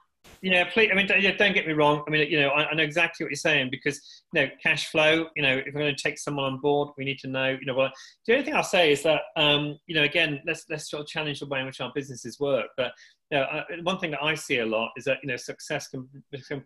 Yeah, 0.46 0.64
please. 0.66 0.92
I 0.92 0.96
mean, 0.96 1.08
yeah, 1.20 1.32
don't 1.36 1.54
get 1.54 1.66
me 1.66 1.74
wrong. 1.74 2.04
I 2.06 2.12
mean, 2.12 2.30
you 2.30 2.40
know, 2.40 2.50
I, 2.50 2.70
I, 2.70 2.76
know 2.76 2.84
exactly 2.84 3.24
what 3.24 3.32
you're 3.32 3.36
saying 3.36 3.70
because 3.72 4.00
you 4.32 4.42
know, 4.42 4.50
cash 4.62 4.92
flow. 4.92 5.26
You 5.36 5.42
know, 5.42 5.58
if 5.58 5.74
we're 5.74 5.82
going 5.82 5.96
to 5.96 6.04
take 6.04 6.20
someone 6.20 6.46
on 6.46 6.60
board, 6.60 6.90
we 7.00 7.04
need 7.04 7.18
to 7.22 7.28
know. 7.28 7.58
You 7.60 7.66
know, 7.66 7.74
well, 7.74 7.90
the 8.28 8.34
only 8.34 8.46
thing 8.46 8.54
I'll 8.54 8.62
say 8.62 8.92
is 8.92 9.02
that, 9.02 9.22
um, 9.38 9.80
you 9.88 9.96
know, 9.96 10.04
again, 10.04 10.40
let's 10.46 10.66
let's 10.70 10.88
sort 10.92 11.02
of 11.02 11.08
challenge 11.08 11.40
the 11.40 11.48
way 11.48 11.62
in 11.62 11.66
which 11.66 11.82
our 11.82 11.92
businesses 11.96 12.40
work. 12.40 12.68
But 12.78 12.92
you 13.32 13.40
know, 13.40 13.64
one 13.82 13.98
thing 13.98 14.12
that 14.12 14.22
I 14.22 14.36
see 14.36 14.60
a 14.60 14.66
lot 14.68 14.92
is 14.98 15.06
that 15.06 15.18
you 15.24 15.30
know, 15.30 15.36
success 15.36 15.88
can 15.88 16.08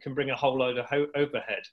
can 0.01 0.13
bring 0.13 0.29
a 0.29 0.35
whole 0.35 0.57
load 0.57 0.77
of 0.77 0.85
ho- 0.85 1.07
overhead. 1.15 1.63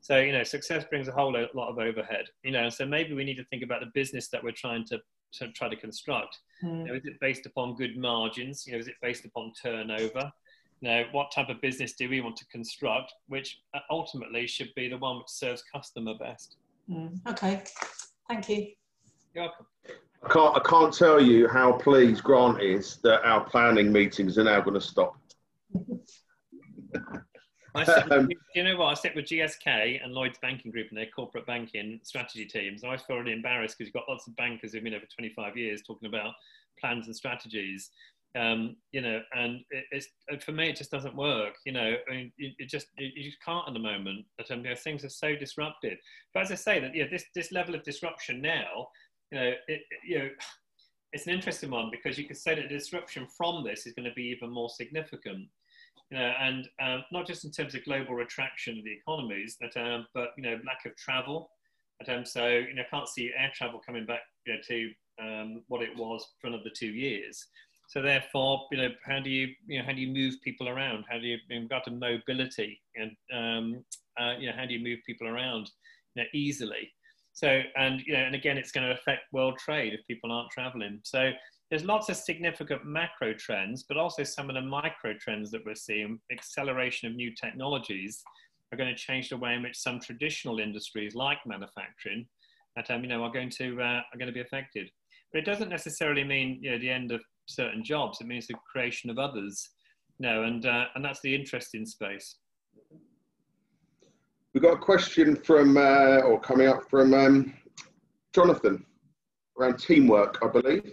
So 0.00 0.18
you 0.18 0.32
know, 0.32 0.42
success 0.42 0.82
brings 0.90 1.06
a 1.06 1.12
whole 1.12 1.32
lot 1.32 1.68
of 1.68 1.78
overhead. 1.78 2.24
You 2.42 2.50
know, 2.50 2.70
so 2.70 2.84
maybe 2.84 3.14
we 3.14 3.22
need 3.22 3.36
to 3.36 3.44
think 3.44 3.62
about 3.62 3.82
the 3.82 3.90
business 3.94 4.26
that 4.30 4.42
we're 4.42 4.50
trying 4.50 4.84
to 4.86 4.98
to 5.34 5.52
try 5.52 5.68
to 5.68 5.76
construct. 5.76 6.40
Mm. 6.64 6.78
You 6.80 6.84
know, 6.86 6.94
is 6.94 7.04
it 7.04 7.20
based 7.20 7.46
upon 7.46 7.76
good 7.76 7.96
margins? 7.96 8.66
You 8.66 8.72
know, 8.72 8.78
is 8.80 8.88
it 8.88 8.96
based 9.00 9.24
upon 9.24 9.52
turnover? 9.62 10.32
You 10.80 10.88
know, 10.88 11.04
what 11.12 11.32
type 11.32 11.48
of 11.48 11.60
business 11.60 11.94
do 11.94 12.08
we 12.08 12.20
want 12.20 12.36
to 12.36 12.46
construct, 12.46 13.12
which 13.28 13.60
uh, 13.74 13.78
ultimately 13.90 14.46
should 14.46 14.74
be 14.74 14.88
the 14.88 14.98
one 14.98 15.18
which 15.18 15.28
serves 15.28 15.62
customer 15.72 16.14
best. 16.18 16.56
Mm, 16.90 17.18
okay, 17.28 17.62
thank 18.28 18.48
you. 18.48 18.72
You're 19.34 19.44
welcome. 19.44 19.66
I 20.22 20.28
can't, 20.28 20.56
I 20.56 20.60
can't 20.60 20.92
tell 20.92 21.20
you 21.20 21.48
how 21.48 21.72
pleased 21.72 22.22
Grant 22.22 22.62
is 22.62 22.98
that 23.02 23.24
our 23.24 23.44
planning 23.44 23.92
meetings 23.92 24.38
are 24.38 24.44
now 24.44 24.60
going 24.60 24.74
to 24.74 24.80
stop. 24.80 25.16
I 27.74 27.84
sit, 27.84 28.12
um, 28.12 28.28
you 28.54 28.64
know 28.64 28.76
what? 28.76 28.86
I 28.86 28.94
sit 28.94 29.14
with 29.14 29.26
GSK 29.26 30.02
and 30.02 30.12
Lloyd's 30.12 30.38
Banking 30.38 30.72
Group 30.72 30.88
and 30.88 30.98
their 30.98 31.06
corporate 31.14 31.46
banking 31.46 32.00
strategy 32.02 32.46
teams. 32.46 32.82
I 32.84 32.96
feel 32.96 33.18
really 33.18 33.32
embarrassed 33.32 33.76
because 33.78 33.88
you've 33.88 33.94
got 33.94 34.08
lots 34.08 34.26
of 34.26 34.34
bankers 34.36 34.72
who've 34.72 34.82
been 34.82 34.92
there 34.92 35.00
for 35.00 35.06
25 35.06 35.56
years 35.56 35.82
talking 35.86 36.08
about 36.08 36.32
plans 36.80 37.06
and 37.06 37.16
strategies 37.16 37.90
um, 38.36 38.76
you 38.92 39.00
know, 39.00 39.20
and 39.34 39.60
it, 39.70 39.84
it's 39.90 40.08
for 40.44 40.52
me 40.52 40.68
it 40.68 40.76
just 40.76 40.90
doesn't 40.90 41.16
work. 41.16 41.54
You 41.64 41.72
know, 41.72 41.96
I 42.08 42.10
mean, 42.10 42.32
it, 42.38 42.54
it 42.58 42.68
just 42.68 42.88
it, 42.96 43.12
you 43.16 43.24
just 43.30 43.42
can't 43.42 43.66
at 43.66 43.72
the 43.72 43.80
moment. 43.80 44.26
But 44.36 44.50
um, 44.50 44.62
you 44.62 44.70
know, 44.70 44.76
things 44.76 45.04
are 45.04 45.08
so 45.08 45.34
disrupted. 45.34 45.98
But 46.34 46.44
as 46.44 46.52
I 46.52 46.56
say, 46.56 46.80
that 46.80 46.94
yeah, 46.94 47.06
this 47.10 47.24
this 47.34 47.52
level 47.52 47.74
of 47.74 47.82
disruption 47.82 48.42
now, 48.42 48.88
you 49.32 49.38
know, 49.38 49.52
it, 49.68 49.80
you 50.06 50.18
know, 50.18 50.28
it's 51.12 51.26
an 51.26 51.32
interesting 51.32 51.70
one 51.70 51.90
because 51.90 52.18
you 52.18 52.24
could 52.24 52.36
say 52.36 52.54
that 52.54 52.68
disruption 52.68 53.26
from 53.36 53.64
this 53.64 53.86
is 53.86 53.94
going 53.94 54.08
to 54.08 54.14
be 54.14 54.24
even 54.24 54.50
more 54.50 54.68
significant. 54.68 55.48
You 56.10 56.18
know, 56.18 56.32
and 56.40 56.68
um, 56.80 57.04
not 57.10 57.26
just 57.26 57.44
in 57.44 57.50
terms 57.50 57.74
of 57.74 57.84
global 57.84 58.14
retraction 58.14 58.78
of 58.78 58.84
the 58.84 58.92
economies, 58.92 59.56
but 59.60 59.76
um, 59.80 60.06
but 60.14 60.28
you 60.36 60.42
know, 60.42 60.58
lack 60.66 60.84
of 60.84 60.96
travel. 60.96 61.50
But, 61.98 62.14
um, 62.14 62.26
so 62.26 62.46
you 62.46 62.74
know, 62.74 62.82
can't 62.90 63.08
see 63.08 63.30
air 63.36 63.50
travel 63.54 63.80
coming 63.84 64.04
back 64.04 64.20
you 64.44 64.52
know, 64.52 64.60
to 64.68 64.90
um, 65.20 65.62
what 65.68 65.82
it 65.82 65.96
was 65.96 66.24
for 66.40 66.48
another 66.48 66.70
two 66.74 66.88
years. 66.88 67.46
So 67.88 68.02
therefore, 68.02 68.66
you 68.72 68.78
know, 68.78 68.88
how 69.04 69.20
do 69.20 69.30
you, 69.30 69.48
you 69.66 69.78
know, 69.78 69.84
how 69.84 69.92
do 69.92 70.00
you 70.00 70.12
move 70.12 70.34
people 70.42 70.68
around? 70.68 71.04
How 71.08 71.18
do 71.18 71.26
you, 71.26 71.38
in 71.50 71.62
regard 71.62 71.84
to 71.84 71.90
mobility, 71.92 72.80
and 72.96 73.12
um, 73.32 73.84
uh, 74.20 74.34
you 74.38 74.48
know, 74.48 74.56
how 74.56 74.66
do 74.66 74.74
you 74.74 74.82
move 74.82 74.98
people 75.06 75.28
around 75.28 75.70
you 76.14 76.22
know, 76.22 76.28
easily? 76.34 76.90
So, 77.32 77.60
and 77.76 78.02
you 78.06 78.14
know, 78.14 78.20
and 78.20 78.34
again, 78.34 78.58
it's 78.58 78.72
going 78.72 78.86
to 78.86 78.94
affect 78.94 79.32
world 79.32 79.58
trade 79.58 79.92
if 79.92 80.06
people 80.06 80.32
aren't 80.32 80.50
traveling. 80.50 81.00
So 81.04 81.30
there's 81.70 81.84
lots 81.84 82.08
of 82.08 82.16
significant 82.16 82.84
macro 82.84 83.34
trends, 83.34 83.84
but 83.88 83.96
also 83.96 84.24
some 84.24 84.48
of 84.48 84.54
the 84.54 84.62
micro 84.62 85.14
trends 85.20 85.50
that 85.50 85.64
we're 85.64 85.74
seeing. 85.74 86.18
Acceleration 86.32 87.08
of 87.08 87.14
new 87.14 87.34
technologies 87.34 88.22
are 88.72 88.78
going 88.78 88.88
to 88.88 89.00
change 89.00 89.28
the 89.28 89.36
way 89.36 89.54
in 89.54 89.62
which 89.62 89.76
some 89.76 90.00
traditional 90.00 90.58
industries, 90.58 91.14
like 91.14 91.38
manufacturing, 91.46 92.26
that 92.74 92.90
um, 92.90 93.02
you 93.02 93.08
know, 93.08 93.22
are 93.22 93.32
going 93.32 93.50
to 93.50 93.80
uh, 93.80 94.00
are 94.12 94.18
going 94.18 94.28
to 94.28 94.32
be 94.32 94.40
affected. 94.40 94.88
But 95.32 95.40
it 95.40 95.44
doesn't 95.44 95.68
necessarily 95.68 96.24
mean 96.24 96.58
you 96.60 96.72
know 96.72 96.78
the 96.78 96.90
end 96.90 97.12
of 97.12 97.20
certain 97.46 97.82
jobs. 97.82 98.20
It 98.20 98.26
means 98.26 98.46
the 98.46 98.54
creation 98.70 99.10
of 99.10 99.18
others. 99.18 99.70
No, 100.18 100.44
and 100.44 100.64
uh, 100.64 100.84
and 100.94 101.04
that's 101.04 101.20
the 101.20 101.34
interesting 101.34 101.86
space. 101.86 102.36
We've 104.54 104.62
got 104.62 104.74
a 104.74 104.78
question 104.78 105.36
from 105.36 105.76
uh, 105.76 106.20
or 106.20 106.40
coming 106.40 106.68
up 106.68 106.88
from 106.88 107.12
um, 107.12 107.54
Jonathan 108.34 108.84
around 109.58 109.78
teamwork, 109.78 110.38
I 110.42 110.48
believe. 110.48 110.92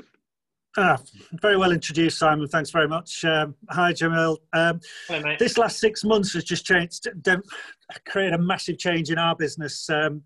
Ah, 0.75 0.97
very 1.33 1.55
well 1.55 1.71
introduced, 1.71 2.17
Simon. 2.17 2.47
Thanks 2.47 2.71
very 2.71 2.87
much. 2.87 3.23
Um, 3.23 3.53
hi, 3.69 3.93
Jamil. 3.93 4.37
Um, 4.53 4.79
Hello, 5.07 5.35
this 5.37 5.57
last 5.57 5.79
six 5.79 6.03
months 6.03 6.33
has 6.33 6.43
just 6.43 6.65
changed, 6.65 7.07
created 8.07 8.33
a 8.33 8.39
massive 8.39 8.79
change 8.79 9.11
in 9.11 9.19
our 9.19 9.35
business. 9.35 9.87
Um, 9.89 10.23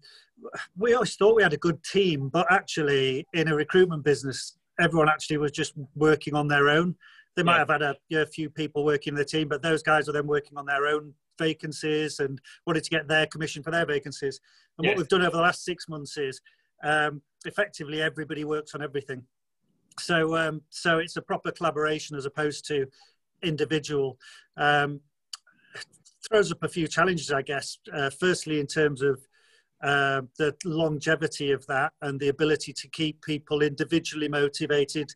we 0.77 0.93
always 0.93 1.15
thought 1.15 1.35
we 1.35 1.43
had 1.43 1.53
a 1.53 1.57
good 1.57 1.83
team, 1.83 2.29
but 2.29 2.47
actually, 2.49 3.25
in 3.33 3.49
a 3.49 3.55
recruitment 3.55 4.05
business, 4.05 4.56
everyone 4.79 5.09
actually 5.09 5.37
was 5.37 5.51
just 5.51 5.73
working 5.95 6.35
on 6.35 6.47
their 6.47 6.69
own. 6.69 6.95
They 7.35 7.43
might 7.43 7.53
yeah. 7.53 7.59
have 7.59 7.69
had 7.69 7.81
a, 7.81 7.95
a, 8.13 8.25
few 8.25 8.49
people 8.49 8.83
working 8.83 9.13
in 9.13 9.17
the 9.17 9.25
team, 9.25 9.47
but 9.47 9.61
those 9.61 9.83
guys 9.83 10.09
are 10.09 10.11
then 10.11 10.25
working 10.25 10.57
on 10.57 10.65
their 10.65 10.87
own 10.87 11.13
vacancies 11.37 12.19
and 12.19 12.41
wanted 12.65 12.83
to 12.83 12.89
get 12.89 13.07
their 13.07 13.27
commission 13.27 13.61
for 13.61 13.69
their 13.69 13.85
vacancies. 13.85 14.39
And 14.77 14.85
yes. 14.85 14.91
what 14.91 14.97
we've 14.97 15.07
done 15.07 15.21
over 15.21 15.37
the 15.37 15.43
last 15.43 15.63
six 15.63 15.87
months 15.87 16.17
is 16.17 16.41
um, 16.83 17.21
effectively 17.45 18.01
everybody 18.01 18.43
works 18.43 18.73
on 18.73 18.81
everything. 18.81 19.23
So, 19.99 20.35
um, 20.35 20.61
so 20.69 20.99
it's 20.99 21.17
a 21.17 21.21
proper 21.21 21.51
collaboration 21.51 22.17
as 22.17 22.25
opposed 22.25 22.67
to 22.67 22.87
individual. 23.43 24.17
Um, 24.57 25.01
throws 26.27 26.51
up 26.51 26.63
a 26.63 26.67
few 26.67 26.87
challenges, 26.87 27.31
I 27.31 27.41
guess. 27.41 27.77
Uh, 27.91 28.09
firstly, 28.09 28.59
in 28.59 28.67
terms 28.67 29.01
of 29.01 29.21
uh, 29.83 30.21
the 30.37 30.55
longevity 30.65 31.51
of 31.51 31.65
that 31.67 31.93
and 32.01 32.19
the 32.19 32.29
ability 32.29 32.73
to 32.73 32.87
keep 32.89 33.21
people 33.21 33.61
individually 33.61 34.27
motivated 34.27 35.09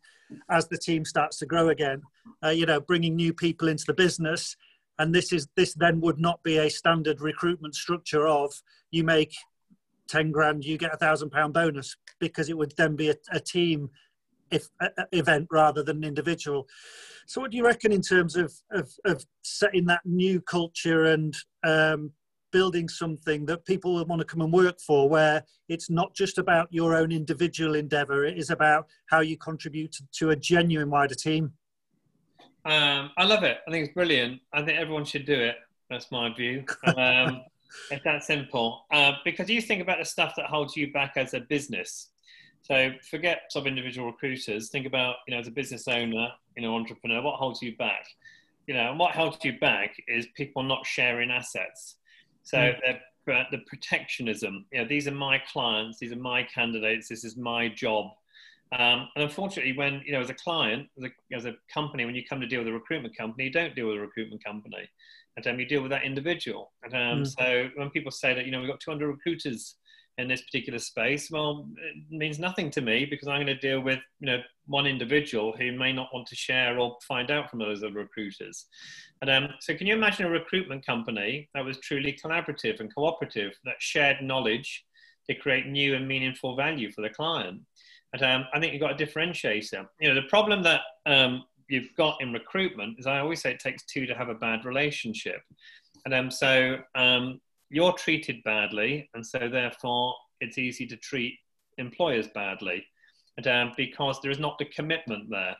as 0.50 0.68
the 0.68 0.78
team 0.78 1.04
starts 1.04 1.38
to 1.38 1.46
grow 1.46 1.68
again. 1.68 2.00
Uh, 2.44 2.50
you 2.50 2.66
know, 2.66 2.80
bringing 2.80 3.16
new 3.16 3.32
people 3.32 3.68
into 3.68 3.84
the 3.86 3.94
business, 3.94 4.56
and 4.98 5.14
this 5.14 5.32
is 5.32 5.48
this 5.56 5.74
then 5.74 6.00
would 6.00 6.18
not 6.18 6.42
be 6.42 6.58
a 6.58 6.70
standard 6.70 7.20
recruitment 7.20 7.74
structure 7.74 8.28
of 8.28 8.52
you 8.90 9.04
make 9.04 9.34
ten 10.08 10.30
grand, 10.30 10.64
you 10.64 10.78
get 10.78 10.94
a 10.94 10.98
thousand 10.98 11.30
pound 11.30 11.54
bonus 11.54 11.96
because 12.20 12.48
it 12.48 12.56
would 12.56 12.74
then 12.76 12.94
be 12.94 13.10
a, 13.10 13.14
a 13.32 13.40
team 13.40 13.90
if, 14.50 14.68
a, 14.80 14.90
event 15.12 15.48
rather 15.50 15.82
than 15.82 15.98
an 15.98 16.04
individual. 16.04 16.68
So, 17.26 17.40
what 17.40 17.50
do 17.50 17.56
you 17.56 17.64
reckon 17.64 17.92
in 17.92 18.02
terms 18.02 18.36
of 18.36 18.52
of, 18.70 18.90
of 19.04 19.24
setting 19.42 19.86
that 19.86 20.02
new 20.04 20.40
culture 20.40 21.04
and 21.04 21.34
um, 21.64 22.12
building 22.52 22.88
something 22.88 23.44
that 23.46 23.64
people 23.64 23.94
will 23.94 24.04
want 24.04 24.20
to 24.20 24.26
come 24.26 24.42
and 24.42 24.52
work 24.52 24.78
for 24.80 25.08
where 25.08 25.42
it's 25.68 25.90
not 25.90 26.14
just 26.14 26.38
about 26.38 26.68
your 26.70 26.94
own 26.94 27.10
individual 27.10 27.74
endeavor 27.74 28.24
it 28.24 28.38
is 28.38 28.50
about 28.50 28.86
how 29.06 29.20
you 29.20 29.36
contribute 29.36 29.96
to 30.12 30.30
a 30.30 30.36
genuine 30.36 30.90
wider 30.90 31.14
team. 31.14 31.52
Um, 32.64 33.10
i 33.16 33.24
love 33.24 33.42
it. 33.42 33.58
I 33.66 33.70
think 33.70 33.86
it's 33.86 33.94
brilliant. 33.94 34.40
I 34.52 34.62
think 34.62 34.78
everyone 34.78 35.04
should 35.04 35.26
do 35.26 35.34
it. 35.34 35.56
That's 35.90 36.12
my 36.12 36.32
view. 36.32 36.64
Um, 36.96 37.42
it's 37.90 38.04
that 38.04 38.22
simple. 38.22 38.86
Uh, 38.92 39.12
because 39.24 39.48
you 39.48 39.60
think 39.60 39.82
about 39.82 39.98
the 39.98 40.04
stuff 40.04 40.34
that 40.36 40.46
holds 40.46 40.76
you 40.76 40.92
back 40.92 41.14
as 41.16 41.34
a 41.34 41.40
business. 41.40 42.10
So 42.62 42.90
forget 43.10 43.50
sort 43.50 43.64
of 43.64 43.66
individual 43.66 44.06
recruiters. 44.06 44.70
Think 44.70 44.86
about 44.86 45.16
you 45.26 45.34
know 45.34 45.40
as 45.40 45.48
a 45.48 45.50
business 45.50 45.88
owner 45.88 46.28
you 46.56 46.62
know 46.62 46.74
entrepreneur 46.76 47.20
what 47.20 47.36
holds 47.36 47.60
you 47.60 47.76
back? 47.76 48.06
You 48.66 48.74
know 48.74 48.90
and 48.90 48.98
what 48.98 49.12
holds 49.12 49.38
you 49.44 49.58
back 49.58 49.96
is 50.06 50.26
people 50.36 50.62
not 50.62 50.86
sharing 50.86 51.30
assets 51.30 51.96
so 52.42 52.58
mm. 52.58 52.98
the 53.26 53.58
protectionism, 53.66 54.66
you 54.72 54.80
know, 54.80 54.88
these 54.88 55.06
are 55.06 55.12
my 55.12 55.40
clients, 55.52 55.98
these 55.98 56.12
are 56.12 56.16
my 56.16 56.42
candidates, 56.42 57.08
this 57.08 57.24
is 57.24 57.36
my 57.36 57.68
job. 57.68 58.06
Um, 58.72 59.08
and 59.14 59.24
unfortunately, 59.24 59.74
when 59.76 60.02
you 60.04 60.12
know, 60.12 60.20
as 60.20 60.30
a 60.30 60.34
client, 60.34 60.88
as 60.96 61.04
a, 61.04 61.36
as 61.36 61.44
a, 61.44 61.54
company, 61.72 62.06
when 62.06 62.14
you 62.14 62.24
come 62.24 62.40
to 62.40 62.46
deal 62.46 62.60
with 62.60 62.68
a 62.68 62.72
recruitment 62.72 63.16
company, 63.16 63.44
you 63.44 63.52
don't 63.52 63.74
deal 63.76 63.88
with 63.88 63.98
a 63.98 64.00
recruitment 64.00 64.42
company, 64.42 64.88
and 65.36 65.46
um, 65.46 65.60
you 65.60 65.66
deal 65.66 65.82
with 65.82 65.90
that 65.90 66.04
individual. 66.04 66.72
And 66.82 66.94
um, 66.94 67.22
mm. 67.22 67.34
so 67.38 67.68
when 67.76 67.90
people 67.90 68.10
say 68.10 68.32
that, 68.34 68.46
you 68.46 68.50
know, 68.50 68.60
we've 68.60 68.70
got 68.70 68.80
200 68.80 69.06
recruiters, 69.06 69.76
in 70.18 70.28
this 70.28 70.42
particular 70.42 70.78
space, 70.78 71.30
well, 71.30 71.68
it 71.78 71.96
means 72.10 72.38
nothing 72.38 72.70
to 72.72 72.80
me 72.80 73.06
because 73.06 73.28
I'm 73.28 73.38
going 73.38 73.46
to 73.46 73.56
deal 73.56 73.80
with 73.80 74.00
you 74.20 74.26
know 74.26 74.38
one 74.66 74.86
individual 74.86 75.54
who 75.56 75.72
may 75.72 75.92
not 75.92 76.08
want 76.12 76.26
to 76.28 76.36
share 76.36 76.78
or 76.78 76.96
find 77.06 77.30
out 77.30 77.50
from 77.50 77.58
those 77.58 77.82
other 77.82 77.94
recruiters. 77.94 78.66
And 79.20 79.30
um, 79.30 79.48
so, 79.60 79.74
can 79.74 79.86
you 79.86 79.94
imagine 79.94 80.26
a 80.26 80.30
recruitment 80.30 80.84
company 80.84 81.48
that 81.54 81.64
was 81.64 81.78
truly 81.78 82.18
collaborative 82.22 82.80
and 82.80 82.94
cooperative, 82.94 83.52
that 83.64 83.76
shared 83.78 84.22
knowledge 84.22 84.84
to 85.28 85.34
create 85.34 85.66
new 85.66 85.94
and 85.94 86.06
meaningful 86.06 86.56
value 86.56 86.92
for 86.92 87.02
the 87.02 87.10
client? 87.10 87.60
And 88.12 88.22
um, 88.22 88.44
I 88.52 88.60
think 88.60 88.72
you've 88.72 88.82
got 88.82 89.00
a 89.00 89.04
differentiator. 89.04 89.86
You 90.00 90.08
know, 90.08 90.14
the 90.14 90.28
problem 90.28 90.62
that 90.64 90.82
um, 91.06 91.44
you've 91.68 91.94
got 91.96 92.20
in 92.20 92.32
recruitment 92.32 92.98
is 92.98 93.06
I 93.06 93.18
always 93.18 93.40
say 93.40 93.52
it 93.52 93.60
takes 93.60 93.84
two 93.84 94.04
to 94.06 94.14
have 94.14 94.28
a 94.28 94.34
bad 94.34 94.64
relationship. 94.64 95.40
And 96.04 96.14
um, 96.14 96.30
so 96.30 96.78
um, 96.94 97.40
you're 97.72 97.94
treated 97.94 98.42
badly, 98.44 99.08
and 99.14 99.26
so 99.26 99.48
therefore 99.48 100.14
it's 100.40 100.58
easy 100.58 100.86
to 100.86 100.96
treat 100.96 101.38
employers 101.78 102.28
badly 102.28 102.84
and, 103.36 103.46
um, 103.46 103.72
because 103.76 104.20
there 104.20 104.30
is 104.30 104.38
not 104.38 104.58
the 104.58 104.66
commitment 104.66 105.30
there. 105.30 105.56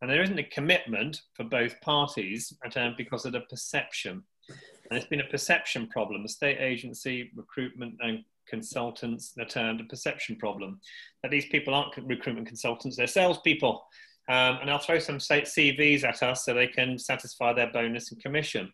And 0.00 0.08
there 0.08 0.22
isn't 0.22 0.38
a 0.38 0.44
commitment 0.44 1.20
for 1.34 1.44
both 1.44 1.80
parties 1.80 2.52
and, 2.62 2.76
um, 2.76 2.94
because 2.96 3.26
of 3.26 3.32
the 3.32 3.40
perception. 3.40 4.22
And 4.48 4.96
it's 4.96 5.08
been 5.08 5.20
a 5.20 5.28
perception 5.28 5.88
problem. 5.88 6.22
The 6.22 6.28
state 6.28 6.58
agency, 6.60 7.30
recruitment, 7.34 7.96
and 8.00 8.24
consultants 8.48 9.32
that 9.32 9.50
termed 9.50 9.80
a 9.80 9.84
perception 9.84 10.36
problem. 10.36 10.80
That 11.22 11.30
these 11.32 11.46
people 11.46 11.74
aren't 11.74 11.96
recruitment 11.96 12.46
consultants, 12.46 12.96
they're 12.96 13.08
salespeople. 13.08 13.84
Um, 14.28 14.58
and 14.60 14.68
they'll 14.68 14.78
throw 14.78 14.98
some 14.98 15.18
CVs 15.18 16.04
at 16.04 16.22
us 16.22 16.44
so 16.44 16.54
they 16.54 16.68
can 16.68 16.98
satisfy 16.98 17.52
their 17.52 17.72
bonus 17.72 18.12
and 18.12 18.22
commission. 18.22 18.72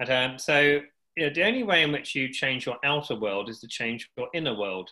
And, 0.00 0.10
um, 0.10 0.38
so 0.38 0.82
you 1.18 1.26
know, 1.26 1.34
the 1.34 1.42
only 1.42 1.64
way 1.64 1.82
in 1.82 1.90
which 1.90 2.14
you 2.14 2.32
change 2.32 2.64
your 2.64 2.76
outer 2.84 3.16
world 3.16 3.48
is 3.48 3.58
to 3.58 3.66
change 3.66 4.08
your 4.16 4.28
inner 4.34 4.56
world. 4.56 4.88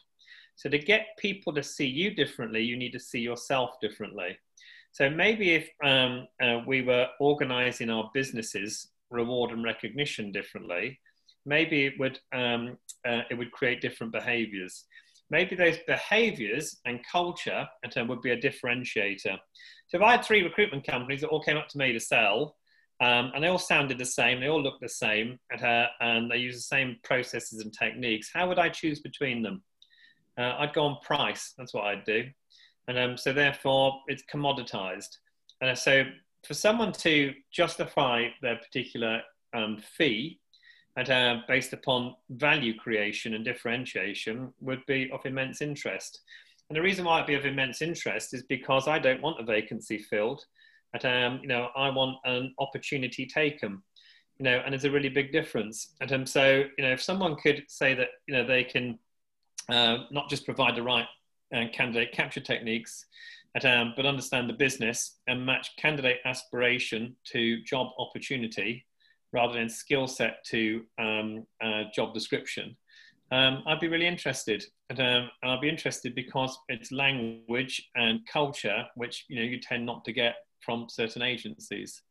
So 0.56 0.68
to 0.68 0.78
get 0.78 1.16
people 1.18 1.54
to 1.54 1.62
see 1.62 1.86
you 1.86 2.14
differently, 2.14 2.62
you 2.62 2.76
need 2.76 2.92
to 2.94 2.98
see 2.98 3.20
yourself 3.20 3.78
differently. 3.80 4.36
So 4.90 5.08
maybe 5.08 5.54
if 5.54 5.68
um, 5.84 6.26
uh, 6.42 6.62
we 6.66 6.82
were 6.82 7.06
organizing 7.20 7.90
our 7.90 8.10
businesses 8.12 8.88
reward 9.10 9.52
and 9.52 9.62
recognition 9.62 10.32
differently, 10.32 10.98
maybe 11.44 11.86
it 11.86 11.94
would 12.00 12.18
um, 12.32 12.76
uh, 13.08 13.22
it 13.30 13.34
would 13.38 13.52
create 13.52 13.80
different 13.80 14.12
behaviors. 14.12 14.84
Maybe 15.30 15.54
those 15.54 15.78
behaviors 15.86 16.80
and 16.86 17.04
culture 17.12 17.68
and 17.84 18.08
would 18.08 18.22
be 18.22 18.32
a 18.32 18.40
differentiator. 18.40 19.38
So 19.88 19.98
if 19.98 20.02
I 20.02 20.12
had 20.12 20.24
three 20.24 20.42
recruitment 20.42 20.84
companies 20.84 21.20
that 21.20 21.28
all 21.28 21.42
came 21.42 21.56
up 21.56 21.68
to 21.68 21.78
me 21.78 21.92
to 21.92 22.00
sell, 22.00 22.56
um, 23.01 23.32
and 23.34 23.44
they 23.44 23.49
all 23.49 23.59
sounded 23.59 23.99
the 23.99 24.07
same, 24.07 24.40
they 24.40 24.49
all 24.49 24.62
looked 24.62 24.80
the 24.80 24.88
same, 24.88 25.38
and, 25.51 25.62
uh, 25.62 25.86
and 26.01 26.30
they 26.30 26.38
use 26.38 26.57
the 26.57 26.62
same 26.62 26.97
processes 27.03 27.61
and 27.61 27.72
techniques, 27.72 28.30
how 28.32 28.49
would 28.49 28.59
I 28.59 28.68
choose 28.68 29.01
between 29.01 29.42
them? 29.42 29.62
Uh, 30.38 30.55
I'd 30.59 30.74
go 30.74 30.84
on 30.84 30.99
price. 31.03 31.55
That's 31.57 31.74
what 31.74 31.84
I'd 31.84 32.05
do. 32.05 32.24
And 32.88 32.99
um, 32.99 33.16
so 33.16 33.32
therefore, 33.32 34.01
it's 34.07 34.22
commoditized. 34.32 35.18
And 35.61 35.76
so 35.76 36.05
for 36.47 36.55
someone 36.55 36.92
to 36.92 37.34
justify 37.51 38.28
their 38.42 38.57
particular 38.57 39.22
um, 39.55 39.78
fee 39.78 40.40
and 40.97 41.11
uh, 41.11 41.36
based 41.49 41.72
upon 41.72 42.14
value 42.30 42.74
creation 42.76 43.34
and 43.34 43.44
differentiation 43.44 44.53
would 44.61 44.84
be 44.86 45.11
of 45.12 45.20
immense 45.24 45.61
interest. 45.61 46.20
And 46.68 46.76
the 46.76 46.82
reason 46.82 47.05
why 47.05 47.16
it'd 47.18 47.26
be 47.26 47.34
of 47.34 47.44
immense 47.44 47.82
interest 47.82 48.34
is 48.34 48.42
because 48.44 48.88
I 48.88 48.99
don't 48.99 49.22
want 49.22 49.40
a 49.40 49.44
vacancy 49.44 49.99
filled. 49.99 50.44
At, 50.95 51.05
um, 51.05 51.41
you 51.43 51.49
know, 51.49 51.68
I 51.76 51.91
want 51.91 52.18
an 52.24 52.55
opportunity 52.59 53.26
taken. 53.26 53.82
You 54.39 54.45
know, 54.45 54.62
and 54.64 54.72
there's 54.72 54.84
a 54.84 54.91
really 54.91 55.09
big 55.09 55.32
difference. 55.32 55.95
And 56.01 56.12
um, 56.12 56.26
so, 56.26 56.64
you 56.76 56.84
know, 56.84 56.93
if 56.93 57.03
someone 57.03 57.37
could 57.37 57.64
say 57.68 57.95
that, 57.95 58.09
you 58.28 58.34
know, 58.34 58.47
they 58.47 58.64
can 58.64 58.99
uh, 59.70 59.99
not 60.11 60.28
just 60.28 60.45
provide 60.45 60.76
the 60.76 60.82
right 60.82 61.07
uh, 61.55 61.64
candidate 61.72 62.12
capture 62.12 62.41
techniques, 62.41 63.07
um, 63.64 63.95
but 63.97 64.05
understand 64.05 64.49
the 64.49 64.55
business 64.55 65.18
and 65.26 65.47
match 65.47 65.70
candidate 65.78 66.18
aspiration 66.24 67.16
to 67.24 67.62
job 67.62 67.89
opportunity 67.99 68.84
rather 69.32 69.55
than 69.55 69.68
skill 69.68 70.07
set 70.07 70.45
to 70.45 70.82
um, 70.99 71.47
uh, 71.62 71.84
job 71.95 72.12
description. 72.12 72.76
Um, 73.32 73.62
I'd 73.66 73.80
be 73.80 73.89
really 73.89 74.07
interested, 74.07 74.64
and, 74.89 75.01
um, 75.01 75.30
and 75.43 75.51
I'd 75.51 75.61
be 75.61 75.68
interested 75.68 76.14
because 76.14 76.57
it's 76.68 76.93
language 76.93 77.91
and 77.97 78.20
culture, 78.32 78.84
which 78.95 79.24
you 79.28 79.37
know 79.37 79.43
you 79.43 79.59
tend 79.61 79.84
not 79.84 80.05
to 80.05 80.12
get 80.12 80.37
from 80.64 80.86
certain 80.88 81.22
agencies. 81.22 82.02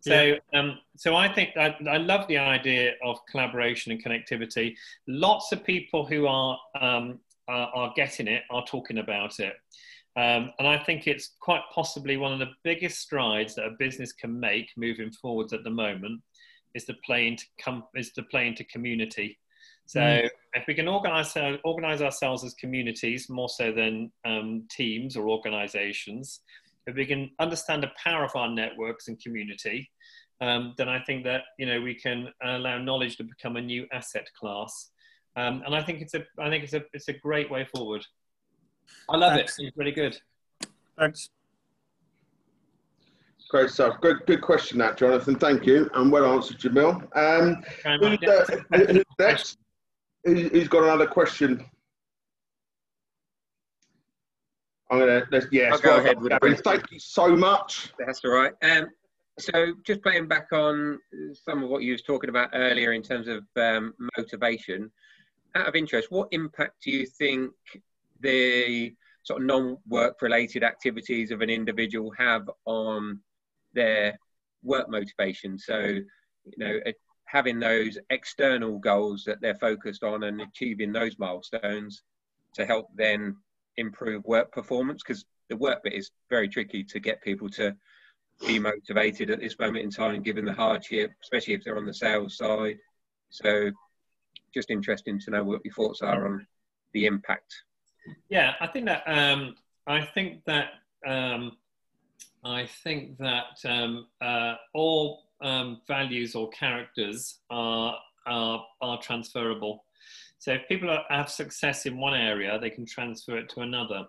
So, 0.00 0.22
yeah. 0.22 0.58
um, 0.58 0.78
so 0.96 1.16
I 1.16 1.32
think 1.32 1.56
I, 1.56 1.76
I, 1.88 1.98
love 1.98 2.26
the 2.28 2.38
idea 2.38 2.92
of 3.04 3.18
collaboration 3.30 3.92
and 3.92 4.02
connectivity. 4.02 4.74
Lots 5.06 5.52
of 5.52 5.64
people 5.64 6.06
who 6.06 6.26
are, 6.26 6.58
um, 6.80 7.18
are, 7.48 7.68
are 7.74 7.92
getting 7.96 8.28
it 8.28 8.44
are 8.50 8.64
talking 8.64 8.98
about 8.98 9.40
it, 9.40 9.54
um, 10.16 10.52
and 10.58 10.66
I 10.66 10.78
think 10.78 11.06
it's 11.06 11.36
quite 11.40 11.62
possibly 11.72 12.16
one 12.16 12.32
of 12.32 12.38
the 12.38 12.52
biggest 12.64 13.00
strides 13.00 13.54
that 13.54 13.66
a 13.66 13.76
business 13.78 14.12
can 14.12 14.38
make 14.38 14.68
moving 14.76 15.10
forwards 15.10 15.52
at 15.52 15.64
the 15.64 15.70
moment 15.70 16.20
is 16.74 16.84
to 16.86 16.94
play 17.04 17.28
into 17.28 17.44
com- 17.62 17.84
is 17.94 18.12
to 18.12 18.22
play 18.24 18.46
into 18.48 18.64
community. 18.64 19.38
So 19.86 20.00
mm. 20.00 20.28
if 20.54 20.66
we 20.66 20.74
can 20.74 20.88
organize 20.88 21.36
organize 21.64 22.02
ourselves 22.02 22.44
as 22.44 22.54
communities 22.54 23.30
more 23.30 23.48
so 23.48 23.72
than 23.72 24.12
um, 24.24 24.66
teams 24.70 25.16
or 25.16 25.28
organizations, 25.28 26.40
if 26.88 26.96
we 26.96 27.06
can 27.06 27.30
understand 27.38 27.82
the 27.82 27.90
power 28.02 28.24
of 28.24 28.34
our 28.34 28.48
networks 28.48 29.08
and 29.08 29.20
community, 29.20 29.90
um, 30.40 30.74
then 30.78 30.88
I 30.88 31.00
think 31.00 31.24
that 31.24 31.42
you 31.58 31.66
know 31.66 31.80
we 31.80 31.94
can 31.94 32.28
allow 32.42 32.78
knowledge 32.78 33.16
to 33.18 33.24
become 33.24 33.56
a 33.56 33.60
new 33.60 33.86
asset 33.92 34.26
class, 34.38 34.90
um, 35.36 35.62
and 35.66 35.74
I 35.74 35.82
think 35.82 36.00
it's 36.00 36.14
a 36.14 36.24
I 36.38 36.48
think 36.48 36.64
it's 36.64 36.72
a 36.72 36.82
it's 36.92 37.08
a 37.08 37.12
great 37.12 37.50
way 37.50 37.66
forward. 37.74 38.04
I 39.08 39.16
love 39.16 39.34
Thanks. 39.34 39.58
it. 39.58 39.66
It's 39.66 39.76
really 39.76 39.92
good. 39.92 40.18
Thanks. 40.98 41.28
Great 43.50 43.70
stuff. 43.70 44.00
Good, 44.02 44.18
good 44.26 44.42
question, 44.42 44.78
that 44.78 44.98
Jonathan. 44.98 45.34
Thank 45.34 45.64
you, 45.64 45.88
and 45.94 46.12
well 46.12 46.26
answered, 46.26 46.58
Jamil. 46.58 47.00
Um, 47.16 47.62
who's, 48.00 48.18
uh, 48.28 48.44
who's 48.74 49.04
next? 49.18 49.58
Who's 50.24 50.68
got 50.68 50.82
another 50.82 51.06
question? 51.06 51.64
I'm 54.90 54.98
gonna. 55.00 55.26
Let's, 55.30 55.46
yes, 55.52 55.72
I'll 55.72 55.78
go 55.80 55.96
ahead 55.98 56.20
with 56.20 56.32
Gary, 56.40 56.56
Thank 56.56 56.90
you 56.90 56.98
so 56.98 57.36
much. 57.36 57.92
That's 57.98 58.24
all 58.24 58.30
right. 58.30 58.52
Um, 58.62 58.88
so, 59.38 59.74
just 59.84 60.02
playing 60.02 60.28
back 60.28 60.48
on 60.52 60.98
some 61.32 61.62
of 61.62 61.70
what 61.70 61.82
you 61.82 61.92
was 61.92 62.02
talking 62.02 62.30
about 62.30 62.50
earlier 62.54 62.92
in 62.92 63.02
terms 63.02 63.28
of 63.28 63.44
um, 63.56 63.94
motivation. 64.16 64.90
Out 65.54 65.68
of 65.68 65.74
interest, 65.74 66.10
what 66.10 66.28
impact 66.32 66.82
do 66.84 66.90
you 66.90 67.06
think 67.06 67.52
the 68.20 68.94
sort 69.28 69.42
of 69.42 69.46
non-work 69.46 70.22
related 70.22 70.64
activities 70.64 71.30
of 71.30 71.42
an 71.42 71.50
individual 71.50 72.10
have 72.16 72.50
on 72.64 73.20
their 73.74 74.18
work 74.62 74.88
motivation. 74.88 75.58
So, 75.58 75.78
you 75.78 76.54
know, 76.56 76.80
having 77.26 77.60
those 77.60 77.98
external 78.08 78.78
goals 78.78 79.24
that 79.26 79.40
they're 79.42 79.54
focused 79.56 80.02
on 80.02 80.24
and 80.24 80.40
achieving 80.40 80.92
those 80.92 81.18
milestones 81.18 82.02
to 82.54 82.64
help 82.64 82.88
then 82.94 83.36
improve 83.78 84.24
work 84.24 84.52
performance 84.52 85.02
because 85.02 85.24
the 85.48 85.56
work 85.56 85.82
bit 85.82 85.94
is 85.94 86.10
very 86.28 86.48
tricky 86.48 86.84
to 86.84 87.00
get 87.00 87.22
people 87.22 87.48
to 87.48 87.74
be 88.46 88.58
motivated 88.58 89.30
at 89.30 89.40
this 89.40 89.58
moment 89.58 89.84
in 89.84 89.90
time 89.90 90.22
given 90.22 90.44
the 90.44 90.52
hardship 90.52 91.10
especially 91.22 91.54
if 91.54 91.64
they're 91.64 91.78
on 91.78 91.86
the 91.86 91.94
sales 91.94 92.36
side 92.36 92.76
so 93.30 93.70
just 94.54 94.70
interesting 94.70 95.18
to 95.18 95.30
know 95.30 95.42
what 95.42 95.64
your 95.64 95.74
thoughts 95.74 96.02
are 96.02 96.26
on 96.26 96.46
the 96.92 97.06
impact 97.06 97.52
yeah 98.28 98.54
i 98.60 98.66
think 98.66 98.86
that 98.86 99.02
um, 99.06 99.54
i 99.86 100.00
think 100.00 100.44
that 100.44 100.68
um, 101.06 101.52
I 102.44 102.66
think 102.84 103.18
that 103.18 103.58
um, 103.64 104.06
uh, 104.20 104.54
all 104.74 105.24
um, 105.40 105.80
values 105.86 106.34
or 106.34 106.48
characters 106.50 107.38
are, 107.50 107.96
are, 108.26 108.64
are 108.80 109.00
transferable. 109.02 109.84
So 110.38 110.52
if 110.52 110.68
people 110.68 110.90
are, 110.90 111.04
have 111.10 111.30
success 111.30 111.86
in 111.86 111.98
one 111.98 112.14
area, 112.14 112.58
they 112.58 112.70
can 112.70 112.86
transfer 112.86 113.36
it 113.36 113.48
to 113.50 113.60
another. 113.60 114.06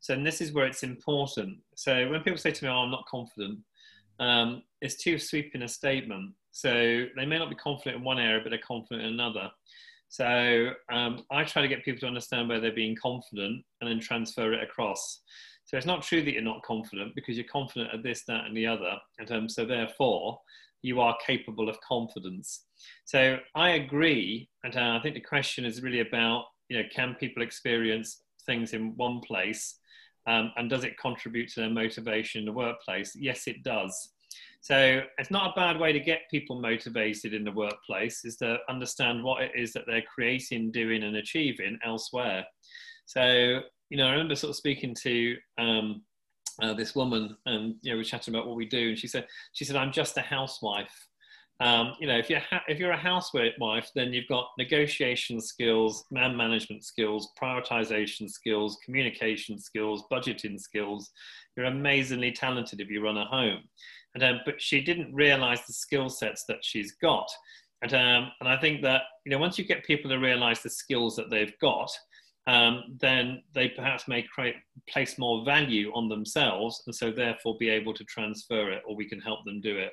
So 0.00 0.14
and 0.14 0.26
this 0.26 0.40
is 0.40 0.52
where 0.52 0.66
it's 0.66 0.82
important. 0.82 1.58
So 1.74 2.08
when 2.08 2.22
people 2.22 2.38
say 2.38 2.50
to 2.50 2.64
me, 2.64 2.70
oh, 2.70 2.78
I'm 2.78 2.90
not 2.90 3.06
confident, 3.06 3.58
um, 4.20 4.62
it's 4.80 4.96
too 4.96 5.18
sweeping 5.18 5.62
a 5.62 5.68
statement. 5.68 6.32
So 6.50 7.06
they 7.16 7.26
may 7.26 7.38
not 7.38 7.50
be 7.50 7.56
confident 7.56 7.96
in 7.96 8.04
one 8.04 8.18
area, 8.18 8.40
but 8.42 8.50
they're 8.50 8.58
confident 8.66 9.06
in 9.06 9.14
another. 9.14 9.50
So 10.08 10.70
um, 10.90 11.24
I 11.30 11.44
try 11.44 11.62
to 11.62 11.68
get 11.68 11.84
people 11.84 12.00
to 12.00 12.06
understand 12.06 12.48
where 12.48 12.60
they're 12.60 12.72
being 12.72 12.96
confident 13.00 13.64
and 13.80 13.90
then 13.90 14.00
transfer 14.00 14.52
it 14.52 14.62
across. 14.62 15.20
So 15.66 15.76
it's 15.76 15.86
not 15.86 16.02
true 16.02 16.22
that 16.22 16.32
you're 16.32 16.42
not 16.42 16.62
confident 16.62 17.14
because 17.14 17.36
you're 17.36 17.46
confident 17.46 17.92
at 17.92 18.02
this, 18.02 18.24
that, 18.26 18.46
and 18.46 18.56
the 18.56 18.66
other. 18.66 18.94
And 19.18 19.30
um, 19.30 19.48
so 19.48 19.66
therefore, 19.66 20.40
you 20.82 21.00
are 21.00 21.16
capable 21.26 21.68
of 21.68 21.80
confidence. 21.80 22.64
So 23.04 23.38
I 23.54 23.70
agree, 23.70 24.48
and 24.64 24.76
uh, 24.76 24.98
I 24.98 25.00
think 25.02 25.14
the 25.14 25.20
question 25.20 25.64
is 25.64 25.82
really 25.82 26.00
about 26.00 26.44
you 26.68 26.78
know 26.78 26.84
can 26.94 27.14
people 27.14 27.42
experience 27.42 28.22
things 28.46 28.72
in 28.72 28.96
one 28.96 29.20
place, 29.20 29.78
um, 30.26 30.52
and 30.56 30.70
does 30.70 30.84
it 30.84 30.98
contribute 30.98 31.48
to 31.50 31.60
their 31.60 31.70
motivation 31.70 32.40
in 32.40 32.44
the 32.44 32.52
workplace? 32.52 33.12
Yes, 33.16 33.46
it 33.46 33.62
does. 33.62 34.12
So 34.60 35.00
it's 35.18 35.30
not 35.30 35.50
a 35.50 35.60
bad 35.60 35.78
way 35.78 35.92
to 35.92 36.00
get 36.00 36.30
people 36.30 36.60
motivated 36.60 37.32
in 37.32 37.44
the 37.44 37.52
workplace 37.52 38.24
is 38.24 38.36
to 38.38 38.58
understand 38.68 39.22
what 39.22 39.42
it 39.42 39.52
is 39.54 39.72
that 39.72 39.84
they're 39.86 40.02
creating, 40.02 40.72
doing, 40.72 41.04
and 41.04 41.16
achieving 41.16 41.78
elsewhere. 41.84 42.44
So, 43.06 43.60
you 43.88 43.96
know, 43.96 44.06
I 44.06 44.12
remember 44.12 44.34
sort 44.34 44.50
of 44.50 44.56
speaking 44.56 44.94
to 45.02 45.36
um, 45.58 46.02
uh, 46.60 46.74
this 46.74 46.94
woman 46.94 47.36
and, 47.46 47.76
you 47.82 47.92
know, 47.92 47.96
we 47.96 48.02
are 48.02 48.04
chatting 48.04 48.34
about 48.34 48.46
what 48.46 48.56
we 48.56 48.66
do. 48.66 48.90
And 48.90 48.98
she 48.98 49.06
said, 49.06 49.26
she 49.52 49.64
said, 49.64 49.76
I'm 49.76 49.92
just 49.92 50.16
a 50.16 50.22
housewife. 50.22 51.08
Um, 51.60 51.94
you 51.98 52.06
know, 52.06 52.16
if 52.16 52.30
you're 52.30 52.38
ha- 52.38 52.62
if 52.68 52.78
you're 52.78 52.92
a 52.92 52.96
housewife, 52.96 53.90
then 53.94 54.12
you've 54.12 54.28
got 54.28 54.50
negotiation 54.58 55.40
skills, 55.40 56.04
man 56.10 56.36
management 56.36 56.84
skills, 56.84 57.32
prioritization 57.40 58.30
skills, 58.30 58.78
communication 58.84 59.58
skills, 59.58 60.04
budgeting 60.10 60.60
skills. 60.60 61.10
You're 61.56 61.66
amazingly 61.66 62.30
talented 62.30 62.80
if 62.80 62.88
you 62.88 63.02
run 63.02 63.18
a 63.18 63.24
home. 63.24 63.62
And 64.14 64.22
um, 64.22 64.40
but 64.44 64.62
she 64.62 64.80
didn't 64.80 65.12
realize 65.12 65.66
the 65.66 65.72
skill 65.72 66.08
sets 66.08 66.44
that 66.44 66.58
she's 66.62 66.92
got. 67.02 67.28
And 67.82 67.92
um, 67.92 68.30
and 68.40 68.48
I 68.48 68.56
think 68.56 68.82
that 68.82 69.02
you 69.24 69.32
know 69.32 69.38
once 69.38 69.58
you 69.58 69.64
get 69.64 69.84
people 69.84 70.10
to 70.10 70.18
realize 70.18 70.62
the 70.62 70.70
skills 70.70 71.16
that 71.16 71.28
they've 71.28 71.58
got, 71.60 71.90
um, 72.48 72.96
then 72.98 73.42
they 73.54 73.68
perhaps 73.68 74.08
may 74.08 74.22
create, 74.22 74.56
place 74.88 75.18
more 75.18 75.44
value 75.44 75.92
on 75.94 76.08
themselves 76.08 76.82
and 76.86 76.94
so 76.94 77.12
therefore 77.12 77.58
be 77.60 77.68
able 77.68 77.92
to 77.92 78.04
transfer 78.04 78.72
it 78.72 78.82
or 78.88 78.96
we 78.96 79.06
can 79.06 79.20
help 79.20 79.44
them 79.44 79.60
do 79.60 79.76
it. 79.76 79.92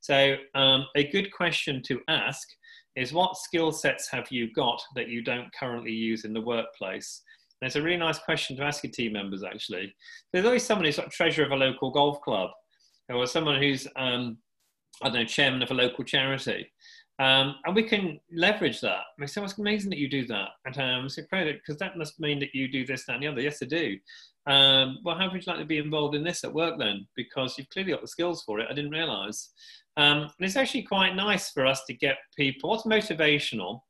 So 0.00 0.36
um, 0.54 0.84
a 0.96 1.10
good 1.10 1.32
question 1.32 1.82
to 1.86 2.00
ask 2.08 2.46
is 2.94 3.14
what 3.14 3.38
skill 3.38 3.72
sets 3.72 4.08
have 4.10 4.26
you 4.30 4.52
got 4.52 4.80
that 4.94 5.08
you 5.08 5.22
don't 5.22 5.52
currently 5.58 5.92
use 5.92 6.26
in 6.26 6.34
the 6.34 6.42
workplace? 6.42 7.22
And 7.60 7.66
it's 7.66 7.76
a 7.76 7.82
really 7.82 7.96
nice 7.96 8.18
question 8.18 8.54
to 8.58 8.64
ask 8.64 8.84
your 8.84 8.92
team 8.92 9.14
members 9.14 9.42
actually. 9.42 9.94
There's 10.30 10.44
always 10.44 10.62
someone 10.62 10.84
who's 10.84 10.98
like 10.98 11.10
treasurer 11.10 11.46
of 11.46 11.52
a 11.52 11.56
local 11.56 11.90
golf 11.90 12.20
club 12.20 12.50
or 13.08 13.26
someone 13.26 13.60
who's, 13.60 13.88
um, 13.96 14.36
I 15.02 15.06
don't 15.08 15.14
know, 15.14 15.24
chairman 15.24 15.62
of 15.62 15.70
a 15.70 15.74
local 15.74 16.04
charity. 16.04 16.70
Um, 17.20 17.56
and 17.64 17.76
we 17.76 17.84
can 17.84 18.18
leverage 18.32 18.80
that. 18.80 19.02
I 19.20 19.26
so 19.26 19.44
it's 19.44 19.58
amazing 19.58 19.90
that 19.90 19.98
you 19.98 20.08
do 20.08 20.26
that. 20.26 20.48
And 20.64 20.78
um, 20.78 21.08
so 21.08 21.22
credit, 21.22 21.60
because 21.60 21.78
that 21.78 21.96
must 21.96 22.18
mean 22.18 22.40
that 22.40 22.54
you 22.54 22.66
do 22.66 22.84
this, 22.84 23.06
that, 23.06 23.14
and 23.14 23.22
the 23.22 23.28
other. 23.28 23.40
Yes, 23.40 23.62
I 23.62 23.66
do. 23.66 23.96
Um, 24.46 24.98
well, 25.04 25.16
how 25.16 25.30
would 25.30 25.46
you 25.46 25.50
like 25.50 25.60
to 25.60 25.64
be 25.64 25.78
involved 25.78 26.14
in 26.14 26.24
this 26.24 26.44
at 26.44 26.52
work 26.52 26.78
then? 26.78 27.06
Because 27.16 27.56
you've 27.56 27.70
clearly 27.70 27.92
got 27.92 28.02
the 28.02 28.08
skills 28.08 28.42
for 28.42 28.58
it. 28.60 28.66
I 28.68 28.74
didn't 28.74 28.90
realize. 28.90 29.50
Um, 29.96 30.22
and 30.22 30.32
it's 30.40 30.56
actually 30.56 30.82
quite 30.82 31.14
nice 31.14 31.50
for 31.50 31.64
us 31.64 31.84
to 31.86 31.94
get 31.94 32.18
people, 32.36 32.70
what's 32.70 32.84
motivational 32.84 33.80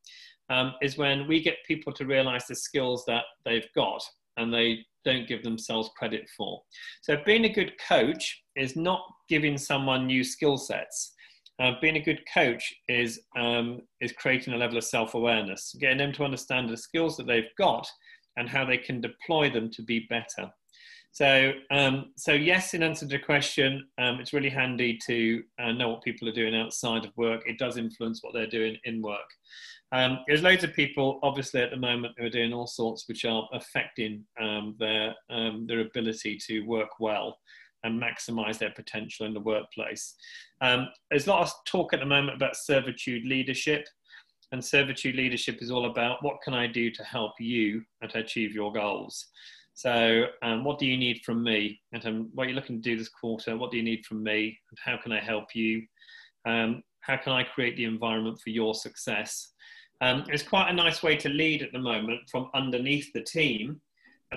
um, 0.50 0.74
is 0.82 0.98
when 0.98 1.26
we 1.26 1.42
get 1.42 1.56
people 1.66 1.92
to 1.94 2.04
realize 2.04 2.46
the 2.46 2.54
skills 2.54 3.04
that 3.06 3.24
they've 3.44 3.66
got 3.74 4.02
and 4.36 4.52
they 4.52 4.80
don't 5.04 5.28
give 5.28 5.42
themselves 5.42 5.90
credit 5.96 6.28
for. 6.36 6.62
So 7.02 7.16
being 7.24 7.44
a 7.44 7.52
good 7.52 7.72
coach 7.88 8.42
is 8.56 8.76
not 8.76 9.02
giving 9.28 9.56
someone 9.56 10.06
new 10.06 10.24
skill 10.24 10.56
sets. 10.56 11.14
Uh, 11.61 11.72
being 11.80 11.96
a 11.96 12.00
good 12.00 12.20
coach 12.32 12.74
is 12.88 13.20
um, 13.38 13.80
is 14.00 14.12
creating 14.12 14.55
a 14.55 14.57
level 14.57 14.76
of 14.76 14.84
self-awareness, 14.84 15.76
getting 15.78 15.98
them 15.98 16.12
to 16.12 16.24
understand 16.24 16.68
the 16.68 16.76
skills 16.76 17.16
that 17.16 17.26
they've 17.26 17.55
got 17.57 17.86
and 18.36 18.48
how 18.48 18.64
they 18.64 18.78
can 18.78 19.00
deploy 19.00 19.48
them 19.48 19.70
to 19.70 19.82
be 19.82 20.07
better. 20.11 20.50
So, 21.12 21.52
um, 21.70 22.07
so 22.16 22.32
yes, 22.32 22.74
in 22.74 22.82
answer 22.82 23.07
to 23.07 23.16
the 23.16 23.22
question, 23.22 23.86
um, 23.98 24.18
it's 24.18 24.32
really 24.32 24.48
handy 24.48 24.98
to 25.07 25.44
uh, 25.61 25.70
know 25.70 25.90
what 25.90 26.02
people 26.02 26.28
are 26.28 26.32
doing 26.32 26.57
outside 26.57 27.05
of 27.05 27.16
work. 27.16 27.42
It 27.46 27.57
does 27.57 27.76
influence 27.76 28.18
what 28.20 28.34
they're 28.34 28.48
doing 28.48 28.76
in 28.82 29.00
work. 29.00 29.30
Um, 29.92 30.18
there's 30.26 30.42
loads 30.42 30.64
of 30.64 30.74
people, 30.74 31.20
obviously, 31.22 31.62
at 31.62 31.70
the 31.70 31.76
moment 31.76 32.14
who 32.18 32.24
are 32.24 32.30
doing 32.30 32.52
all 32.52 32.66
sorts, 32.66 33.05
which 33.07 33.24
are 33.24 33.48
affecting 33.52 34.24
um, 34.40 34.74
their 34.80 35.14
um, 35.30 35.66
their 35.68 35.80
ability 35.80 36.36
to 36.48 36.62
work 36.62 36.98
well 36.98 37.38
and 37.85 38.03
maximize 38.03 38.59
their 38.59 38.72
potential 38.72 39.26
in 39.26 39.35
the 39.35 39.41
workplace. 39.41 40.14
Um, 40.61 40.89
there's 41.11 41.26
a 41.26 41.30
lot 41.30 41.43
of 41.43 41.53
talk 41.64 41.93
at 41.93 42.01
the 42.01 42.07
moment 42.07 42.37
about 42.37 42.57
servitude 42.57 43.24
leadership. 43.24 43.87
And 44.53 44.64
servitude 44.64 45.16
leadership 45.16 45.62
is 45.62 45.70
all 45.70 45.87
about 45.87 46.22
what 46.22 46.41
can 46.43 46.55
I 46.55 46.66
do 46.66 46.91
to 46.91 47.03
help 47.03 47.32
you 47.41 47.82
and 48.03 48.14
achieve 48.14 48.55
your 48.55 48.72
goals. 48.72 49.26
So, 49.74 50.26
um, 50.43 50.62
what 50.62 50.78
do 50.78 50.87
you 50.87 50.97
need 50.97 51.22
from 51.24 51.43
me? 51.43 51.80
And 51.93 52.07
um, 52.07 52.30
what 52.32 52.47
are 52.47 52.51
you 52.51 52.55
looking 52.55 52.80
to 52.80 52.91
do 52.91 52.97
this 52.97 53.09
quarter? 53.09 53.57
What 53.57 53.72
do 53.72 53.76
you 53.76 53.82
need 53.82 54.07
from 54.07 54.22
me? 54.22 54.57
And 54.70 54.78
how 54.85 54.97
can 55.03 55.11
I 55.11 55.20
help 55.20 55.55
you? 55.55 55.82
Um, 56.47 56.85
how 57.01 57.16
can 57.16 57.32
I 57.32 57.43
create 57.43 57.76
the 57.76 57.85
environment 57.85 58.39
for 58.41 58.51
your 58.51 58.74
success? 58.74 59.53
Um, 60.01 60.24
it's 60.28 60.43
quite 60.43 60.70
a 60.70 60.74
nice 60.74 61.03
way 61.03 61.16
to 61.16 61.28
lead 61.28 61.62
at 61.62 61.72
the 61.72 61.78
moment 61.78 62.20
from 62.30 62.51
underneath 62.55 63.12
the 63.12 63.22
team 63.22 63.80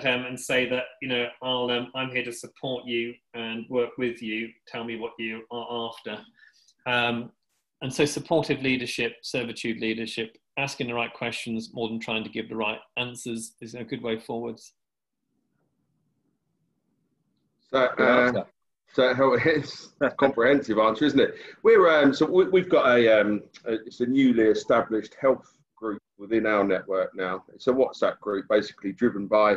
um, 0.04 0.26
and 0.26 0.38
say 0.38 0.68
that 0.68 0.84
you 1.02 1.08
know 1.08 1.26
I'll 1.42 1.70
um, 1.70 1.90
I'm 1.94 2.10
here 2.10 2.24
to 2.24 2.32
support 2.32 2.86
you 2.86 3.14
and 3.34 3.64
work 3.68 3.90
with 3.98 4.22
you. 4.22 4.48
Tell 4.66 4.84
me 4.84 4.98
what 4.98 5.12
you 5.18 5.42
are 5.50 5.90
after. 5.90 6.18
Um, 6.86 7.30
and 7.80 7.92
so 7.92 8.04
supportive 8.04 8.62
leadership, 8.62 9.16
servitude 9.22 9.78
leadership, 9.80 10.36
asking 10.56 10.88
the 10.88 10.94
right 10.94 11.12
questions 11.12 11.70
more 11.72 11.88
than 11.88 12.00
trying 12.00 12.24
to 12.24 12.30
give 12.30 12.48
the 12.48 12.56
right 12.56 12.80
answers 12.96 13.52
is 13.60 13.74
a 13.74 13.84
good 13.84 14.02
way 14.02 14.18
forwards. 14.18 14.72
So, 17.70 17.78
uh, 17.78 18.44
so 18.92 19.34
it's 19.44 19.92
a 20.00 20.10
comprehensive 20.10 20.78
answer, 20.78 21.04
isn't 21.04 21.20
it? 21.20 21.34
We're 21.62 21.88
um, 21.88 22.12
so 22.12 22.26
we, 22.26 22.60
have 22.60 22.70
got 22.70 22.98
a, 22.98 23.20
um, 23.20 23.42
a, 23.66 23.74
it's 23.74 24.00
a 24.00 24.06
newly 24.06 24.44
established 24.44 25.16
health 25.20 25.57
group 25.78 26.02
within 26.18 26.46
our 26.46 26.64
network 26.64 27.14
now. 27.14 27.44
It's 27.54 27.68
a 27.68 27.72
WhatsApp 27.72 28.18
group, 28.20 28.46
basically 28.48 28.92
driven 28.92 29.26
by 29.26 29.54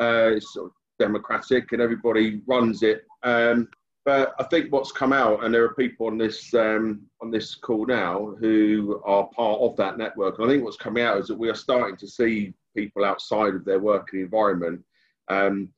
uh, 0.00 0.32
it's 0.34 0.54
sort 0.54 0.66
of 0.66 0.72
democratic 0.98 1.72
and 1.72 1.82
everybody 1.82 2.40
runs 2.46 2.82
it. 2.82 3.04
Um, 3.22 3.68
but 4.04 4.34
I 4.38 4.44
think 4.44 4.72
what's 4.72 4.92
come 4.92 5.12
out, 5.12 5.44
and 5.44 5.52
there 5.52 5.64
are 5.64 5.74
people 5.74 6.06
on 6.06 6.16
this 6.16 6.54
um, 6.54 7.02
on 7.20 7.30
this 7.30 7.54
call 7.54 7.84
now 7.86 8.34
who 8.40 9.02
are 9.04 9.28
part 9.28 9.60
of 9.60 9.76
that 9.76 9.98
network. 9.98 10.38
And 10.38 10.46
I 10.46 10.50
think 10.50 10.64
what's 10.64 10.76
coming 10.76 11.04
out 11.04 11.18
is 11.18 11.26
that 11.28 11.38
we 11.38 11.50
are 11.50 11.54
starting 11.54 11.96
to 11.98 12.08
see 12.08 12.54
people 12.74 13.04
outside 13.04 13.54
of 13.54 13.64
their 13.64 13.78
working 13.78 14.20
environment 14.20 14.82
um, 15.28 15.68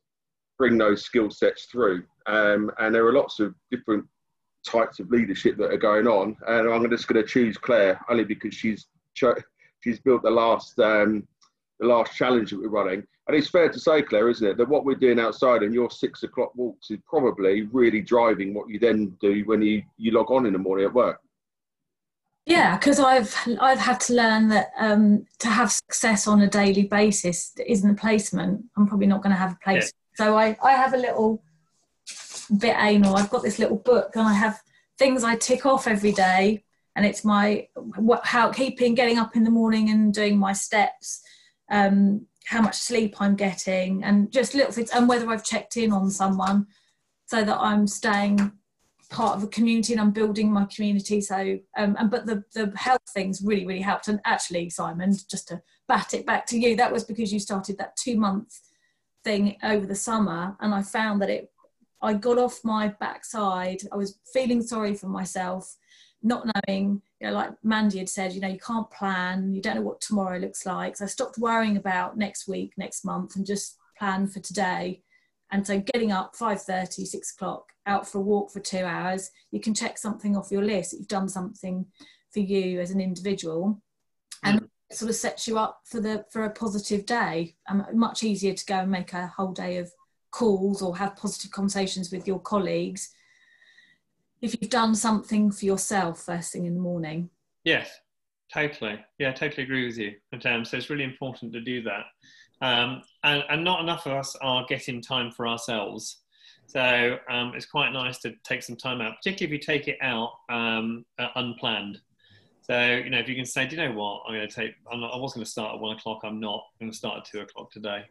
bring 0.56 0.78
those 0.78 1.04
skill 1.04 1.30
sets 1.30 1.64
through. 1.64 2.04
Um, 2.26 2.70
and 2.78 2.94
there 2.94 3.06
are 3.06 3.12
lots 3.12 3.40
of 3.40 3.54
different 3.72 4.04
types 4.64 5.00
of 5.00 5.10
leadership 5.10 5.56
that 5.58 5.72
are 5.72 5.76
going 5.76 6.06
on. 6.06 6.36
And 6.46 6.72
I'm 6.72 6.88
just 6.88 7.08
going 7.08 7.20
to 7.20 7.28
choose 7.28 7.58
Claire 7.58 8.00
only 8.08 8.24
because 8.24 8.54
she's 8.54 8.86
she's 9.82 10.00
built 10.00 10.22
the 10.22 10.30
last 10.30 10.78
um, 10.78 11.26
the 11.80 11.86
last 11.86 12.14
challenge 12.14 12.50
that 12.50 12.60
we're 12.60 12.68
running. 12.68 13.04
And 13.28 13.36
it's 13.36 13.50
fair 13.50 13.68
to 13.68 13.78
say, 13.78 14.02
Claire, 14.02 14.30
isn't 14.30 14.46
it, 14.46 14.56
that 14.56 14.68
what 14.68 14.84
we're 14.84 14.96
doing 14.96 15.20
outside 15.20 15.62
and 15.62 15.72
your 15.72 15.90
six 15.90 16.22
o'clock 16.22 16.52
walks 16.56 16.90
is 16.90 16.98
probably 17.06 17.62
really 17.62 18.00
driving 18.00 18.52
what 18.52 18.68
you 18.68 18.78
then 18.80 19.16
do 19.20 19.42
when 19.44 19.62
you, 19.62 19.82
you 19.96 20.10
log 20.10 20.30
on 20.32 20.44
in 20.44 20.52
the 20.52 20.58
morning 20.58 20.86
at 20.86 20.92
work. 20.92 21.20
Yeah, 22.46 22.76
because 22.76 22.98
I've 22.98 23.36
I've 23.60 23.78
had 23.78 24.00
to 24.00 24.14
learn 24.14 24.48
that 24.48 24.72
um, 24.76 25.26
to 25.38 25.48
have 25.48 25.70
success 25.70 26.26
on 26.26 26.42
a 26.42 26.48
daily 26.48 26.84
basis 26.84 27.52
isn't 27.64 27.90
a 27.90 27.94
placement. 27.94 28.64
I'm 28.76 28.88
probably 28.88 29.06
not 29.06 29.22
going 29.22 29.30
to 29.30 29.38
have 29.38 29.52
a 29.52 29.58
placement. 29.62 29.94
Yeah. 30.18 30.24
So 30.24 30.36
I, 30.36 30.56
I 30.62 30.72
have 30.72 30.92
a 30.92 30.98
little 30.98 31.42
bit 32.58 32.76
anal. 32.78 33.16
I've 33.16 33.30
got 33.30 33.42
this 33.42 33.60
little 33.60 33.76
book 33.76 34.16
and 34.16 34.26
I 34.26 34.32
have 34.32 34.60
things 34.98 35.22
I 35.22 35.36
tick 35.36 35.64
off 35.64 35.86
every 35.86 36.12
day, 36.12 36.64
and 36.96 37.06
it's 37.06 37.24
my 37.24 37.68
what, 37.96 38.24
how 38.24 38.50
keeping 38.50 38.94
getting 38.94 39.18
up 39.18 39.36
in 39.36 39.44
the 39.44 39.50
morning 39.50 39.90
and 39.90 40.12
doing 40.12 40.38
my 40.38 40.52
steps. 40.52 41.22
Um, 41.70 42.26
how 42.46 42.60
much 42.60 42.76
sleep 42.76 43.16
I'm 43.20 43.36
getting, 43.36 44.02
and 44.04 44.30
just 44.30 44.54
little 44.54 44.72
things, 44.72 44.90
and 44.90 45.08
whether 45.08 45.28
I've 45.28 45.44
checked 45.44 45.76
in 45.76 45.92
on 45.92 46.10
someone 46.10 46.66
so 47.26 47.44
that 47.44 47.58
I'm 47.58 47.86
staying 47.86 48.52
part 49.10 49.36
of 49.36 49.44
a 49.44 49.48
community 49.48 49.92
and 49.92 50.00
I'm 50.00 50.10
building 50.10 50.50
my 50.50 50.64
community. 50.64 51.20
So, 51.20 51.58
um, 51.76 51.96
and 51.98 52.10
but 52.10 52.26
the 52.26 52.42
the 52.54 52.72
health 52.76 53.02
things 53.14 53.42
really 53.44 53.66
really 53.66 53.80
helped. 53.80 54.08
And 54.08 54.20
actually, 54.24 54.70
Simon, 54.70 55.14
just 55.30 55.48
to 55.48 55.62
bat 55.86 56.14
it 56.14 56.26
back 56.26 56.46
to 56.46 56.58
you, 56.58 56.74
that 56.76 56.92
was 56.92 57.04
because 57.04 57.32
you 57.32 57.38
started 57.38 57.78
that 57.78 57.96
two 57.96 58.16
month 58.16 58.58
thing 59.24 59.56
over 59.62 59.86
the 59.86 59.94
summer, 59.94 60.56
and 60.60 60.74
I 60.74 60.82
found 60.82 61.22
that 61.22 61.30
it. 61.30 61.50
I 62.04 62.14
got 62.14 62.38
off 62.38 62.58
my 62.64 62.88
backside. 62.98 63.82
I 63.92 63.96
was 63.96 64.18
feeling 64.32 64.60
sorry 64.60 64.94
for 64.94 65.06
myself, 65.06 65.76
not 66.22 66.46
knowing 66.68 67.02
you 67.22 67.28
know, 67.28 67.34
like 67.34 67.52
Mandy 67.62 67.98
had 67.98 68.08
said, 68.08 68.32
you 68.32 68.40
know, 68.40 68.48
you 68.48 68.58
can't 68.58 68.90
plan, 68.90 69.54
you 69.54 69.62
don't 69.62 69.76
know 69.76 69.82
what 69.82 70.00
tomorrow 70.00 70.38
looks 70.38 70.66
like. 70.66 70.96
So 70.96 71.04
I 71.04 71.08
stopped 71.08 71.38
worrying 71.38 71.76
about 71.76 72.18
next 72.18 72.48
week, 72.48 72.72
next 72.76 73.04
month, 73.04 73.36
and 73.36 73.46
just 73.46 73.78
plan 73.96 74.26
for 74.26 74.40
today. 74.40 75.02
And 75.52 75.64
so 75.64 75.78
getting 75.78 76.10
up 76.10 76.34
5.30, 76.34 77.06
6 77.06 77.34
o'clock, 77.34 77.72
out 77.86 78.08
for 78.08 78.18
a 78.18 78.22
walk 78.22 78.50
for 78.50 78.58
two 78.58 78.84
hours, 78.84 79.30
you 79.52 79.60
can 79.60 79.72
check 79.72 79.98
something 79.98 80.36
off 80.36 80.50
your 80.50 80.64
list. 80.64 80.94
You've 80.94 81.06
done 81.06 81.28
something 81.28 81.86
for 82.32 82.40
you 82.40 82.80
as 82.80 82.90
an 82.90 83.00
individual. 83.00 83.80
And 84.42 84.62
mm. 84.62 84.68
it 84.90 84.96
sort 84.96 85.10
of 85.10 85.16
sets 85.16 85.46
you 85.46 85.58
up 85.58 85.82
for 85.84 86.00
the 86.00 86.24
for 86.30 86.44
a 86.44 86.50
positive 86.50 87.06
day. 87.06 87.54
Um, 87.68 87.86
much 87.92 88.24
easier 88.24 88.54
to 88.54 88.66
go 88.66 88.76
and 88.76 88.90
make 88.90 89.12
a 89.12 89.28
whole 89.28 89.52
day 89.52 89.76
of 89.78 89.92
calls 90.32 90.82
or 90.82 90.96
have 90.96 91.16
positive 91.16 91.50
conversations 91.52 92.10
with 92.10 92.26
your 92.26 92.40
colleagues 92.40 93.10
if 94.42 94.56
you've 94.60 94.70
done 94.70 94.94
something 94.94 95.50
for 95.50 95.64
yourself 95.64 96.24
first 96.24 96.52
thing 96.52 96.66
in 96.66 96.74
the 96.74 96.80
morning. 96.80 97.30
Yes, 97.64 97.88
totally. 98.52 98.98
Yeah, 99.18 99.32
totally 99.32 99.62
agree 99.62 99.86
with 99.86 99.96
you. 99.96 100.14
And, 100.32 100.44
um, 100.46 100.64
so 100.64 100.76
it's 100.76 100.90
really 100.90 101.04
important 101.04 101.52
to 101.52 101.60
do 101.60 101.82
that. 101.82 102.04
Um, 102.60 103.02
and, 103.24 103.44
and 103.48 103.64
not 103.64 103.80
enough 103.80 104.06
of 104.06 104.12
us 104.12 104.36
are 104.42 104.66
getting 104.68 105.00
time 105.00 105.30
for 105.30 105.46
ourselves. 105.48 106.18
So 106.66 107.18
um, 107.30 107.52
it's 107.54 107.66
quite 107.66 107.92
nice 107.92 108.18
to 108.20 108.34
take 108.44 108.62
some 108.62 108.76
time 108.76 109.00
out, 109.00 109.16
particularly 109.16 109.56
if 109.56 109.60
you 109.60 109.66
take 109.74 109.88
it 109.88 109.98
out 110.00 110.32
um, 110.48 111.04
uh, 111.18 111.28
unplanned. 111.36 111.98
So 112.62 112.80
you 113.04 113.10
know, 113.10 113.18
if 113.18 113.28
you 113.28 113.34
can 113.34 113.44
say, 113.44 113.66
do 113.66 113.76
you 113.76 113.82
know 113.82 113.92
what, 113.92 114.22
I'm 114.26 114.34
going 114.34 114.48
to 114.48 114.54
take. 114.54 114.74
Not, 114.92 115.12
I 115.12 115.16
was 115.16 115.34
going 115.34 115.44
to 115.44 115.50
start 115.50 115.74
at 115.74 115.80
one 115.80 115.96
o'clock. 115.96 116.20
I'm 116.22 116.38
not. 116.38 116.62
I'm 116.80 116.86
going 116.86 116.92
to 116.92 116.96
start 116.96 117.18
at 117.18 117.24
two 117.24 117.40
o'clock 117.40 117.72
today. 117.72 118.04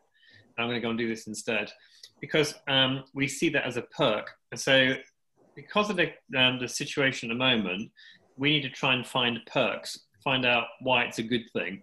I'm 0.58 0.68
going 0.68 0.76
to 0.76 0.82
go 0.82 0.90
and 0.90 1.00
do 1.00 1.08
this 1.08 1.28
instead, 1.28 1.72
because 2.20 2.54
um, 2.68 3.06
we 3.14 3.28
see 3.28 3.50
that 3.50 3.66
as 3.66 3.78
a 3.78 3.84
perk. 3.84 4.30
And 4.52 4.60
so, 4.60 4.94
because 5.56 5.90
of 5.90 5.98
the 5.98 6.12
um, 6.38 6.60
the 6.60 6.68
situation 6.68 7.30
at 7.30 7.36
the 7.36 7.40
moment, 7.40 7.92
we 8.38 8.52
need 8.52 8.62
to 8.64 8.70
try 8.70 8.94
and 8.94 9.06
find 9.06 9.40
perks, 9.52 10.00
find 10.24 10.46
out 10.46 10.66
why 10.82 11.04
it's 11.04 11.20
a 11.20 11.24
good 11.24 11.44
thing. 11.54 11.82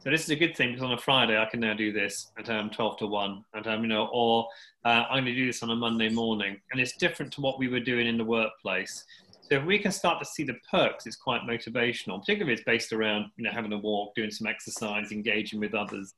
So 0.00 0.10
this 0.10 0.24
is 0.24 0.30
a 0.30 0.36
good 0.36 0.56
thing 0.56 0.70
because 0.70 0.82
on 0.82 0.92
a 0.92 0.98
Friday 0.98 1.38
I 1.38 1.44
can 1.44 1.60
now 1.60 1.74
do 1.74 1.92
this 1.92 2.32
at 2.38 2.48
um, 2.48 2.70
12 2.70 2.98
to 2.98 3.06
1, 3.06 3.44
and 3.54 3.66
um, 3.66 3.82
you 3.82 3.88
know, 3.88 4.08
or 4.12 4.48
uh, 4.84 5.04
I'm 5.10 5.24
going 5.24 5.34
to 5.34 5.34
do 5.34 5.46
this 5.46 5.62
on 5.62 5.70
a 5.70 5.76
Monday 5.76 6.08
morning, 6.08 6.58
and 6.72 6.80
it's 6.80 6.96
different 6.96 7.32
to 7.34 7.42
what 7.42 7.58
we 7.58 7.68
were 7.68 7.80
doing 7.80 8.06
in 8.06 8.16
the 8.16 8.24
workplace. 8.24 9.04
So 9.42 9.56
if 9.56 9.64
we 9.64 9.78
can 9.78 9.92
start 9.92 10.18
to 10.20 10.24
see 10.24 10.44
the 10.44 10.56
perks, 10.70 11.06
it's 11.06 11.16
quite 11.16 11.42
motivational. 11.42 12.20
Particularly 12.20 12.52
if 12.52 12.60
it's 12.60 12.64
based 12.64 12.92
around 12.92 13.26
you 13.36 13.44
know 13.44 13.50
having 13.50 13.72
a 13.72 13.78
walk, 13.78 14.14
doing 14.14 14.30
some 14.30 14.46
exercise, 14.46 15.12
engaging 15.12 15.60
with 15.60 15.74
others. 15.74 16.14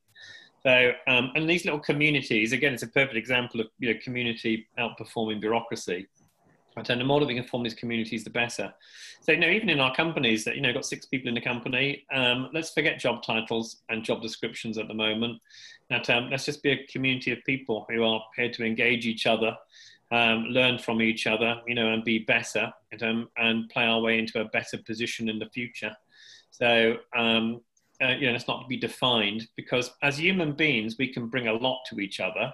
So 0.63 0.93
um, 1.09 1.33
and 1.35 1.51
these 1.51 1.65
little 1.65 1.81
communities, 1.81 2.53
again, 2.53 2.75
it's 2.75 2.85
a 2.85 2.89
perfect 2.89 3.17
example 3.17 3.61
of 3.61 3.67
you 3.81 3.93
know 3.93 3.99
community 4.05 4.69
outperforming 4.79 5.41
bureaucracy. 5.41 6.07
And 6.77 7.01
the 7.01 7.05
more 7.05 7.21
that 7.21 7.27
we 7.27 7.35
can 7.35 7.45
form 7.45 7.63
these 7.63 7.75
communities, 7.75 8.25
the 8.25 8.31
better. 8.31 8.73
So, 9.21 9.33
you 9.33 9.39
know, 9.39 9.49
even 9.49 9.71
in 9.71 9.81
our 9.81 9.95
companies 9.95 10.45
that, 10.45 10.57
you 10.57 10.63
know, 10.63 10.73
got 10.73 10.85
six 10.85 11.07
people 11.07 11.29
in 11.29 11.35
the 11.35 11.41
company, 11.41 12.05
um, 12.13 12.49
let's 12.53 12.71
forget 12.71 12.99
job 12.99 13.23
titles 13.23 13.83
and 13.89 14.05
job 14.05 14.23
descriptions 14.23 14.79
at 14.79 14.89
the 14.89 14.95
moment. 14.95 15.41
That, 15.91 16.09
um, 16.11 16.31
let's 16.31 16.45
just 16.45 16.63
be 16.63 16.73
a 16.73 16.87
community 16.87 17.33
of 17.33 17.39
people 17.45 17.87
who 17.89 18.03
are 18.03 18.23
here 18.37 18.51
to 18.51 18.65
engage 18.65 19.07
each 19.07 19.27
other, 19.27 19.57
um, 20.11 20.45
learn 20.45 20.79
from 20.79 21.01
each 21.03 21.27
other, 21.27 21.61
you 21.67 21.75
know, 21.75 21.93
and 21.93 22.05
be 22.05 22.21
better 22.21 22.73
and, 22.91 23.03
um, 23.03 23.29
and 23.37 23.69
play 23.69 23.85
our 23.85 24.01
way 24.01 24.19
into 24.19 24.41
a 24.41 24.47
better 24.47 24.79
position 24.79 25.29
in 25.29 25.39
the 25.39 25.51
future. 25.51 25.95
So, 26.51 26.97
um, 27.17 27.61
uh, 28.03 28.09
you 28.09 28.27
know, 28.27 28.35
it's 28.35 28.49
not 28.49 28.63
to 28.63 28.67
be 28.67 28.77
defined 28.77 29.47
because 29.57 29.93
as 30.03 30.19
human 30.19 30.53
beings, 30.53 30.97
we 30.99 31.13
can 31.13 31.29
bring 31.29 31.49
a 31.49 31.53
lot 31.53 31.81
to 31.91 32.01
each 32.01 32.19
other 32.19 32.53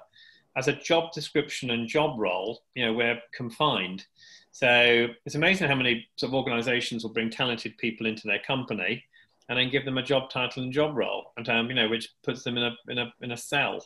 as 0.59 0.67
a 0.67 0.73
job 0.73 1.13
description 1.13 1.71
and 1.71 1.87
job 1.87 2.19
role, 2.19 2.63
you 2.75 2.85
know, 2.85 2.93
we're 2.93 3.21
confined. 3.33 4.05
So 4.51 5.07
it's 5.25 5.37
amazing 5.37 5.69
how 5.69 5.77
many 5.77 6.09
sort 6.17 6.31
of 6.31 6.35
organisations 6.35 7.05
will 7.05 7.13
bring 7.13 7.31
talented 7.31 7.79
people 7.79 8.07
into 8.07 8.27
their 8.27 8.41
company 8.41 9.05
and 9.49 9.59
then 9.59 9.71
give 9.71 9.85
them 9.85 9.99
a 9.99 10.03
job 10.03 10.31
title 10.31 10.65
and 10.65 10.73
job 10.73 10.97
role, 10.97 11.33
and 11.37 11.49
um, 11.49 11.69
you 11.69 11.75
know, 11.75 11.89
which 11.89 12.09
puts 12.23 12.43
them 12.43 12.59
in 12.59 12.65
a 12.65 12.77
in 12.89 12.99
a 12.99 13.13
in 13.23 13.33
a 13.33 13.37
cell. 13.37 13.79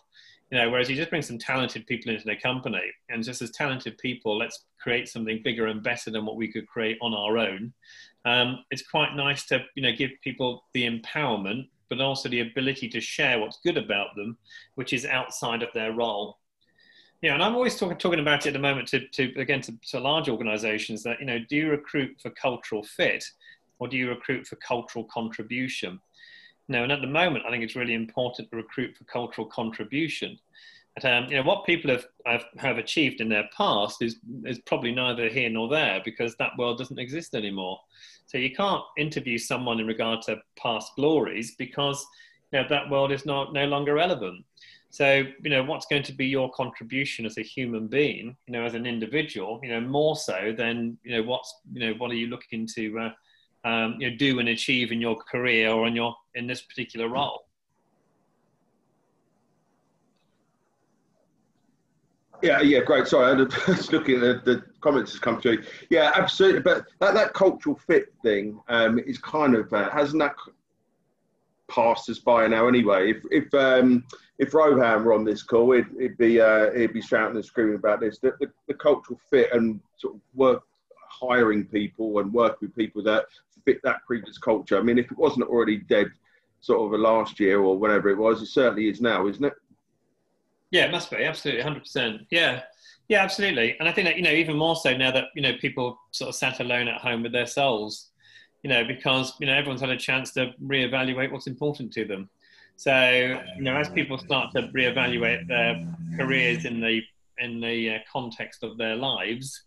You 0.50 0.58
know, 0.58 0.70
whereas 0.70 0.90
you 0.90 0.96
just 0.96 1.10
bring 1.10 1.22
some 1.22 1.38
talented 1.38 1.86
people 1.86 2.12
into 2.12 2.24
their 2.24 2.36
company, 2.36 2.90
and 3.10 3.22
just 3.22 3.42
as 3.42 3.50
talented 3.52 3.96
people, 3.98 4.36
let's 4.36 4.64
create 4.80 5.08
something 5.08 5.40
bigger 5.44 5.66
and 5.66 5.82
better 5.82 6.10
than 6.10 6.26
what 6.26 6.36
we 6.36 6.50
could 6.50 6.66
create 6.66 6.98
on 7.00 7.14
our 7.14 7.38
own. 7.38 7.72
Um, 8.24 8.64
it's 8.70 8.86
quite 8.88 9.14
nice 9.14 9.44
to 9.46 9.64
you 9.76 9.82
know 9.82 9.92
give 9.92 10.10
people 10.22 10.64
the 10.74 10.88
empowerment, 10.88 11.68
but 11.88 12.00
also 12.00 12.28
the 12.28 12.40
ability 12.40 12.88
to 12.88 13.00
share 13.00 13.38
what's 13.38 13.60
good 13.64 13.76
about 13.76 14.16
them, 14.16 14.36
which 14.74 14.92
is 14.92 15.04
outside 15.06 15.62
of 15.62 15.68
their 15.74 15.92
role. 15.92 16.38
Yeah, 17.22 17.34
and 17.34 17.42
I'm 17.42 17.54
always 17.54 17.76
talking 17.76 17.96
talking 17.98 18.18
about 18.18 18.44
it 18.44 18.48
at 18.48 18.52
the 18.52 18.58
moment 18.58 18.88
to, 18.88 19.06
to 19.06 19.40
again 19.40 19.60
to, 19.62 19.72
to 19.90 20.00
large 20.00 20.28
organisations 20.28 21.04
that 21.04 21.20
you 21.20 21.26
know 21.26 21.38
do 21.38 21.56
you 21.56 21.70
recruit 21.70 22.20
for 22.20 22.30
cultural 22.30 22.82
fit 22.82 23.24
or 23.78 23.86
do 23.86 23.96
you 23.96 24.08
recruit 24.08 24.46
for 24.46 24.56
cultural 24.56 25.04
contribution? 25.04 26.00
No, 26.68 26.82
and 26.82 26.90
at 26.90 27.00
the 27.00 27.06
moment 27.06 27.44
I 27.46 27.50
think 27.50 27.62
it's 27.62 27.76
really 27.76 27.94
important 27.94 28.50
to 28.50 28.56
recruit 28.56 28.96
for 28.96 29.04
cultural 29.04 29.46
contribution. 29.46 30.36
But, 30.96 31.04
um, 31.06 31.24
you 31.30 31.36
know 31.36 31.44
what 31.44 31.64
people 31.64 31.90
have, 31.90 32.04
have, 32.26 32.44
have 32.58 32.76
achieved 32.76 33.20
in 33.20 33.28
their 33.28 33.48
past 33.56 34.02
is 34.02 34.16
is 34.44 34.58
probably 34.58 34.92
neither 34.92 35.28
here 35.28 35.48
nor 35.48 35.68
there 35.68 36.02
because 36.04 36.34
that 36.36 36.58
world 36.58 36.78
doesn't 36.78 36.98
exist 36.98 37.36
anymore. 37.36 37.78
So 38.26 38.36
you 38.36 38.52
can't 38.52 38.82
interview 38.98 39.38
someone 39.38 39.78
in 39.78 39.86
regard 39.86 40.22
to 40.22 40.42
past 40.56 40.96
glories 40.96 41.54
because 41.54 42.04
you 42.52 42.60
know, 42.60 42.68
that 42.68 42.90
world 42.90 43.12
is 43.12 43.24
not 43.24 43.52
no 43.52 43.66
longer 43.66 43.94
relevant. 43.94 44.44
So, 44.92 45.24
you 45.42 45.48
know, 45.48 45.64
what's 45.64 45.86
going 45.86 46.02
to 46.02 46.12
be 46.12 46.26
your 46.26 46.50
contribution 46.52 47.24
as 47.24 47.38
a 47.38 47.42
human 47.42 47.86
being, 47.86 48.36
you 48.46 48.52
know, 48.52 48.62
as 48.62 48.74
an 48.74 48.84
individual, 48.84 49.58
you 49.62 49.70
know, 49.70 49.80
more 49.80 50.16
so 50.16 50.54
than, 50.54 50.98
you 51.02 51.16
know, 51.16 51.22
what's, 51.22 51.60
you 51.72 51.80
know, 51.80 51.94
what 51.94 52.10
are 52.10 52.14
you 52.14 52.26
looking 52.26 52.68
to, 52.74 52.98
uh, 52.98 53.66
um, 53.66 53.96
you 53.98 54.10
know, 54.10 54.16
do 54.18 54.38
and 54.38 54.50
achieve 54.50 54.92
in 54.92 55.00
your 55.00 55.16
career 55.16 55.70
or 55.70 55.86
in 55.86 55.96
your, 55.96 56.14
in 56.34 56.46
this 56.46 56.60
particular 56.60 57.08
role? 57.08 57.46
Yeah, 62.42 62.60
yeah, 62.60 62.80
great. 62.80 63.06
Sorry, 63.06 63.32
I 63.32 63.70
was 63.70 63.90
looking 63.92 64.16
at 64.16 64.44
the, 64.44 64.52
the 64.52 64.64
comments 64.82 65.12
that's 65.12 65.20
come 65.20 65.40
through. 65.40 65.62
Yeah, 65.88 66.12
absolutely. 66.14 66.60
But 66.60 66.84
that, 66.98 67.14
that 67.14 67.32
cultural 67.32 67.76
fit 67.76 68.12
thing 68.22 68.60
um, 68.68 68.98
is 68.98 69.16
kind 69.16 69.54
of, 69.54 69.72
uh, 69.72 69.88
hasn't 69.88 70.20
that 70.20 70.34
passed 71.72 72.08
us 72.10 72.18
by 72.18 72.46
now 72.46 72.68
anyway. 72.68 73.10
If 73.10 73.22
if 73.30 73.54
um, 73.54 74.04
if 74.38 74.54
Rohan 74.54 75.04
were 75.04 75.14
on 75.14 75.24
this 75.24 75.42
call, 75.42 75.72
he'd, 75.72 75.86
he'd 75.98 76.18
be 76.18 76.40
uh, 76.40 76.72
he'd 76.72 76.92
be 76.92 77.02
shouting 77.02 77.36
and 77.36 77.44
screaming 77.44 77.76
about 77.76 78.00
this. 78.00 78.18
The, 78.18 78.34
the, 78.40 78.50
the, 78.68 78.74
cultural 78.74 79.18
fit 79.30 79.52
and 79.52 79.80
sort 79.96 80.14
of 80.14 80.20
work 80.34 80.62
hiring 80.96 81.64
people 81.64 82.18
and 82.18 82.32
work 82.32 82.60
with 82.60 82.74
people 82.74 83.02
that 83.04 83.26
fit 83.64 83.80
that 83.84 84.04
previous 84.06 84.38
culture. 84.38 84.78
I 84.78 84.82
mean, 84.82 84.98
if 84.98 85.10
it 85.10 85.18
wasn't 85.18 85.48
already 85.48 85.78
dead, 85.78 86.08
sort 86.60 86.92
of 86.94 86.98
last 86.98 87.38
year 87.40 87.60
or 87.60 87.78
whenever 87.78 88.08
it 88.08 88.18
was, 88.18 88.42
it 88.42 88.46
certainly 88.46 88.88
is 88.88 89.00
now, 89.00 89.26
isn't 89.26 89.44
it? 89.44 89.54
Yeah, 90.70 90.86
it 90.86 90.92
must 90.92 91.10
be 91.10 91.24
absolutely, 91.24 91.62
hundred 91.62 91.80
percent. 91.80 92.22
Yeah. 92.30 92.62
Yeah, 93.08 93.22
absolutely. 93.22 93.76
And 93.78 93.88
I 93.88 93.92
think 93.92 94.06
that, 94.06 94.16
you 94.16 94.22
know, 94.22 94.30
even 94.30 94.56
more 94.56 94.76
so 94.76 94.96
now 94.96 95.10
that, 95.10 95.24
you 95.34 95.42
know, 95.42 95.52
people 95.60 95.98
sort 96.12 96.28
of 96.28 96.34
sat 96.34 96.60
alone 96.60 96.88
at 96.88 97.00
home 97.00 97.22
with 97.22 97.32
their 97.32 97.46
souls, 97.46 98.08
you 98.62 98.70
know, 98.70 98.84
because 98.84 99.34
you 99.40 99.46
know 99.46 99.54
everyone's 99.54 99.80
had 99.80 99.90
a 99.90 99.96
chance 99.96 100.32
to 100.32 100.52
reevaluate 100.62 101.32
what's 101.32 101.46
important 101.46 101.92
to 101.94 102.04
them. 102.04 102.30
So 102.76 103.40
you 103.56 103.62
know, 103.62 103.76
as 103.76 103.88
people 103.88 104.18
start 104.18 104.52
to 104.54 104.68
reevaluate 104.68 105.48
their 105.48 105.86
careers 106.16 106.64
in 106.64 106.80
the 106.80 107.02
in 107.38 107.60
the 107.60 107.96
uh, 107.96 107.98
context 108.12 108.62
of 108.62 108.78
their 108.78 108.94
lives, 108.94 109.62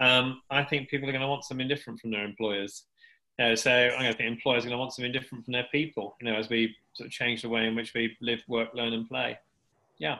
um, 0.00 0.42
I 0.50 0.64
think 0.64 0.88
people 0.88 1.08
are 1.08 1.12
going 1.12 1.22
to 1.22 1.28
want 1.28 1.44
something 1.44 1.68
different 1.68 2.00
from 2.00 2.10
their 2.10 2.24
employers. 2.24 2.84
Know, 3.38 3.54
so 3.54 3.90
I 3.96 4.12
think 4.12 4.20
employers 4.20 4.64
are 4.64 4.68
going 4.68 4.76
to 4.76 4.80
want 4.80 4.92
something 4.92 5.12
different 5.12 5.44
from 5.44 5.52
their 5.52 5.66
people. 5.72 6.16
You 6.20 6.30
know, 6.30 6.36
as 6.36 6.50
we 6.50 6.76
sort 6.92 7.06
of 7.06 7.12
change 7.12 7.42
the 7.42 7.48
way 7.48 7.66
in 7.66 7.74
which 7.74 7.94
we 7.94 8.16
live, 8.20 8.42
work, 8.48 8.68
learn, 8.74 8.92
and 8.92 9.08
play. 9.08 9.38
Yeah. 9.98 10.18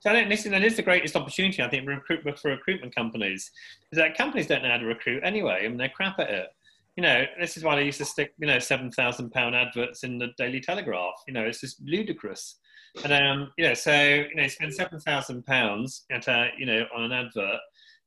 So 0.00 0.10
I 0.10 0.14
think 0.14 0.28
this, 0.28 0.44
that 0.44 0.62
is 0.62 0.76
the 0.76 0.82
greatest 0.82 1.16
opportunity 1.16 1.62
I 1.62 1.68
think 1.68 1.88
recruitment 1.88 2.38
for 2.38 2.50
recruitment 2.50 2.94
companies 2.94 3.50
is 3.90 3.98
that 3.98 4.16
companies 4.16 4.48
don't 4.48 4.62
know 4.62 4.70
how 4.70 4.76
to 4.76 4.84
recruit 4.84 5.22
anyway, 5.24 5.62
I 5.64 5.68
mean 5.68 5.76
they're 5.76 5.88
crap 5.88 6.18
at 6.18 6.28
it 6.28 6.48
you 6.96 7.02
know, 7.02 7.24
this 7.40 7.56
is 7.56 7.64
why 7.64 7.76
they 7.76 7.84
used 7.84 7.98
to 7.98 8.04
stick, 8.04 8.34
you 8.38 8.46
know, 8.46 8.58
seven 8.58 8.90
thousand 8.90 9.30
pound 9.30 9.54
adverts 9.54 10.04
in 10.04 10.18
the 10.18 10.28
Daily 10.36 10.60
Telegraph. 10.60 11.14
You 11.26 11.34
know, 11.34 11.42
it's 11.42 11.60
just 11.60 11.80
ludicrous. 11.84 12.58
And 13.04 13.12
um, 13.12 13.50
you 13.56 13.66
know, 13.66 13.74
so 13.74 13.92
you 13.92 14.34
know, 14.34 14.46
spend 14.48 14.74
seven 14.74 15.00
thousand 15.00 15.46
pounds 15.46 16.04
at 16.10 16.28
a, 16.28 16.50
you 16.58 16.66
know, 16.66 16.84
on 16.94 17.04
an 17.04 17.12
advert. 17.12 17.60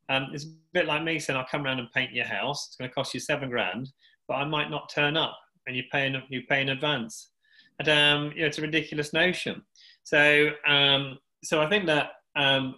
Um, 0.10 0.28
it's 0.34 0.46
a 0.46 0.50
bit 0.74 0.86
like 0.86 1.04
me 1.04 1.20
saying, 1.20 1.38
"I'll 1.38 1.48
come 1.50 1.66
around 1.66 1.80
and 1.80 1.92
paint 1.92 2.14
your 2.14 2.26
house. 2.26 2.68
It's 2.68 2.76
going 2.76 2.90
to 2.90 2.94
cost 2.94 3.14
you 3.14 3.20
seven 3.20 3.50
grand, 3.50 3.92
but 4.28 4.36
I 4.36 4.46
might 4.46 4.70
not 4.70 4.92
turn 4.94 5.18
up, 5.18 5.38
and 5.66 5.76
you 5.76 5.84
pay 5.92 6.06
in 6.06 6.22
you 6.30 6.44
pay 6.48 6.62
in 6.62 6.70
advance." 6.70 7.32
And 7.80 7.90
um, 7.90 8.32
you 8.36 8.42
know, 8.42 8.48
it's 8.48 8.60
a 8.60 8.62
ridiculous 8.62 9.14
notion. 9.14 9.64
So, 10.04 10.52
um, 10.68 11.18
so 11.44 11.60
I 11.64 11.68
think 11.68 11.88
that 11.88 12.12
um, 12.36 12.76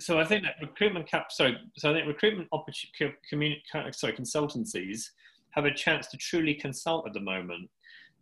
so 0.00 0.18
I 0.18 0.24
think 0.24 0.44
that 0.44 0.56
recruitment 0.60 1.06
cap, 1.06 1.30
sorry, 1.30 1.56
so 1.76 1.90
I 1.90 1.94
think 1.94 2.08
recruitment 2.08 2.48
opportunity, 2.52 3.62
sorry, 3.92 4.12
consultancies 4.12 5.04
have 5.52 5.64
a 5.64 5.74
chance 5.74 6.06
to 6.08 6.16
truly 6.16 6.54
consult 6.54 7.06
at 7.06 7.14
the 7.14 7.20
moment. 7.20 7.68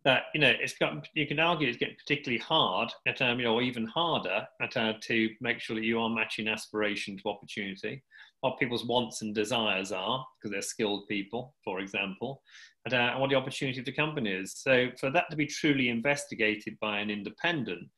That 0.05 0.24
you 0.33 0.41
know, 0.41 0.53
it's 0.61 0.74
got 0.79 1.09
you 1.14 1.26
can 1.26 1.41
argue 1.41 1.68
it's 1.68 1.76
getting 1.76 1.97
particularly 1.97 2.39
hard 2.39 2.93
at 3.07 3.20
um, 3.20 3.39
you 3.39 3.45
know, 3.45 3.55
or 3.55 3.62
even 3.62 3.87
harder 3.87 4.47
at 4.62 4.76
uh, 4.76 4.95
to 5.03 5.31
make 5.41 5.61
sure 5.61 5.76
that 5.76 5.85
you 5.85 6.01
are 6.01 6.09
matching 6.09 6.49
aspiration 6.49 7.18
to 7.18 7.29
opportunity, 7.29 8.03
what 8.41 8.59
people's 8.59 8.87
wants 8.87 9.22
and 9.22 9.35
desires 9.35 9.91
are 9.91 10.24
because 10.39 10.53
they're 10.53 10.62
skilled 10.62 11.09
people, 11.09 11.55
for 11.64 11.81
example, 11.81 12.43
and, 12.85 12.95
uh, 12.95 13.11
and 13.12 13.20
what 13.20 13.31
the 13.31 13.37
opportunity 13.37 13.81
of 13.81 13.85
the 13.85 13.93
company 13.93 14.31
is. 14.31 14.55
So 14.57 14.89
for 15.01 15.11
that 15.11 15.29
to 15.31 15.37
be 15.37 15.47
truly 15.47 15.89
investigated 15.89 16.79
by 16.81 17.01
an 17.01 17.11
independent 17.11 17.89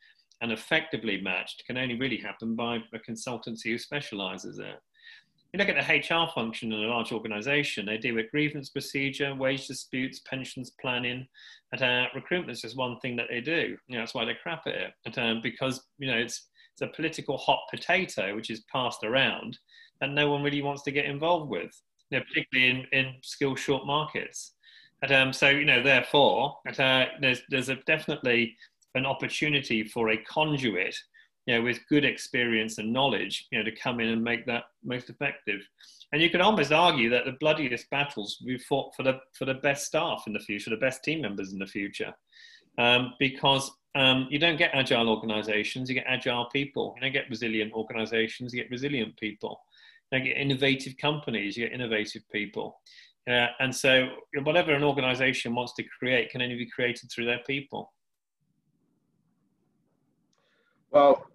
and 0.40 0.52
effectively 0.52 1.20
matched 1.20 1.64
can 1.66 1.76
only 1.76 1.98
really 1.98 2.16
happen 2.16 2.56
by 2.56 2.78
a 2.94 2.98
consultancy 2.98 3.64
who 3.64 3.78
specializes 3.78 4.56
there. 4.56 4.78
You 5.52 5.58
look 5.58 5.68
at 5.68 5.84
the 5.84 6.14
HR 6.14 6.30
function 6.32 6.72
in 6.72 6.84
a 6.84 6.88
large 6.88 7.10
organization, 7.10 7.86
they 7.86 7.98
deal 7.98 8.14
with 8.14 8.30
grievance 8.30 8.70
procedure, 8.70 9.34
wage 9.34 9.66
disputes, 9.66 10.20
pensions 10.20 10.70
planning, 10.80 11.26
and 11.72 11.82
uh, 11.82 12.06
recruitment 12.14 12.52
is 12.52 12.62
just 12.62 12.76
one 12.76 13.00
thing 13.00 13.16
that 13.16 13.26
they 13.28 13.40
do. 13.40 13.76
You 13.88 13.96
know, 13.96 13.98
that's 13.98 14.14
why 14.14 14.24
they're 14.24 14.38
crap 14.40 14.62
at 14.66 14.74
it. 14.74 14.92
And, 15.06 15.18
um, 15.18 15.40
because, 15.42 15.82
you 15.98 16.08
know, 16.08 16.16
it's, 16.16 16.48
it's 16.72 16.82
a 16.82 16.94
political 16.94 17.36
hot 17.36 17.60
potato 17.68 18.36
which 18.36 18.50
is 18.50 18.64
passed 18.72 19.02
around 19.02 19.58
that 20.00 20.10
no 20.10 20.30
one 20.30 20.44
really 20.44 20.62
wants 20.62 20.82
to 20.84 20.92
get 20.92 21.06
involved 21.06 21.50
with, 21.50 21.70
you 22.10 22.18
know, 22.18 22.24
particularly 22.28 22.70
in, 22.70 22.98
in 22.98 23.14
skill 23.24 23.56
short 23.56 23.86
markets. 23.86 24.54
And, 25.02 25.10
um, 25.10 25.32
so, 25.32 25.48
you 25.48 25.64
know, 25.64 25.82
therefore, 25.82 26.58
uh, 26.78 27.06
there's, 27.20 27.42
there's 27.48 27.70
a 27.70 27.76
definitely 27.86 28.56
an 28.94 29.04
opportunity 29.04 29.82
for 29.82 30.10
a 30.10 30.16
conduit 30.18 30.96
you 31.50 31.56
know, 31.56 31.62
with 31.62 31.84
good 31.88 32.04
experience 32.04 32.78
and 32.78 32.92
knowledge, 32.92 33.48
you 33.50 33.58
know, 33.58 33.64
to 33.64 33.74
come 33.74 33.98
in 33.98 34.10
and 34.10 34.22
make 34.22 34.46
that 34.46 34.66
most 34.84 35.10
effective. 35.10 35.60
And 36.12 36.22
you 36.22 36.30
could 36.30 36.40
almost 36.40 36.70
argue 36.70 37.10
that 37.10 37.24
the 37.24 37.36
bloodiest 37.40 37.90
battles 37.90 38.40
we 38.46 38.56
fought 38.56 38.94
for 38.94 39.02
the 39.02 39.18
for 39.32 39.46
the 39.46 39.54
best 39.54 39.86
staff 39.86 40.22
in 40.28 40.32
the 40.32 40.38
future, 40.38 40.70
the 40.70 40.76
best 40.76 41.02
team 41.02 41.22
members 41.22 41.52
in 41.52 41.58
the 41.58 41.66
future, 41.66 42.14
um, 42.78 43.14
because 43.18 43.68
um, 43.96 44.28
you 44.30 44.38
don't 44.38 44.58
get 44.58 44.70
agile 44.74 45.08
organizations, 45.08 45.88
you 45.88 45.96
get 45.96 46.06
agile 46.06 46.48
people. 46.52 46.94
You 46.94 47.02
don't 47.02 47.12
get 47.12 47.28
resilient 47.28 47.72
organizations, 47.72 48.54
you 48.54 48.62
get 48.62 48.70
resilient 48.70 49.16
people. 49.16 49.60
You 50.12 50.18
don't 50.18 50.28
get 50.28 50.36
innovative 50.36 50.96
companies, 50.98 51.56
you 51.56 51.64
get 51.64 51.74
innovative 51.74 52.22
people. 52.30 52.78
Uh, 53.28 53.48
and 53.58 53.74
so, 53.74 54.10
whatever 54.44 54.70
an 54.70 54.84
organization 54.84 55.56
wants 55.56 55.72
to 55.74 55.82
create 55.98 56.30
can 56.30 56.42
only 56.42 56.54
be 56.54 56.70
created 56.70 57.10
through 57.10 57.26
their 57.26 57.40
people. 57.44 57.92
Well, 60.92 61.29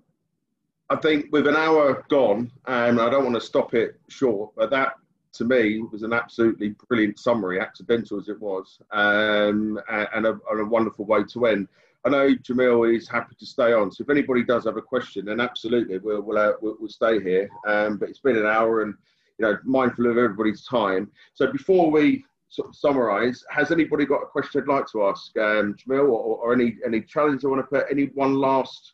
I 0.90 0.96
think 0.98 1.28
with 1.32 1.48
an 1.48 1.56
hour 1.56 2.06
gone, 2.10 2.52
and 2.68 3.02
I 3.02 3.10
don't 3.10 3.24
want 3.24 3.36
to 3.36 3.42
stop 3.42 3.74
it 3.74 4.00
short, 4.08 4.52
but 4.56 4.70
that 4.70 4.94
to 5.34 5.44
me 5.44 5.82
was 5.92 6.04
an 6.04 6.14
absolutely 6.14 6.76
brilliant 6.88 7.20
summary, 7.20 7.60
accidental 7.60 8.20
as 8.20 8.30
it 8.30 8.40
was, 8.40 8.80
um, 8.92 9.80
and, 9.90 10.26
a, 10.26 10.40
and, 10.52 10.62
a, 10.62 10.66
wonderful 10.66 11.06
way 11.06 11.24
to 11.24 11.46
end. 11.48 11.68
I 12.06 12.10
know 12.10 12.36
Jamil 12.36 12.96
is 12.96 13.10
happy 13.10 13.36
to 13.40 13.46
stay 13.46 13.74
on, 13.74 13.92
so 13.92 14.04
if 14.04 14.10
anybody 14.10 14.44
does 14.44 14.66
have 14.66 14.78
a 14.78 14.82
question, 14.82 15.26
then 15.26 15.40
absolutely 15.40 15.98
we'll 15.98 16.22
we'll, 16.22 16.38
uh, 16.38 16.54
we'll, 16.62 16.78
we'll, 16.80 16.90
stay 16.90 17.20
here. 17.20 17.50
Um, 17.68 17.98
but 17.98 18.10
it's 18.10 18.20
been 18.20 18.38
an 18.38 18.46
hour, 18.46 18.84
and 18.84 18.94
you 19.40 19.46
know, 19.46 19.58
mindful 19.64 20.06
of 20.06 20.18
everybody's 20.18 20.66
time. 20.66 21.12
So 21.34 21.52
before 21.52 21.90
we 21.90 22.24
sort 22.50 22.70
of 22.70 22.76
summarise, 22.76 23.44
has 23.50 23.72
anybody 23.72 24.06
got 24.06 24.22
a 24.22 24.28
question 24.28 24.62
I'd 24.62 24.68
like 24.68 24.88
to 24.92 25.06
ask 25.06 25.36
um, 25.38 25.76
Jamil, 25.76 26.04
or, 26.04 26.38
or 26.38 26.54
any 26.54 26.78
any 26.86 27.02
challenge 27.02 27.44
I 27.44 27.48
want 27.48 27.62
to 27.62 27.76
put? 27.76 27.88
Any 27.90 28.06
one 28.14 28.36
last 28.36 28.94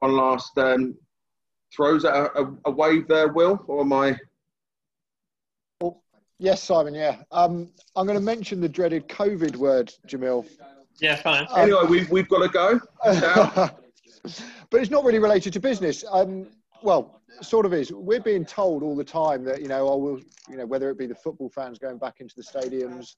one 0.00 0.16
last 0.16 0.56
um, 0.58 0.96
throws 1.74 2.04
at 2.04 2.14
a, 2.14 2.42
a, 2.42 2.56
a, 2.66 2.70
wave 2.70 3.06
there, 3.06 3.28
Will, 3.28 3.62
or 3.68 3.82
am 3.82 3.92
I? 3.92 4.18
Oh, 5.82 6.00
yes, 6.38 6.62
Simon. 6.62 6.94
Yeah, 6.94 7.22
um, 7.30 7.70
I'm 7.94 8.06
going 8.06 8.18
to 8.18 8.24
mention 8.24 8.60
the 8.60 8.68
dreaded 8.68 9.08
COVID 9.08 9.56
word, 9.56 9.92
Jamil. 10.08 10.46
Yeah, 11.00 11.16
fine. 11.16 11.46
Um, 11.50 11.60
anyway, 11.60 11.84
we've 11.88 12.10
we've 12.10 12.28
got 12.28 12.42
to 12.42 12.48
go. 12.48 12.80
but 14.70 14.80
it's 14.80 14.90
not 14.90 15.04
really 15.04 15.18
related 15.18 15.52
to 15.52 15.60
business. 15.60 16.04
Um, 16.10 16.48
well, 16.82 17.20
sort 17.42 17.66
of 17.66 17.72
is. 17.72 17.92
We're 17.92 18.20
being 18.20 18.44
told 18.44 18.82
all 18.82 18.96
the 18.96 19.04
time 19.04 19.44
that 19.44 19.60
you 19.60 19.68
know, 19.68 19.88
oh, 19.88 19.96
we'll, 19.96 20.20
you 20.48 20.56
know, 20.56 20.66
whether 20.66 20.90
it 20.90 20.98
be 20.98 21.06
the 21.06 21.14
football 21.14 21.48
fans 21.50 21.78
going 21.78 21.98
back 21.98 22.20
into 22.20 22.34
the 22.36 22.42
stadiums, 22.42 23.16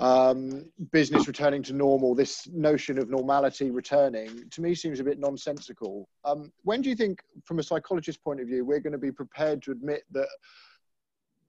um, 0.00 0.64
business 0.90 1.26
returning 1.26 1.62
to 1.64 1.72
normal, 1.72 2.14
this 2.14 2.48
notion 2.48 2.98
of 2.98 3.10
normality 3.10 3.70
returning, 3.70 4.48
to 4.50 4.60
me 4.60 4.74
seems 4.74 4.98
a 5.00 5.04
bit 5.04 5.20
nonsensical. 5.20 6.08
Um, 6.24 6.52
when 6.62 6.82
do 6.82 6.88
you 6.88 6.96
think, 6.96 7.20
from 7.44 7.58
a 7.58 7.62
psychologist 7.62 8.22
point 8.24 8.40
of 8.40 8.48
view, 8.48 8.64
we're 8.64 8.80
going 8.80 8.92
to 8.92 8.98
be 8.98 9.12
prepared 9.12 9.62
to 9.62 9.70
admit 9.70 10.02
that 10.10 10.28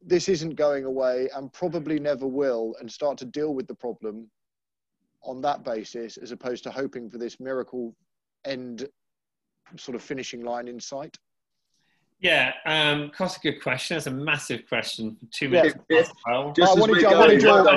this 0.06 0.30
isn't 0.30 0.56
going 0.56 0.86
away 0.86 1.28
and 1.36 1.52
probably 1.52 2.00
never 2.00 2.28
will, 2.28 2.76
and 2.80 2.91
start 2.91 3.18
to 3.18 3.26
deal 3.26 3.56
with 3.56 3.68
the 3.68 3.74
problem 3.74 4.30
on 5.24 5.41
that 5.41 5.64
basis, 5.64 6.18
as 6.18 6.32
opposed 6.32 6.64
to 6.64 6.72
hoping 6.72 7.10
for 7.10 7.18
this 7.18 7.39
miracle 7.39 7.96
end 8.46 8.88
sort 9.76 9.96
of 9.96 10.04
finishing 10.04 10.43
line 10.43 10.68
in 10.68 10.80
sight? 10.80 11.18
Yeah, 12.20 12.53
um, 12.66 13.11
that's 13.18 13.38
a 13.38 13.39
good 13.39 13.61
question. 13.61 13.95
That's 13.95 14.07
a 14.07 14.11
massive 14.11 14.68
question. 14.68 15.18
for 15.20 15.26
Two 15.32 15.49
minutes. 15.49 15.76
Yeah. 15.89 16.03
Well. 16.26 16.53
I 16.61 16.74
wanted, 16.74 17.01
your, 17.01 17.13
I, 17.13 17.20
wanted 17.20 17.41
your, 17.41 17.70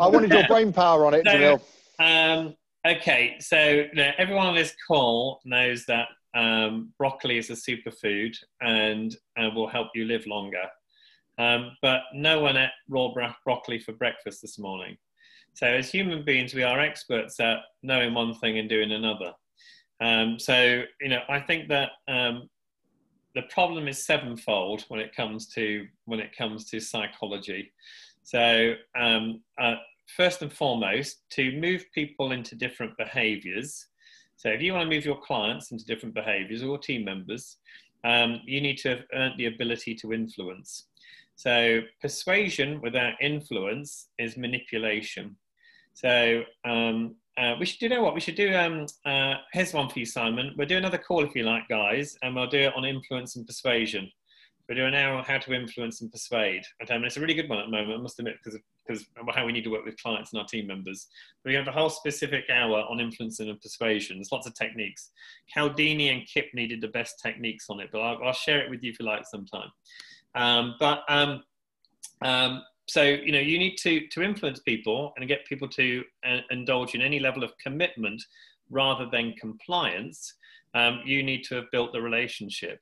I 0.00 0.06
wanted 0.06 0.32
your 0.32 0.46
brain 0.46 0.72
power 0.72 1.04
on 1.04 1.14
it, 1.14 1.26
so, 1.26 1.60
um, 2.02 2.54
okay, 2.86 3.36
so 3.40 3.56
you 3.92 4.02
everyone 4.18 4.46
on 4.46 4.54
this 4.54 4.74
call 4.86 5.40
knows 5.44 5.84
that 5.86 6.08
um, 6.34 6.92
broccoli 6.98 7.38
is 7.38 7.50
a 7.50 7.54
superfood 7.54 8.34
and 8.60 9.16
uh, 9.38 9.50
will 9.54 9.68
help 9.68 9.88
you 9.94 10.04
live 10.04 10.26
longer. 10.26 10.64
Um, 11.38 11.76
but 11.82 12.02
no 12.14 12.40
one 12.40 12.56
ate 12.56 12.70
raw 12.88 13.12
bro- 13.12 13.34
broccoli 13.44 13.78
for 13.78 13.92
breakfast 13.92 14.42
this 14.42 14.58
morning. 14.58 14.96
So, 15.54 15.66
as 15.66 15.90
human 15.90 16.24
beings, 16.24 16.54
we 16.54 16.62
are 16.62 16.80
experts 16.80 17.40
at 17.40 17.58
knowing 17.82 18.14
one 18.14 18.34
thing 18.34 18.58
and 18.58 18.68
doing 18.68 18.92
another. 18.92 19.32
Um, 20.00 20.38
so, 20.38 20.82
you 21.00 21.08
know, 21.08 21.20
I 21.28 21.40
think 21.40 21.68
that 21.68 21.90
um, 22.08 22.48
the 23.34 23.42
problem 23.42 23.88
is 23.88 24.04
sevenfold 24.04 24.84
when 24.88 25.00
it 25.00 25.14
comes 25.14 25.46
to 25.48 25.86
when 26.04 26.20
it 26.20 26.36
comes 26.36 26.64
to 26.70 26.80
psychology. 26.80 27.72
So 28.22 28.74
um, 28.98 29.40
uh, 29.58 29.76
first 30.16 30.42
and 30.42 30.52
foremost, 30.52 31.28
to 31.30 31.58
move 31.58 31.84
people 31.94 32.32
into 32.32 32.54
different 32.54 32.96
behaviours. 32.96 33.86
So 34.36 34.48
if 34.48 34.60
you 34.60 34.72
want 34.72 34.88
to 34.88 34.94
move 34.94 35.04
your 35.04 35.20
clients 35.20 35.70
into 35.70 35.84
different 35.84 36.14
behaviours 36.14 36.62
or 36.62 36.78
team 36.78 37.04
members, 37.04 37.58
um, 38.04 38.40
you 38.44 38.60
need 38.60 38.78
to 38.78 38.90
have 38.90 39.04
earned 39.14 39.34
the 39.38 39.46
ability 39.46 39.94
to 39.96 40.12
influence. 40.12 40.88
So 41.36 41.80
persuasion 42.00 42.80
without 42.80 43.14
influence 43.20 44.08
is 44.18 44.36
manipulation. 44.36 45.36
So 45.94 46.42
um, 46.64 47.16
uh, 47.38 47.54
we 47.58 47.66
should 47.66 47.80
do 47.80 47.86
you 47.86 47.90
know 47.90 48.02
what 48.02 48.14
we 48.14 48.20
should 48.20 48.34
do. 48.34 48.54
Um, 48.54 48.86
uh, 49.04 49.34
here's 49.52 49.72
one 49.72 49.88
for 49.88 49.98
you, 49.98 50.06
Simon. 50.06 50.54
We'll 50.56 50.68
do 50.68 50.76
another 50.76 50.98
call 50.98 51.24
if 51.24 51.34
you 51.34 51.44
like, 51.44 51.68
guys, 51.68 52.16
and 52.22 52.34
we'll 52.34 52.46
do 52.46 52.58
it 52.58 52.76
on 52.76 52.84
influence 52.84 53.36
and 53.36 53.46
persuasion. 53.46 54.10
We'll 54.68 54.76
do 54.76 54.86
an 54.86 54.94
hour 54.94 55.16
on 55.16 55.24
how 55.24 55.38
to 55.38 55.52
influence 55.52 56.02
and 56.02 56.10
persuade. 56.10 56.62
And 56.88 57.04
it's 57.04 57.16
a 57.16 57.20
really 57.20 57.34
good 57.34 57.48
one 57.48 57.58
at 57.58 57.66
the 57.66 57.70
moment, 57.70 57.98
I 57.98 58.02
must 58.02 58.18
admit, 58.18 58.36
because 58.42 58.60
because 58.86 59.06
how 59.34 59.46
we 59.46 59.52
need 59.52 59.64
to 59.64 59.70
work 59.70 59.84
with 59.84 60.00
clients 60.02 60.32
and 60.32 60.40
our 60.40 60.46
team 60.46 60.66
members. 60.66 61.06
We 61.44 61.54
have 61.54 61.68
a 61.68 61.72
whole 61.72 61.90
specific 61.90 62.44
hour 62.50 62.80
on 62.88 63.00
influencing 63.00 63.48
and 63.48 63.60
persuasion. 63.60 64.16
There's 64.16 64.32
lots 64.32 64.46
of 64.46 64.54
techniques. 64.54 65.10
Cialdini 65.48 66.08
and 66.08 66.26
Kipp 66.26 66.46
needed 66.54 66.80
the 66.80 66.88
best 66.88 67.20
techniques 67.22 67.66
on 67.70 67.80
it, 67.80 67.90
but 67.92 68.00
I'll, 68.00 68.18
I'll 68.24 68.32
share 68.32 68.60
it 68.60 68.70
with 68.70 68.82
you 68.82 68.90
if 68.90 68.98
you 68.98 69.06
like 69.06 69.24
sometime. 69.26 69.70
Um, 70.34 70.74
but 70.80 71.04
um, 71.08 71.42
um, 72.22 72.62
so 72.92 73.02
you 73.02 73.32
know 73.32 73.38
you 73.38 73.58
need 73.58 73.76
to 73.76 74.06
to 74.08 74.22
influence 74.22 74.60
people 74.60 75.14
and 75.16 75.26
get 75.26 75.46
people 75.46 75.66
to 75.66 76.04
uh, 76.26 76.40
indulge 76.50 76.94
in 76.94 77.00
any 77.00 77.18
level 77.18 77.42
of 77.42 77.56
commitment 77.56 78.22
rather 78.68 79.06
than 79.10 79.32
compliance 79.40 80.34
um, 80.74 81.00
you 81.04 81.22
need 81.22 81.42
to 81.44 81.54
have 81.54 81.70
built 81.70 81.92
the 81.92 82.02
relationship. 82.02 82.80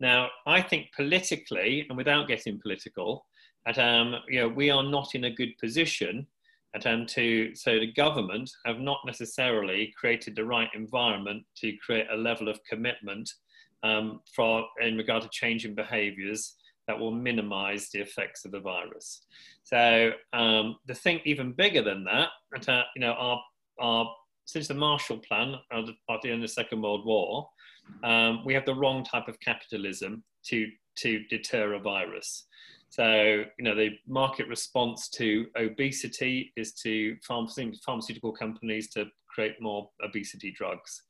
Now 0.00 0.28
i 0.46 0.60
think 0.60 0.86
politically 0.96 1.86
and 1.88 1.96
without 1.96 2.26
getting 2.26 2.60
political 2.60 3.24
at 3.66 3.78
um, 3.78 4.16
you 4.28 4.40
know 4.40 4.48
we 4.48 4.68
are 4.70 4.82
not 4.82 5.14
in 5.14 5.24
a 5.24 5.36
good 5.40 5.52
position 5.64 6.26
at 6.74 6.84
um, 6.86 7.06
to 7.06 7.54
so 7.54 7.78
the 7.78 7.92
government 7.92 8.50
have 8.66 8.80
not 8.80 8.98
necessarily 9.06 9.94
created 9.96 10.34
the 10.34 10.44
right 10.44 10.70
environment 10.74 11.44
to 11.60 11.76
create 11.84 12.08
a 12.10 12.16
level 12.16 12.48
of 12.48 12.58
commitment 12.64 13.30
um, 13.84 14.20
for 14.34 14.64
in 14.80 14.96
regard 14.96 15.22
to 15.22 15.28
changing 15.40 15.74
behaviors 15.74 16.56
that 16.86 16.98
will 16.98 17.12
minimize 17.12 17.90
the 17.90 18.00
effects 18.00 18.44
of 18.44 18.52
the 18.52 18.60
virus. 18.60 19.26
So 19.62 20.10
um, 20.32 20.76
the 20.86 20.94
thing 20.94 21.20
even 21.24 21.52
bigger 21.52 21.82
than 21.82 22.04
that, 22.04 22.28
uh, 22.68 22.82
you 22.94 23.00
know, 23.00 23.12
our, 23.12 23.40
our, 23.80 24.14
since 24.44 24.68
the 24.68 24.74
Marshall 24.74 25.18
Plan 25.18 25.54
at 25.72 25.84
the 26.22 26.30
end 26.30 26.42
of 26.42 26.48
the 26.48 26.48
Second 26.48 26.82
World 26.82 27.06
War, 27.06 27.48
um, 28.04 28.44
we 28.44 28.54
have 28.54 28.66
the 28.66 28.74
wrong 28.74 29.04
type 29.04 29.28
of 29.28 29.38
capitalism 29.40 30.24
to, 30.46 30.68
to 30.96 31.24
deter 31.28 31.74
a 31.74 31.78
virus. 31.78 32.46
So, 32.92 33.44
you 33.58 33.64
know, 33.64 33.74
the 33.74 33.92
market 34.06 34.48
response 34.48 35.08
to 35.14 35.46
obesity 35.56 36.52
is 36.58 36.74
to 36.82 37.16
pharmaceutical 37.26 38.32
companies 38.32 38.90
to 38.90 39.06
create 39.26 39.54
more 39.62 39.88
obesity 40.04 40.52
drugs. 40.54 41.00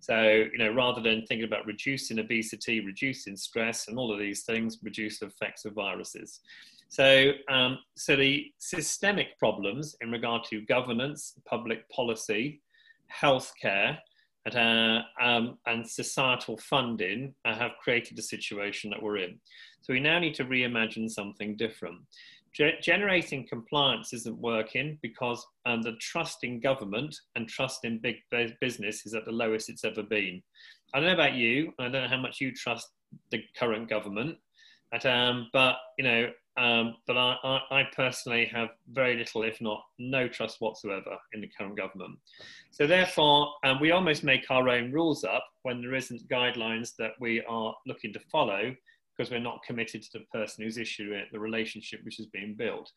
So, 0.00 0.20
you 0.20 0.58
know, 0.58 0.70
rather 0.74 1.00
than 1.00 1.24
thinking 1.24 1.46
about 1.46 1.64
reducing 1.64 2.18
obesity, 2.18 2.80
reducing 2.80 3.38
stress, 3.38 3.88
and 3.88 3.98
all 3.98 4.12
of 4.12 4.18
these 4.18 4.42
things, 4.42 4.80
reduce 4.82 5.20
the 5.20 5.28
effects 5.28 5.64
of 5.64 5.72
viruses. 5.72 6.40
So, 6.90 7.32
um, 7.48 7.78
so 7.96 8.16
the 8.16 8.52
systemic 8.58 9.38
problems 9.38 9.96
in 10.02 10.10
regard 10.10 10.44
to 10.50 10.60
governance, 10.66 11.38
public 11.48 11.88
policy, 11.88 12.60
healthcare, 13.10 13.96
uh, 14.54 15.00
um, 15.22 15.56
and 15.66 15.88
societal 15.88 16.58
funding 16.58 17.34
uh, 17.46 17.54
have 17.54 17.72
created 17.82 18.18
the 18.18 18.22
situation 18.22 18.90
that 18.90 19.02
we're 19.02 19.18
in. 19.18 19.38
So 19.80 19.92
we 19.92 20.00
now 20.00 20.18
need 20.18 20.34
to 20.34 20.44
reimagine 20.44 21.10
something 21.10 21.56
different. 21.56 21.98
Ge- 22.52 22.82
generating 22.82 23.46
compliance 23.46 24.12
isn't 24.12 24.38
working 24.38 24.98
because 25.02 25.46
um, 25.66 25.82
the 25.82 25.92
trust 26.00 26.38
in 26.42 26.60
government 26.60 27.16
and 27.36 27.48
trust 27.48 27.84
in 27.84 27.98
big 27.98 28.16
business 28.60 29.06
is 29.06 29.14
at 29.14 29.24
the 29.24 29.32
lowest 29.32 29.68
it's 29.68 29.84
ever 29.84 30.02
been. 30.02 30.42
I 30.92 30.98
don't 30.98 31.06
know 31.06 31.14
about 31.14 31.34
you. 31.34 31.72
I 31.78 31.84
don't 31.84 31.92
know 32.02 32.08
how 32.08 32.20
much 32.20 32.40
you 32.40 32.52
trust 32.52 32.88
the 33.30 33.42
current 33.56 33.88
government, 33.88 34.36
but, 34.90 35.06
um, 35.06 35.48
but 35.52 35.76
you 35.98 36.04
know, 36.04 36.30
um, 36.56 36.96
but 37.06 37.16
I, 37.16 37.36
I, 37.44 37.60
I, 37.70 37.82
personally 37.94 38.44
have 38.46 38.70
very 38.92 39.16
little, 39.16 39.44
if 39.44 39.60
not 39.60 39.82
no 39.98 40.26
trust 40.28 40.60
whatsoever 40.60 41.16
in 41.32 41.40
the 41.40 41.50
current 41.56 41.76
government. 41.76 42.18
So 42.72 42.86
therefore, 42.86 43.54
um, 43.64 43.80
we 43.80 43.92
almost 43.92 44.24
make 44.24 44.50
our 44.50 44.68
own 44.68 44.92
rules 44.92 45.22
up 45.22 45.44
when 45.62 45.80
there 45.80 45.94
isn't 45.94 46.28
guidelines 46.28 46.96
that 46.98 47.12
we 47.20 47.42
are 47.48 47.74
looking 47.86 48.12
to 48.12 48.20
follow 48.32 48.74
because 49.20 49.30
we're 49.30 49.38
not 49.38 49.62
committed 49.62 50.00
to 50.00 50.18
the 50.18 50.24
person 50.32 50.64
who's 50.64 50.78
issued 50.78 51.12
it, 51.12 51.28
the 51.30 51.38
relationship 51.38 52.00
which 52.04 52.18
is 52.18 52.26
being 52.28 52.54
built. 52.54 52.90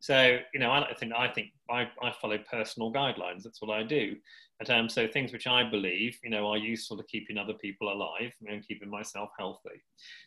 So, 0.00 0.36
you 0.52 0.60
know, 0.60 0.70
I 0.70 0.92
think 0.98 1.14
I 1.16 1.28
think 1.28 1.48
I, 1.70 1.88
I 2.02 2.12
follow 2.20 2.36
personal 2.50 2.92
guidelines. 2.92 3.44
That's 3.44 3.62
what 3.62 3.70
I 3.70 3.82
do. 3.82 4.14
And, 4.60 4.70
um, 4.70 4.88
so 4.90 5.08
things 5.08 5.32
which 5.32 5.46
I 5.46 5.68
believe, 5.70 6.18
you 6.22 6.28
know, 6.28 6.46
are 6.48 6.58
useful 6.58 6.98
to 6.98 7.04
keeping 7.04 7.38
other 7.38 7.54
people 7.54 7.90
alive 7.90 8.32
and 8.46 8.66
keeping 8.66 8.90
myself 8.90 9.30
healthy. 9.38 9.82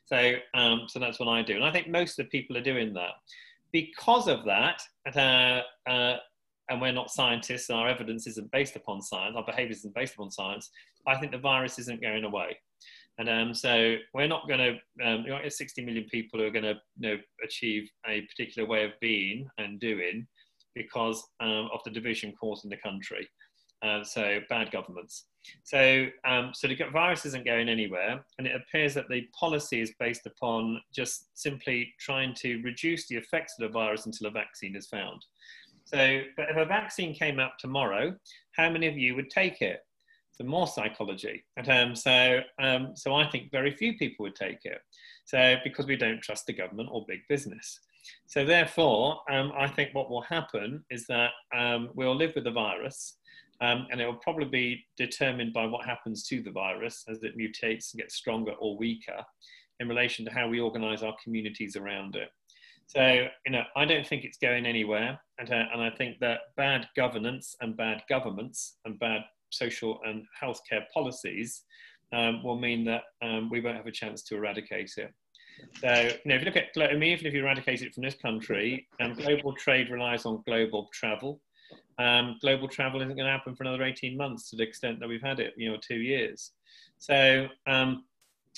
So, 0.05 0.33
um, 0.55 0.87
so 0.87 0.99
that's 0.99 1.19
what 1.19 1.29
I 1.29 1.43
do. 1.43 1.55
And 1.55 1.63
I 1.63 1.71
think 1.71 1.87
most 1.87 2.17
of 2.17 2.25
the 2.25 2.29
people 2.29 2.57
are 2.57 2.61
doing 2.61 2.91
that. 2.95 3.11
Because 3.71 4.27
of 4.27 4.45
that, 4.45 4.81
uh, 5.15 5.61
uh, 5.87 6.17
and 6.69 6.81
we're 6.81 6.91
not 6.91 7.11
scientists, 7.11 7.69
our 7.69 7.87
evidence 7.87 8.25
isn't 8.25 8.51
based 8.51 8.75
upon 8.75 9.03
science, 9.03 9.35
our 9.35 9.45
behavior 9.45 9.73
isn't 9.73 9.93
based 9.93 10.15
upon 10.15 10.31
science, 10.31 10.71
I 11.05 11.15
think 11.17 11.31
the 11.31 11.37
virus 11.37 11.77
isn't 11.77 12.01
going 12.01 12.23
away. 12.23 12.57
And 13.19 13.29
um, 13.29 13.53
so 13.53 13.95
we're 14.13 14.27
not 14.27 14.47
going 14.47 14.59
to, 14.59 15.05
um, 15.07 15.23
you're 15.25 15.49
60 15.49 15.85
million 15.85 16.05
people 16.05 16.39
who 16.39 16.47
are 16.47 16.51
going 16.51 16.63
to 16.63 16.75
you 16.97 17.09
know, 17.09 17.17
achieve 17.43 17.89
a 18.07 18.21
particular 18.21 18.67
way 18.67 18.85
of 18.85 18.91
being 19.01 19.47
and 19.59 19.79
doing 19.79 20.25
because 20.73 21.23
um, 21.39 21.69
of 21.71 21.81
the 21.85 21.91
division 21.91 22.33
caused 22.39 22.63
in 22.63 22.71
the 22.71 22.77
country. 22.77 23.27
Uh, 23.83 24.03
so 24.03 24.39
bad 24.49 24.71
governments. 24.71 25.25
So, 25.63 26.07
um, 26.25 26.51
so 26.53 26.69
the 26.69 26.77
virus 26.93 27.25
isn't 27.25 27.45
going 27.45 27.67
anywhere, 27.67 28.25
and 28.37 28.47
it 28.47 28.55
appears 28.55 28.93
that 28.93 29.09
the 29.09 29.27
policy 29.37 29.81
is 29.81 29.93
based 29.99 30.25
upon 30.25 30.81
just 30.95 31.25
simply 31.33 31.93
trying 31.99 32.33
to 32.35 32.61
reduce 32.63 33.07
the 33.07 33.17
effects 33.17 33.55
of 33.59 33.67
the 33.67 33.73
virus 33.73 34.05
until 34.05 34.27
a 34.27 34.31
vaccine 34.31 34.77
is 34.77 34.87
found. 34.87 35.21
So, 35.83 36.21
but 36.37 36.49
if 36.49 36.55
a 36.55 36.65
vaccine 36.65 37.13
came 37.13 37.41
out 37.41 37.51
tomorrow, 37.59 38.15
how 38.55 38.69
many 38.69 38.87
of 38.87 38.97
you 38.97 39.15
would 39.15 39.29
take 39.29 39.61
it? 39.61 39.81
So 40.33 40.43
more 40.45 40.67
psychology. 40.67 41.43
And, 41.57 41.69
um, 41.69 41.95
so, 41.95 42.39
um, 42.59 42.93
so 42.95 43.13
I 43.13 43.29
think 43.29 43.51
very 43.51 43.71
few 43.71 43.97
people 43.97 44.23
would 44.23 44.35
take 44.35 44.65
it. 44.65 44.79
So 45.25 45.55
because 45.63 45.85
we 45.85 45.95
don't 45.95 46.21
trust 46.21 46.47
the 46.47 46.53
government 46.53 46.89
or 46.91 47.05
big 47.07 47.21
business. 47.29 47.79
So 48.25 48.43
therefore, 48.43 49.19
um, 49.29 49.53
I 49.55 49.67
think 49.67 49.93
what 49.93 50.09
will 50.09 50.23
happen 50.23 50.83
is 50.89 51.05
that 51.07 51.31
um, 51.55 51.89
we'll 51.93 52.15
live 52.15 52.33
with 52.35 52.43
the 52.45 52.51
virus. 52.51 53.17
Um, 53.61 53.87
and 53.91 54.01
it 54.01 54.05
will 54.05 54.15
probably 54.15 54.45
be 54.45 54.85
determined 54.97 55.53
by 55.53 55.65
what 55.67 55.85
happens 55.85 56.23
to 56.27 56.41
the 56.41 56.51
virus 56.51 57.05
as 57.07 57.23
it 57.23 57.37
mutates 57.37 57.93
and 57.93 58.01
gets 58.01 58.15
stronger 58.15 58.53
or 58.53 58.75
weaker 58.77 59.23
in 59.79 59.87
relation 59.87 60.25
to 60.25 60.31
how 60.31 60.49
we 60.49 60.59
organize 60.59 61.03
our 61.03 61.15
communities 61.23 61.75
around 61.75 62.15
it. 62.15 62.29
So, 62.87 63.27
you 63.45 63.51
know, 63.51 63.63
I 63.75 63.85
don't 63.85 64.05
think 64.05 64.25
it's 64.25 64.37
going 64.37 64.65
anywhere. 64.65 65.19
And, 65.39 65.49
uh, 65.49 65.65
and 65.71 65.81
I 65.81 65.91
think 65.91 66.19
that 66.19 66.41
bad 66.57 66.87
governance 66.95 67.55
and 67.61 67.77
bad 67.77 68.03
governments 68.09 68.77
and 68.85 68.99
bad 68.99 69.21
social 69.53 69.99
and 70.05 70.25
healthcare 70.41 70.83
policies 70.93 71.63
um, 72.13 72.43
will 72.43 72.59
mean 72.59 72.85
that 72.85 73.03
um, 73.21 73.49
we 73.49 73.61
won't 73.61 73.77
have 73.77 73.87
a 73.87 73.91
chance 73.91 74.23
to 74.23 74.35
eradicate 74.35 74.91
it. 74.97 75.13
So, 75.79 75.91
you 75.91 76.29
know, 76.29 76.35
if 76.35 76.41
you 76.41 76.45
look 76.45 76.57
at, 76.57 76.69
I 76.77 76.93
mean, 76.93 77.11
even 77.13 77.27
if 77.27 77.33
you 77.33 77.41
eradicate 77.41 77.81
it 77.81 77.93
from 77.93 78.03
this 78.03 78.15
country, 78.15 78.87
um, 78.99 79.13
global 79.13 79.53
trade 79.53 79.89
relies 79.89 80.25
on 80.25 80.43
global 80.45 80.89
travel. 80.93 81.39
Um, 81.99 82.37
global 82.41 82.67
travel 82.67 83.01
isn't 83.01 83.15
going 83.15 83.25
to 83.25 83.31
happen 83.31 83.55
for 83.55 83.63
another 83.63 83.83
18 83.83 84.17
months 84.17 84.49
to 84.49 84.55
the 84.55 84.63
extent 84.63 84.99
that 84.99 85.07
we've 85.07 85.21
had 85.21 85.39
it, 85.39 85.53
you 85.57 85.71
know, 85.71 85.77
two 85.81 85.97
years. 85.97 86.51
So, 86.97 87.47
um, 87.67 88.05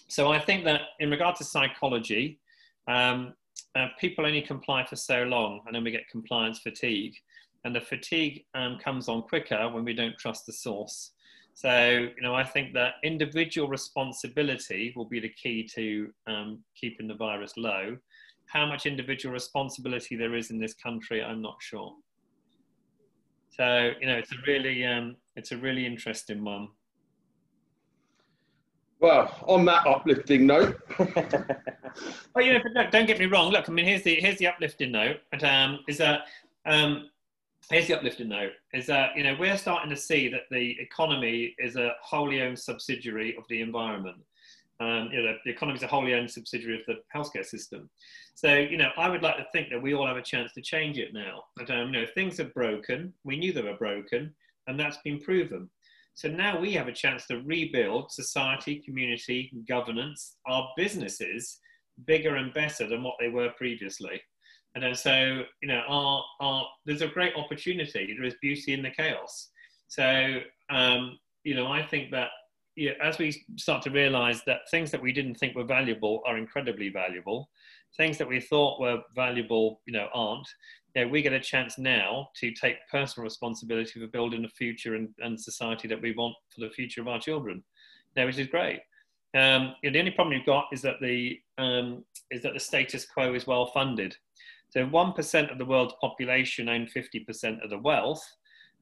so 0.08 0.32
I 0.32 0.40
think 0.40 0.64
that 0.66 0.82
in 1.00 1.10
regard 1.10 1.36
to 1.38 1.44
psychology, 1.44 2.40
um, 2.88 3.34
uh, 3.76 3.88
people 4.00 4.26
only 4.26 4.42
comply 4.42 4.86
for 4.86 4.96
so 4.96 5.24
long, 5.24 5.62
and 5.66 5.76
then 5.76 5.84
we 5.84 5.92
get 5.92 6.08
compliance 6.10 6.60
fatigue. 6.60 7.14
And 7.66 7.76
the 7.76 7.82
fatigue 7.82 8.46
um, 8.54 8.78
comes 8.78 9.10
on 9.10 9.24
quicker 9.24 9.68
when 9.70 9.84
we 9.84 9.94
don't 9.94 10.18
trust 10.20 10.46
the 10.46 10.54
source. 10.54 11.12
So, 11.56 12.10
you 12.16 12.22
know, 12.22 12.36
I 12.36 12.44
think 12.44 12.74
that 12.74 12.96
individual 13.04 13.68
responsibility 13.68 14.94
will 14.96 15.06
be 15.06 15.20
the 15.20 15.30
key 15.30 15.68
to 15.74 16.12
um, 16.28 16.60
keeping 16.80 17.08
the 17.08 17.16
virus 17.16 17.54
low. 17.58 17.98
How 18.46 18.68
much 18.68 18.86
individual 18.86 19.34
responsibility 19.34 20.16
there 20.16 20.36
is 20.36 20.52
in 20.52 20.60
this 20.60 20.76
country, 20.76 21.24
I'm 21.24 21.42
not 21.42 21.56
sure. 21.60 21.94
So, 23.50 23.92
you 24.00 24.06
know, 24.06 24.18
it's 24.18 24.32
a 24.32 24.38
really, 24.46 24.86
um, 24.86 25.16
it's 25.36 25.52
a 25.52 25.58
really 25.58 25.88
interesting 25.88 26.44
one. 26.44 26.68
Well, 29.00 29.34
on 29.48 29.66
that 29.66 29.88
uplifting 29.88 30.46
note. 30.46 30.80
well, 31.00 32.46
you 32.46 32.54
know, 32.54 32.60
don't, 32.76 32.92
don't, 32.92 33.06
get 33.08 33.18
me 33.18 33.26
wrong. 33.26 33.52
Look, 33.52 33.68
I 33.70 33.72
mean, 33.72 33.86
here's 33.86 34.04
the 34.04 34.16
here's 34.16 34.38
the 34.38 34.48
uplifting 34.48 34.92
note. 34.92 35.18
And, 35.32 35.44
um, 35.44 35.80
is 35.88 35.98
that 35.98 36.22
um, 36.66 37.10
here's 37.70 37.88
the 37.88 37.98
uplifting 37.98 38.30
note: 38.30 38.52
is 38.74 38.86
that 38.88 39.16
you 39.16 39.24
know 39.24 39.36
we're 39.40 39.58
starting 39.58 39.90
to 39.90 39.98
see 39.98 40.28
that 40.30 40.44
the 40.52 40.76
economy 40.80 41.56
is 41.60 41.76
a 41.76 41.94
wholly 42.02 42.42
owned 42.42 42.60
subsidiary 42.60 43.36
of 43.38 43.44
the 43.50 43.62
environment. 43.62 44.18
Um, 44.80 45.10
you 45.12 45.24
know, 45.24 45.36
the 45.46 45.52
economy 45.52 45.78
is 45.78 45.84
a 45.84 45.88
wholly 45.88 46.14
owned 46.14 46.30
subsidiary 46.30 46.80
of 46.80 46.86
the 46.86 47.00
healthcare 47.16 47.46
system. 47.46 47.90
So, 48.34 48.54
you 48.56 48.76
know, 48.76 48.90
I 48.98 49.08
would 49.08 49.24
like 49.24 49.38
to 49.38 49.48
think 49.54 49.70
that 49.70 49.82
we 49.82 49.94
all 49.94 50.06
have 50.06 50.18
a 50.18 50.22
chance 50.22 50.52
to 50.52 50.62
change 50.62 50.98
it 50.98 51.14
now. 51.14 51.46
And, 51.58 51.72
um, 51.72 51.94
you 51.94 52.02
know, 52.02 52.06
things 52.14 52.42
are 52.42 52.50
broken. 52.50 53.14
We 53.24 53.38
knew 53.38 53.54
they 53.54 53.62
were 53.62 53.78
broken, 53.78 54.36
and 54.68 54.78
that's 54.78 54.98
been 55.06 55.22
proven. 55.22 55.70
So 56.16 56.28
now 56.30 56.60
we 56.60 56.74
have 56.74 56.90
a 56.90 56.94
chance 56.94 57.26
to 57.28 57.42
rebuild 57.42 58.12
society, 58.12 58.82
community, 58.86 59.52
governance, 59.68 60.36
our 60.46 60.70
businesses 60.76 61.60
bigger 62.06 62.36
and 62.36 62.54
better 62.54 62.88
than 62.88 63.04
what 63.04 63.16
they 63.20 63.30
were 63.30 63.52
previously. 63.52 64.22
And 64.76 64.98
so, 64.98 65.44
you 65.62 65.68
know, 65.68 65.82
our, 65.88 66.24
our, 66.42 66.68
there's 66.86 67.02
a 67.02 67.08
great 67.08 67.34
opportunity. 67.36 68.14
There 68.14 68.26
is 68.26 68.36
beauty 68.42 68.74
in 68.74 68.84
the 68.84 68.92
chaos. 68.92 69.50
So, 69.88 70.40
um, 70.70 71.18
you 71.44 71.56
know, 71.56 71.68
I 71.68 71.82
think 71.82 72.12
that 72.12 72.30
yeah, 72.76 72.92
as 73.02 73.18
we 73.18 73.46
start 73.56 73.82
to 73.84 73.90
realize 73.90 74.42
that 74.46 74.70
things 74.70 74.92
that 74.92 75.02
we 75.02 75.14
didn't 75.14 75.36
think 75.36 75.56
were 75.56 75.64
valuable 75.64 76.22
are 76.26 76.38
incredibly 76.38 76.90
valuable, 76.90 77.50
things 77.96 78.18
that 78.18 78.28
we 78.28 78.42
thought 78.42 78.82
were 78.82 79.02
valuable, 79.16 79.80
you 79.86 79.94
know, 79.94 80.10
aren't 80.14 80.48
you 80.96 81.04
know, 81.04 81.08
we 81.10 81.22
get 81.22 81.34
a 81.34 81.40
chance 81.40 81.78
now 81.78 82.30
to 82.36 82.52
take 82.52 82.78
personal 82.90 83.26
responsibility 83.26 84.00
for 84.00 84.08
building 84.08 84.46
a 84.46 84.50
future 84.50 84.96
and, 84.96 85.10
and 85.20 85.40
society 85.40 85.88
that 85.90 86.02
we 86.02 86.14
want 86.14 86.36
for 86.54 86.62
the 86.62 86.70
future 86.70 87.02
of 87.02 87.08
our 87.08 87.20
children. 87.20 87.64
Now, 88.16 88.26
which 88.26 88.38
is 88.38 88.48
great. 88.48 88.80
Um, 89.38 89.76
you 89.84 89.90
know, 89.90 89.94
the 89.94 90.00
only 90.00 90.12
problem 90.12 90.38
you've 90.38 90.46
got 90.46 90.68
is 90.72 90.82
that 90.84 91.02
the 91.02 91.38
um, 91.58 92.06
is 92.32 92.42
that 92.44 92.54
the 92.54 92.60
status 92.60 93.06
quo 93.06 93.34
is 93.34 93.46
well 93.46 93.66
funded. 93.68 94.16
So, 94.76 94.86
one 94.86 95.14
percent 95.14 95.52
of 95.52 95.58
the 95.58 95.66
world's 95.66 95.94
population 96.02 96.68
own 96.68 96.88
fifty 96.88 97.22
percent 97.22 97.64
of 97.64 97.70
the 97.70 97.78
wealth. 97.78 98.24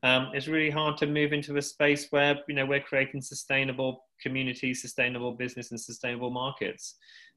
Um, 0.01 0.31
it's 0.33 0.47
really 0.47 0.71
hard 0.71 0.97
to 0.97 1.07
move 1.07 1.31
into 1.31 1.55
a 1.57 1.61
space 1.61 2.07
where 2.09 2.39
you 2.47 2.55
know 2.55 2.65
we're 2.65 2.81
creating 2.81 3.21
sustainable 3.21 4.05
communities, 4.19 4.81
sustainable 4.81 5.33
business, 5.33 5.69
and 5.69 5.79
sustainable 5.79 6.31
markets 6.31 6.95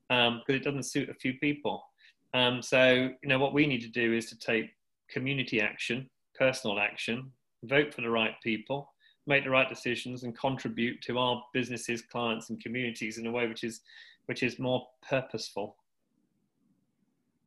because 0.08 0.30
um, 0.30 0.42
it 0.48 0.64
doesn't 0.64 0.84
suit 0.84 1.10
a 1.10 1.14
few 1.14 1.34
people. 1.34 1.84
Um, 2.32 2.62
so, 2.62 3.10
you 3.22 3.28
know, 3.28 3.38
what 3.38 3.52
we 3.52 3.66
need 3.66 3.82
to 3.82 3.88
do 3.88 4.14
is 4.14 4.26
to 4.30 4.38
take 4.38 4.70
community 5.10 5.60
action, 5.60 6.08
personal 6.38 6.78
action, 6.78 7.30
vote 7.64 7.92
for 7.92 8.02
the 8.02 8.10
right 8.10 8.34
people, 8.42 8.92
make 9.26 9.44
the 9.44 9.50
right 9.50 9.68
decisions, 9.68 10.22
and 10.22 10.38
contribute 10.38 11.02
to 11.02 11.18
our 11.18 11.42
businesses, 11.52 12.02
clients, 12.02 12.50
and 12.50 12.62
communities 12.62 13.18
in 13.18 13.26
a 13.26 13.30
way 13.30 13.48
which 13.48 13.64
is, 13.64 13.80
which 14.26 14.42
is 14.42 14.58
more 14.58 14.86
purposeful. 15.08 15.76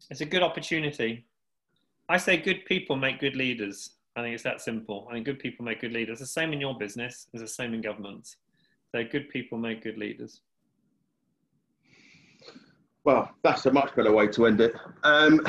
It's 0.10 0.22
a 0.22 0.26
good 0.26 0.44
opportunity. 0.44 1.26
I 2.08 2.18
say 2.18 2.38
good 2.38 2.66
people 2.66 2.96
make 2.96 3.20
good 3.20 3.36
leaders. 3.36 3.92
I 4.16 4.22
think 4.22 4.34
it's 4.34 4.44
that 4.44 4.62
simple. 4.62 5.08
I 5.10 5.14
think 5.14 5.26
good 5.26 5.40
people 5.40 5.64
make 5.64 5.82
good 5.82 5.94
leaders. 5.94 6.22
It's 6.22 6.34
the 6.34 6.42
same 6.42 6.54
in 6.54 6.60
your 6.60 6.78
business, 6.78 7.28
it's 7.34 7.42
the 7.42 7.48
same 7.48 7.74
in 7.74 7.82
governments. 7.82 8.38
So 8.92 9.04
good 9.04 9.30
people 9.30 9.58
make 9.58 9.84
good 9.84 9.98
leaders. 9.98 10.42
Well, 13.04 13.32
that's 13.44 13.66
a 13.66 13.72
much 13.72 13.96
better 13.96 14.12
way 14.12 14.28
to 14.28 14.46
end 14.48 14.62
it. 14.62 14.74
Um, 15.04 15.40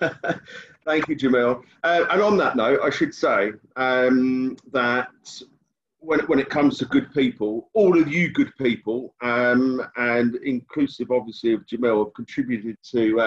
thank 0.84 1.08
you, 1.08 1.16
Jamil. 1.16 1.62
Uh, 1.82 2.04
and 2.10 2.22
on 2.22 2.36
that 2.36 2.56
note, 2.56 2.80
I 2.82 2.90
should 2.90 3.14
say 3.14 3.52
um, 3.76 4.56
that 4.72 5.08
when, 5.98 6.20
when 6.20 6.38
it 6.38 6.48
comes 6.48 6.78
to 6.78 6.84
good 6.86 7.12
people, 7.12 7.70
all 7.72 8.00
of 8.00 8.12
you 8.12 8.30
good 8.30 8.52
people, 8.56 9.14
um, 9.20 9.82
and 9.96 10.36
inclusive 10.36 11.10
obviously 11.10 11.54
of 11.54 11.66
Jamil, 11.66 12.04
have 12.04 12.14
contributed 12.14 12.76
to 12.92 13.20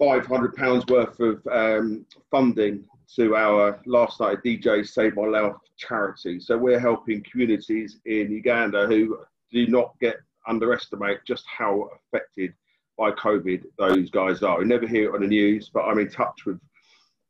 um, 0.00 0.20
£500 0.20 0.90
worth 0.90 1.20
of 1.20 1.46
um, 1.50 2.04
funding 2.30 2.84
to 3.16 3.34
our 3.34 3.80
last 3.86 4.20
night 4.20 4.38
DJ 4.44 4.86
Save 4.86 5.16
My 5.16 5.26
Life 5.26 5.54
charity. 5.76 6.40
So 6.40 6.58
we're 6.58 6.78
helping 6.78 7.24
communities 7.30 7.98
in 8.04 8.30
Uganda 8.30 8.86
who 8.86 9.18
do 9.50 9.66
not 9.66 9.94
get 10.00 10.16
underestimate 10.46 11.18
just 11.26 11.44
how 11.46 11.88
affected 12.12 12.52
by 12.96 13.10
COVID 13.12 13.62
those 13.78 14.10
guys 14.10 14.42
are. 14.42 14.58
We 14.58 14.64
never 14.64 14.86
hear 14.86 15.10
it 15.10 15.14
on 15.14 15.20
the 15.22 15.28
news, 15.28 15.70
but 15.72 15.84
I'm 15.84 15.98
in 15.98 16.10
touch 16.10 16.44
with 16.44 16.60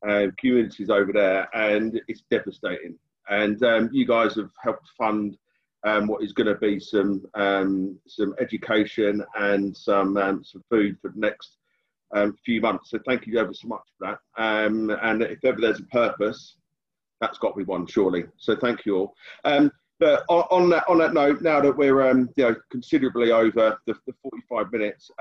uh, 0.07 0.27
communities 0.37 0.89
over 0.89 1.11
there, 1.13 1.47
and 1.53 2.01
it's 2.07 2.23
devastating. 2.31 2.97
And 3.29 3.61
um, 3.63 3.89
you 3.91 4.07
guys 4.07 4.35
have 4.35 4.49
helped 4.61 4.87
fund 4.97 5.37
um, 5.85 6.07
what 6.07 6.23
is 6.23 6.33
going 6.33 6.47
to 6.47 6.55
be 6.55 6.79
some 6.79 7.23
um, 7.35 7.97
some 8.07 8.33
education 8.39 9.23
and 9.35 9.75
some 9.75 10.17
um, 10.17 10.43
some 10.43 10.63
food 10.69 10.97
for 11.01 11.09
the 11.09 11.19
next 11.19 11.58
um, 12.13 12.35
few 12.45 12.61
months. 12.61 12.91
So 12.91 12.99
thank 13.05 13.27
you 13.27 13.39
ever 13.39 13.53
so 13.53 13.67
much 13.67 13.83
for 13.97 14.07
that. 14.37 14.41
Um, 14.41 14.89
and 15.01 15.21
if 15.23 15.43
ever 15.43 15.59
there's 15.59 15.79
a 15.79 15.83
purpose, 15.83 16.55
that's 17.21 17.37
got 17.37 17.51
to 17.51 17.57
be 17.57 17.63
one, 17.63 17.85
surely. 17.85 18.25
So 18.37 18.55
thank 18.55 18.85
you 18.85 18.95
all. 18.97 19.15
but 19.43 20.23
on, 20.29 20.43
on, 20.51 20.69
that 20.69 20.87
on 20.87 20.97
that 20.99 21.13
note, 21.13 21.41
now 21.41 21.59
that 21.61 21.75
we're 21.75 22.09
you 22.11 22.29
know 22.37 22.55
considerably 22.71 23.31
over 23.31 23.77
the, 23.85 23.95
the 24.07 24.13
45 24.23 24.71
minutes, 24.71 25.11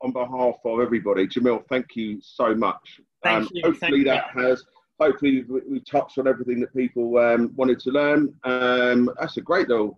on 0.00 0.12
behalf 0.12 0.54
of 0.64 0.80
everybody, 0.80 1.26
Jamil, 1.26 1.64
thank 1.68 1.96
you 1.96 2.20
so 2.22 2.54
much 2.54 3.00
Thank 3.22 3.42
Um, 3.42 3.48
you. 3.52 3.62
hopefully 3.64 4.04
Thank 4.04 4.06
that 4.06 4.30
has. 4.30 4.64
Hopefully 5.00 5.44
we, 5.48 5.60
we 5.68 5.80
touched 5.80 6.18
on 6.18 6.26
everything 6.26 6.60
that 6.60 6.74
people 6.74 7.16
um, 7.18 7.52
wanted 7.56 7.78
to 7.80 7.90
learn. 7.90 8.34
Um, 8.44 9.10
that's 9.18 9.36
a 9.36 9.40
great 9.40 9.68
little. 9.68 9.96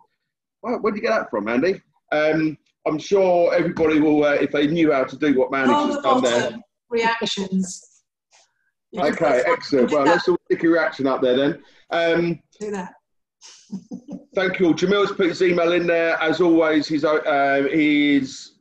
Wow, 0.62 0.78
where 0.78 0.92
did 0.92 1.02
you 1.02 1.08
get 1.08 1.18
that 1.18 1.30
from, 1.30 1.48
Andy? 1.48 1.80
Um, 2.12 2.58
I'm 2.86 2.98
sure 2.98 3.54
everybody 3.54 4.00
will, 4.00 4.24
uh, 4.24 4.32
if 4.32 4.50
they 4.52 4.66
knew 4.66 4.92
how 4.92 5.04
to 5.04 5.16
do 5.16 5.38
what 5.38 5.54
On 5.54 5.90
has 5.90 6.02
done 6.02 6.22
there. 6.22 6.58
reactions. 6.88 8.02
Can 8.94 9.12
Okay, 9.12 9.42
excellent. 9.46 9.92
Well, 9.92 10.04
let's 10.04 10.26
all 10.28 10.36
stick 10.46 10.64
a 10.64 10.68
reaction 10.68 11.06
up 11.06 11.22
there 11.22 11.36
then. 11.36 11.62
Um, 11.90 12.40
do 12.58 12.70
that. 12.72 12.94
thank 14.34 14.58
you 14.58 14.66
all. 14.66 14.74
Jamil's 14.74 15.12
put 15.12 15.28
his 15.28 15.42
email 15.42 15.72
in 15.72 15.86
there. 15.86 16.20
As 16.20 16.40
always, 16.40 16.88
he's, 16.88 17.04
uh, 17.04 17.68
he's 17.72 18.54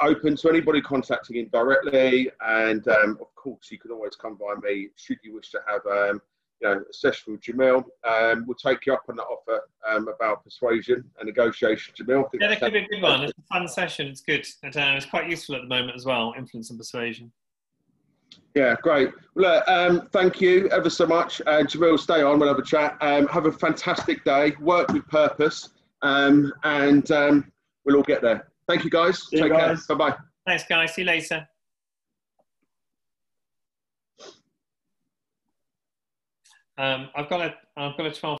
open 0.00 0.36
to 0.36 0.48
anybody 0.48 0.80
contacting 0.80 1.36
him 1.36 1.48
directly. 1.52 2.30
And 2.40 2.86
um, 2.88 3.18
of 3.20 3.32
course, 3.34 3.70
you 3.70 3.78
can 3.78 3.92
always 3.92 4.16
come 4.16 4.36
by 4.36 4.54
me 4.66 4.88
should 4.96 5.18
you 5.22 5.34
wish 5.34 5.50
to 5.50 5.60
have 5.68 5.86
um, 5.86 6.20
you 6.60 6.68
know, 6.68 6.82
a 6.88 6.92
session 6.92 7.32
with 7.32 7.42
Jamil. 7.42 7.84
Um, 8.04 8.44
we'll 8.46 8.56
take 8.56 8.86
you 8.86 8.92
up 8.92 9.04
on 9.08 9.16
that 9.16 9.24
offer 9.24 9.60
um, 9.88 10.08
about 10.08 10.44
persuasion 10.44 11.04
and 11.18 11.26
negotiation, 11.26 11.94
Jamil. 11.98 12.24
I 12.24 12.28
Yeah, 12.34 12.48
that 12.48 12.48
that's 12.48 12.60
could 12.60 12.72
be 12.72 12.78
a 12.80 12.88
good 12.88 13.02
one. 13.02 13.22
It's 13.22 13.32
a 13.38 13.54
fun 13.54 13.68
session. 13.68 14.08
It's 14.08 14.20
good. 14.20 14.46
And, 14.62 14.76
uh, 14.76 14.94
it's 14.96 15.06
quite 15.06 15.28
useful 15.28 15.54
at 15.54 15.62
the 15.62 15.68
moment 15.68 15.96
as 15.96 16.04
well. 16.04 16.34
Influence 16.36 16.70
and 16.70 16.78
persuasion. 16.78 17.30
Yeah, 18.54 18.74
great. 18.82 19.10
Well, 19.34 19.54
look, 19.54 19.68
um, 19.68 20.08
thank 20.12 20.40
you 20.40 20.68
ever 20.70 20.90
so 20.90 21.06
much. 21.06 21.40
Uh, 21.42 21.62
Jamil, 21.62 21.98
stay 21.98 22.22
on. 22.22 22.38
We'll 22.38 22.48
have 22.48 22.58
a 22.58 22.62
chat. 22.62 22.96
Um, 23.00 23.26
have 23.28 23.46
a 23.46 23.52
fantastic 23.52 24.24
day. 24.24 24.54
Work 24.60 24.92
with 24.92 25.06
purpose. 25.08 25.70
Um, 26.02 26.52
and 26.64 27.10
um, 27.10 27.52
we'll 27.84 27.96
all 27.96 28.02
get 28.02 28.22
there. 28.22 28.48
Thank 28.66 28.84
you, 28.84 28.90
guys. 28.90 29.28
See 29.28 29.36
you 29.36 29.44
Take 29.44 29.52
guys. 29.52 29.86
care. 29.86 29.96
Bye 29.96 30.10
bye. 30.10 30.16
Thanks, 30.46 30.64
guys. 30.68 30.94
See 30.94 31.02
you 31.02 31.06
later. 31.06 31.48
Um, 36.78 37.08
I've 37.14 37.28
got 37.28 37.40
a, 37.40 37.54
I've 37.76 37.96
got 37.96 38.06
a 38.06 38.12
12. 38.12 38.37